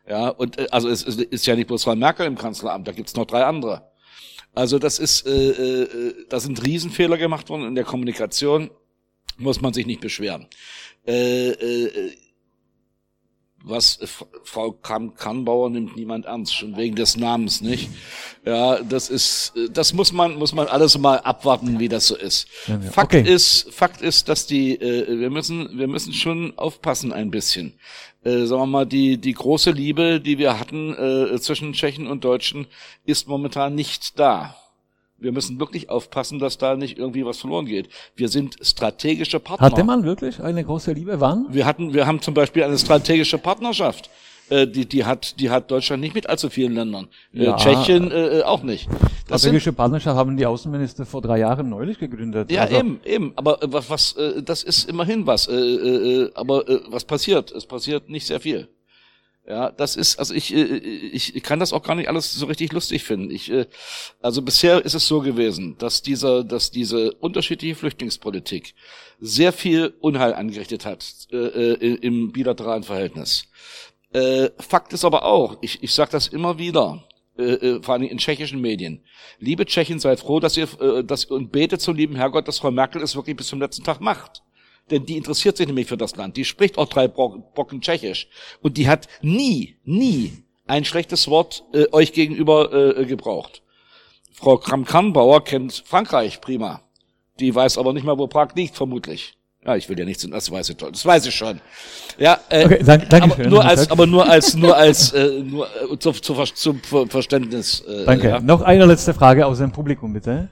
[0.07, 3.15] Ja, und äh, also es, ist ja nicht bloß Frau Merkel im Kanzleramt, da gibt's
[3.15, 3.89] noch drei andere.
[4.53, 8.71] Also das ist, äh, äh, da sind Riesenfehler gemacht worden in der Kommunikation,
[9.37, 10.47] muss man sich nicht beschweren.
[11.05, 12.17] Äh, äh,
[13.63, 13.99] was
[14.43, 17.89] Frau Kannbauer nimmt niemand ernst, schon wegen des Namens, nicht?
[18.45, 22.47] Ja, das ist, das muss man, muss man alles mal abwarten, wie das so ist.
[22.67, 22.91] Ja, ja.
[22.91, 23.29] Fakt okay.
[23.29, 27.73] ist, Fakt ist, dass die, äh, wir müssen, wir müssen schon aufpassen ein bisschen.
[28.23, 32.23] Äh, sagen wir mal, die, die große Liebe, die wir hatten äh, zwischen Tschechen und
[32.23, 32.67] Deutschen,
[33.05, 34.55] ist momentan nicht da.
[35.19, 37.89] Wir müssen wirklich aufpassen, dass da nicht irgendwie was verloren geht.
[38.15, 39.65] Wir sind strategische Partner.
[39.65, 41.19] Hatte man wirklich eine große Liebe?
[41.19, 41.47] Wann?
[41.49, 44.09] Wir hatten, wir haben zum Beispiel eine strategische Partnerschaft.
[44.49, 47.07] Äh, die, die hat, die hat Deutschland nicht mit allzu vielen Ländern.
[47.33, 47.57] Äh, ja.
[47.57, 48.87] Tschechien äh, auch nicht.
[49.27, 52.51] Das strategische Partnerschaft haben die Außenminister vor drei Jahren neulich gegründet.
[52.51, 53.33] Ja, also eben, eben.
[53.35, 55.47] Aber äh, was, was, äh, das ist immerhin was.
[55.47, 57.51] Äh, aber was passiert?
[57.51, 58.69] Es passiert nicht sehr viel.
[59.47, 62.47] Ja, das ist, also ich, äh, ich, ich kann das auch gar nicht alles so
[62.47, 63.31] richtig lustig finden.
[63.31, 63.65] Ich, äh,
[64.21, 68.75] also bisher ist es so gewesen, dass dieser, dass diese unterschiedliche Flüchtlingspolitik
[69.21, 73.45] sehr viel Unheil angerichtet hat äh, im bilateralen Verhältnis.
[74.57, 77.03] Fakt ist aber auch, ich, ich sage das immer wieder,
[77.81, 79.03] vor allem in tschechischen Medien.
[79.37, 80.67] Liebe Tschechen, seid froh, dass ihr,
[81.03, 83.99] dass, und betet zum lieben Herrgott, dass Frau Merkel es wirklich bis zum letzten Tag
[83.99, 84.41] macht
[84.89, 86.37] denn die interessiert sich nämlich für das Land.
[86.37, 88.27] Die spricht auch drei Brocken Tschechisch.
[88.61, 93.61] Und die hat nie, nie ein schlechtes Wort äh, euch gegenüber äh, gebraucht.
[94.33, 96.81] Frau Kram-Kannbauer kennt Frankreich prima.
[97.39, 99.37] Die weiß aber nicht mal, wo Prag liegt, vermutlich.
[99.65, 101.59] Ja, ich will ja nichts, das weiß ich toll, das weiß ich schon.
[102.17, 105.67] Ja, äh, okay, danke, danke aber, nur als, aber nur als, nur als, äh, nur
[105.67, 107.81] äh, zu, zu, zum Verständnis.
[107.81, 108.29] Äh, danke.
[108.29, 108.39] Ja.
[108.39, 110.47] Noch eine letzte Frage aus dem Publikum, bitte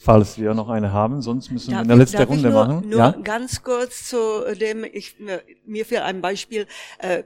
[0.00, 1.20] falls wir noch eine haben.
[1.20, 2.88] Sonst müssen darf wir eine letzte Runde nur, machen.
[2.88, 3.10] Nur ja?
[3.22, 4.18] ganz kurz zu
[4.58, 5.16] dem, ich,
[5.66, 6.66] mir für ein Beispiel,
[6.98, 7.24] äh,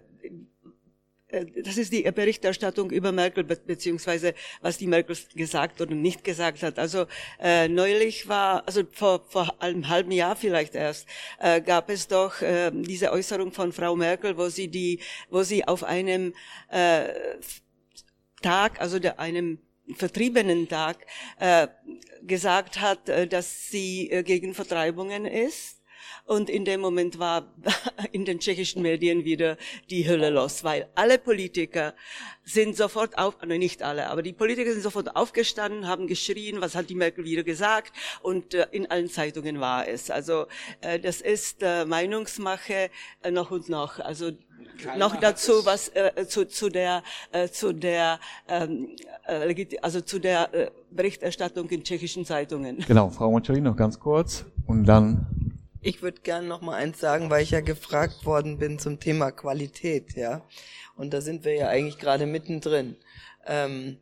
[1.28, 6.64] äh, das ist die Berichterstattung über Merkel beziehungsweise was die Merkel gesagt oder nicht gesagt
[6.64, 6.80] hat.
[6.80, 7.06] Also
[7.40, 11.06] äh, neulich war, also vor, vor einem halben Jahr vielleicht erst,
[11.38, 14.98] äh, gab es doch äh, diese Äußerung von Frau Merkel, wo sie die,
[15.30, 16.34] wo sie auf einem
[16.70, 17.04] äh,
[18.42, 19.58] Tag, also der, einem
[19.94, 20.98] vertriebenen Tag
[21.38, 21.68] äh,
[22.26, 25.80] gesagt hat, äh, dass sie äh, gegen Vertreibungen ist.
[26.26, 27.52] Und in dem Moment war
[28.12, 29.58] in den tschechischen Medien wieder
[29.90, 31.94] die Hölle los, weil alle Politiker
[32.44, 36.74] sind sofort auf, also nicht alle, aber die Politiker sind sofort aufgestanden, haben geschrien, was
[36.74, 37.92] hat die Merkel wieder gesagt
[38.22, 40.10] und in allen Zeitungen war es.
[40.10, 40.46] Also
[41.02, 42.90] das ist Meinungsmache
[43.30, 43.98] noch und noch.
[43.98, 44.32] Also
[44.82, 48.18] Keiner noch dazu was äh, zu, zu der äh, zu der
[48.48, 48.96] ähm,
[49.26, 52.84] äh, also zu der äh, Berichterstattung in tschechischen Zeitungen.
[52.86, 55.26] Genau, Frau Moncheri noch ganz kurz und dann
[55.80, 59.30] ich würde gerne noch mal eins sagen, weil ich ja gefragt worden bin zum Thema
[59.30, 60.40] Qualität, ja.
[60.96, 62.96] Und da sind wir ja eigentlich gerade mittendrin.
[63.46, 63.98] Ähm,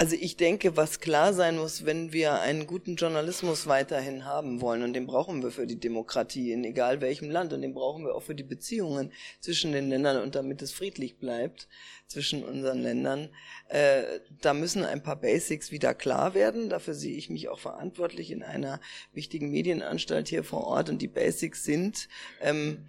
[0.00, 4.82] also ich denke, was klar sein muss, wenn wir einen guten Journalismus weiterhin haben wollen,
[4.82, 8.14] und den brauchen wir für die Demokratie in egal welchem Land, und den brauchen wir
[8.14, 11.68] auch für die Beziehungen zwischen den Ländern und damit es friedlich bleibt
[12.06, 13.28] zwischen unseren Ländern,
[13.68, 16.70] äh, da müssen ein paar Basics wieder klar werden.
[16.70, 18.80] Dafür sehe ich mich auch verantwortlich in einer
[19.12, 22.08] wichtigen Medienanstalt hier vor Ort, und die Basics sind,
[22.40, 22.86] ähm,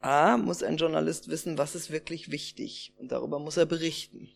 [0.00, 4.28] A, muss ein Journalist wissen, was ist wirklich wichtig, und darüber muss er berichten.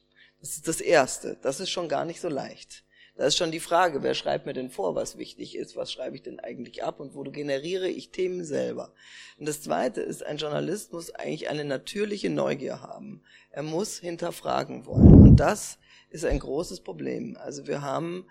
[0.43, 1.39] Das ist das Erste.
[1.41, 2.83] Das ist schon gar nicht so leicht.
[3.15, 6.17] Da ist schon die Frage, wer schreibt mir denn vor, was wichtig ist, was schreibe
[6.17, 8.93] ich denn eigentlich ab und wo generiere ich Themen selber.
[9.39, 13.23] Und das Zweite ist, ein Journalist muss eigentlich eine natürliche Neugier haben.
[13.51, 15.15] Er muss hinterfragen wollen.
[15.15, 15.79] Und das
[16.11, 17.37] ist ein großes Problem.
[17.37, 18.27] Also wir haben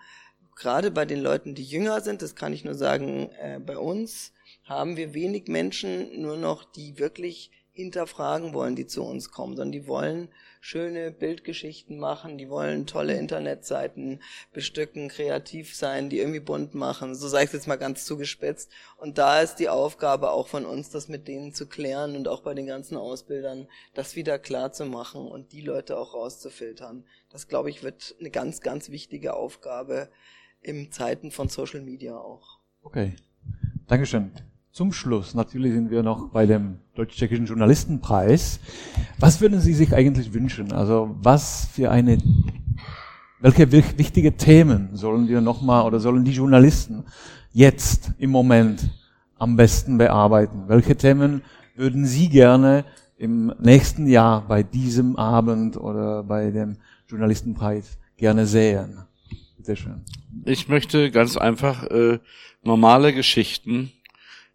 [0.54, 4.32] gerade bei den Leuten, die jünger sind, das kann ich nur sagen, äh, bei uns
[4.64, 9.72] haben wir wenig Menschen nur noch, die wirklich hinterfragen wollen, die zu uns kommen, sondern
[9.72, 10.28] die wollen
[10.60, 14.22] schöne Bildgeschichten machen, die wollen tolle Internetseiten
[14.52, 17.14] bestücken, kreativ sein, die irgendwie bunt machen.
[17.14, 18.70] So sage ich jetzt mal ganz zugespitzt.
[18.98, 22.42] Und da ist die Aufgabe auch von uns, das mit denen zu klären und auch
[22.42, 27.04] bei den ganzen Ausbildern, das wieder klar zu machen und die Leute auch rauszufiltern.
[27.30, 30.10] Das, glaube ich, wird eine ganz, ganz wichtige Aufgabe
[30.60, 32.58] im Zeiten von Social Media auch.
[32.82, 33.16] Okay.
[33.86, 34.30] Dankeschön.
[34.72, 38.58] Zum Schluss, natürlich sind wir noch bei dem Deutsch-Tschechischen Journalistenpreis.
[39.18, 40.72] Was würden Sie sich eigentlich wünschen?
[40.72, 42.16] Also was für eine,
[43.40, 47.04] welche wichtige Themen sollen wir nochmal oder sollen die Journalisten
[47.52, 48.88] jetzt im Moment
[49.38, 50.64] am besten bearbeiten?
[50.68, 51.42] Welche Themen
[51.76, 52.86] würden Sie gerne
[53.18, 56.78] im nächsten Jahr bei diesem Abend oder bei dem
[57.08, 59.02] Journalistenpreis gerne sehen?
[59.58, 60.00] Bitte schön.
[60.46, 62.20] Ich möchte ganz einfach äh,
[62.62, 63.92] normale Geschichten,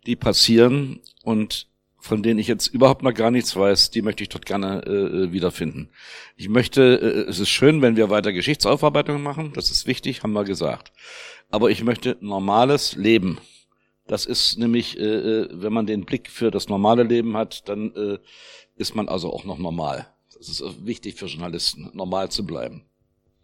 [0.07, 1.67] die passieren und
[1.99, 4.91] von denen ich jetzt überhaupt mal gar nichts weiß, die möchte ich dort gerne äh,
[5.25, 5.89] äh wiederfinden.
[6.37, 10.33] Ich möchte, äh, es ist schön, wenn wir weiter Geschichtsaufarbeitung machen, das ist wichtig, haben
[10.33, 10.93] wir gesagt.
[11.49, 13.39] Aber ich möchte normales Leben.
[14.07, 17.93] Das ist nämlich, äh, äh, wenn man den Blick für das normale Leben hat, dann
[17.95, 18.19] äh,
[18.77, 20.07] ist man also auch noch normal.
[20.37, 22.83] Das ist wichtig für Journalisten, normal zu bleiben.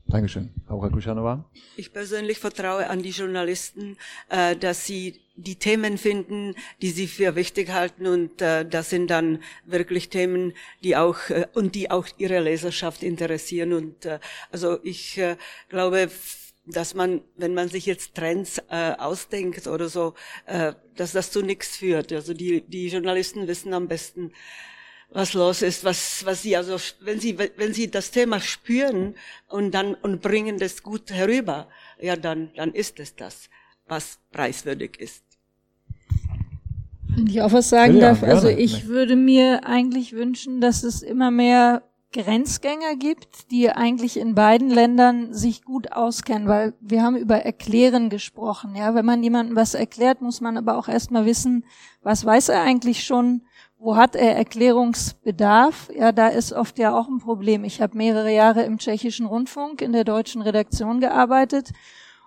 [0.08, 0.54] Dankeschön.
[0.68, 1.46] Frau Rakuschanova?
[1.76, 3.98] Ich persönlich vertraue an die Journalisten,
[4.30, 9.08] äh, dass sie die Themen finden, die sie für wichtig halten und äh, das sind
[9.08, 10.54] dann wirklich Themen,
[10.84, 14.08] die auch äh, und die auch ihre Leserschaft interessieren und
[14.52, 15.20] also ich
[15.70, 16.10] glaube,
[16.66, 20.14] dass man, wenn man sich jetzt Trends ausdenkt oder so,
[20.96, 22.14] dass das zu nichts führt.
[22.14, 24.32] Also die die Journalisten wissen am besten,
[25.14, 29.16] was los ist, was, was sie also, wenn sie, wenn sie das Thema spüren
[29.48, 31.70] und dann, und bringen das gut herüber,
[32.00, 33.50] ja, dann, dann ist es das,
[33.86, 35.23] was preiswürdig ist.
[37.16, 41.02] Wenn ich auch was sagen ja, darf, also ich würde mir eigentlich wünschen, dass es
[41.02, 41.84] immer mehr
[42.14, 48.10] Grenzgänger gibt, die eigentlich in beiden Ländern sich gut auskennen, weil wir haben über Erklären
[48.10, 48.76] gesprochen.
[48.76, 51.66] Ja, wenn man jemandem was erklärt, muss man aber auch erstmal wissen,
[52.02, 53.42] was weiß er eigentlich schon,
[53.78, 55.90] wo hat er Erklärungsbedarf?
[55.94, 57.64] Ja, da ist oft ja auch ein Problem.
[57.64, 61.72] Ich habe mehrere Jahre im tschechischen Rundfunk in der deutschen Redaktion gearbeitet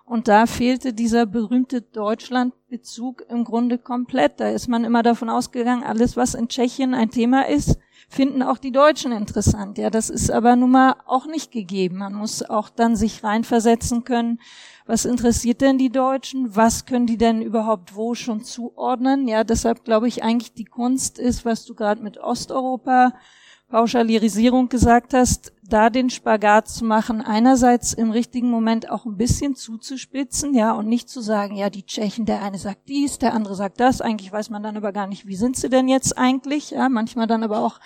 [0.07, 4.39] und da fehlte dieser berühmte Deutschlandbezug im Grunde komplett.
[4.39, 7.77] Da ist man immer davon ausgegangen, alles, was in Tschechien ein Thema ist,
[8.09, 9.77] finden auch die Deutschen interessant.
[9.77, 11.97] Ja, das ist aber nun mal auch nicht gegeben.
[11.97, 14.39] Man muss auch dann sich reinversetzen können
[14.87, 16.55] was interessiert denn die Deutschen?
[16.55, 19.27] Was können die denn überhaupt wo schon zuordnen?
[19.27, 23.13] Ja, deshalb glaube ich eigentlich die Kunst ist, was du gerade mit Osteuropa
[23.69, 29.55] Pauschalisierung gesagt hast, da den Spagat zu machen, einerseits im richtigen Moment auch ein bisschen
[29.55, 33.55] zuzuspitzen, ja, und nicht zu sagen, ja, die Tschechen, der eine sagt dies, der andere
[33.55, 36.71] sagt das, eigentlich weiß man dann aber gar nicht, wie sind sie denn jetzt eigentlich,
[36.71, 37.79] ja, manchmal dann aber auch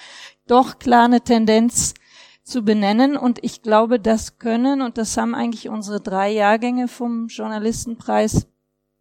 [0.45, 1.95] doch klar eine Tendenz
[2.44, 3.18] zu benennen.
[3.18, 8.48] Und ich glaube, das können, und das haben eigentlich unsere drei Jahrgänge vom Journalistenpreis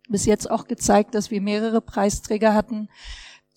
[0.09, 2.89] bis jetzt auch gezeigt, dass wir mehrere Preisträger hatten,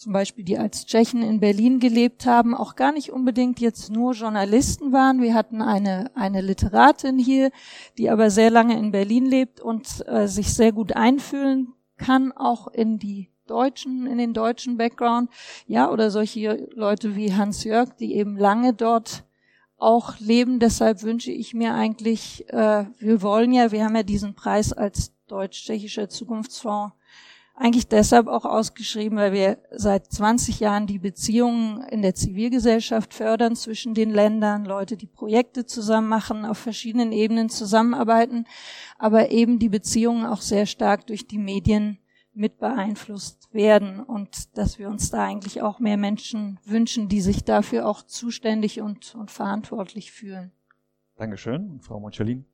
[0.04, 4.12] zum Beispiel die als Tschechen in Berlin gelebt haben, auch gar nicht unbedingt jetzt nur
[4.12, 5.22] Journalisten waren.
[5.22, 7.52] Wir hatten eine, eine Literatin hier,
[7.98, 12.68] die aber sehr lange in Berlin lebt und äh, sich sehr gut einfühlen kann, auch
[12.68, 15.30] in die deutschen, in den deutschen Background.
[15.68, 19.24] Ja, oder solche Leute wie Hans Jörg, die eben lange dort
[19.78, 20.60] auch leben.
[20.60, 25.14] Deshalb wünsche ich mir eigentlich, äh, wir wollen ja, wir haben ja diesen Preis als
[25.28, 26.94] deutsch-tschechischer Zukunftsfonds
[27.56, 33.56] eigentlich deshalb auch ausgeschrieben, weil wir seit 20 Jahren die Beziehungen in der Zivilgesellschaft fördern
[33.56, 38.46] zwischen den Ländern, Leute, die Projekte zusammen machen, auf verschiedenen Ebenen zusammenarbeiten,
[38.98, 42.00] aber eben die Beziehungen auch sehr stark durch die Medien
[42.34, 47.44] mit beeinflusst werden und dass wir uns da eigentlich auch mehr Menschen wünschen, die sich
[47.44, 50.52] dafür auch zuständig und, und verantwortlich fühlen.
[51.16, 52.46] Dankeschön, Frau Monchalin.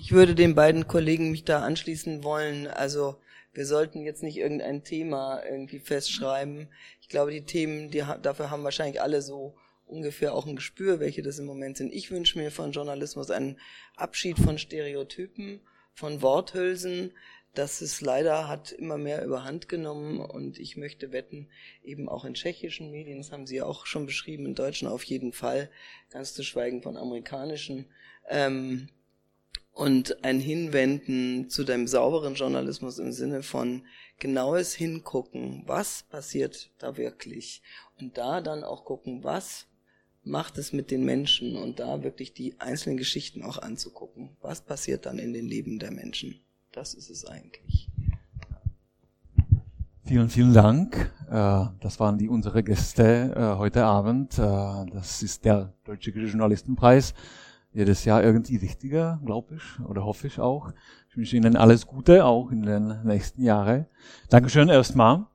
[0.00, 2.66] Ich würde den beiden Kollegen mich da anschließen wollen.
[2.66, 3.16] Also
[3.52, 6.68] wir sollten jetzt nicht irgendein Thema irgendwie festschreiben.
[7.02, 9.54] Ich glaube, die Themen, die dafür haben wahrscheinlich alle so
[9.86, 11.92] ungefähr auch ein Gespür, welche das im Moment sind.
[11.92, 13.58] Ich wünsche mir von Journalismus einen
[13.94, 15.60] Abschied von Stereotypen,
[15.92, 17.12] von Worthülsen,
[17.54, 21.48] das ist leider hat immer mehr überhand genommen und ich möchte wetten,
[21.82, 25.32] eben auch in tschechischen Medien, das haben Sie auch schon beschrieben, in deutschen auf jeden
[25.32, 25.68] Fall,
[26.10, 27.86] ganz zu schweigen von amerikanischen,
[28.28, 28.88] ähm,
[29.80, 33.80] und ein Hinwenden zu dem sauberen Journalismus im Sinne von
[34.18, 37.62] genaues Hingucken, was passiert da wirklich
[37.98, 39.68] und da dann auch gucken, was
[40.22, 45.06] macht es mit den Menschen und da wirklich die einzelnen Geschichten auch anzugucken, was passiert
[45.06, 46.38] dann in den Leben der Menschen.
[46.72, 47.88] Das ist es eigentlich.
[50.04, 51.10] Vielen, vielen Dank.
[51.30, 54.38] Äh, das waren die unsere Gäste äh, heute Abend.
[54.38, 54.42] Äh,
[54.92, 57.14] das ist der Deutsche Journalistenpreis.
[57.72, 60.72] Jedes Jahr irgendwie wichtiger, glaube ich, oder hoffe ich auch.
[61.08, 63.86] Ich wünsche Ihnen alles Gute, auch in den nächsten Jahren.
[64.28, 65.26] Dankeschön erstmal.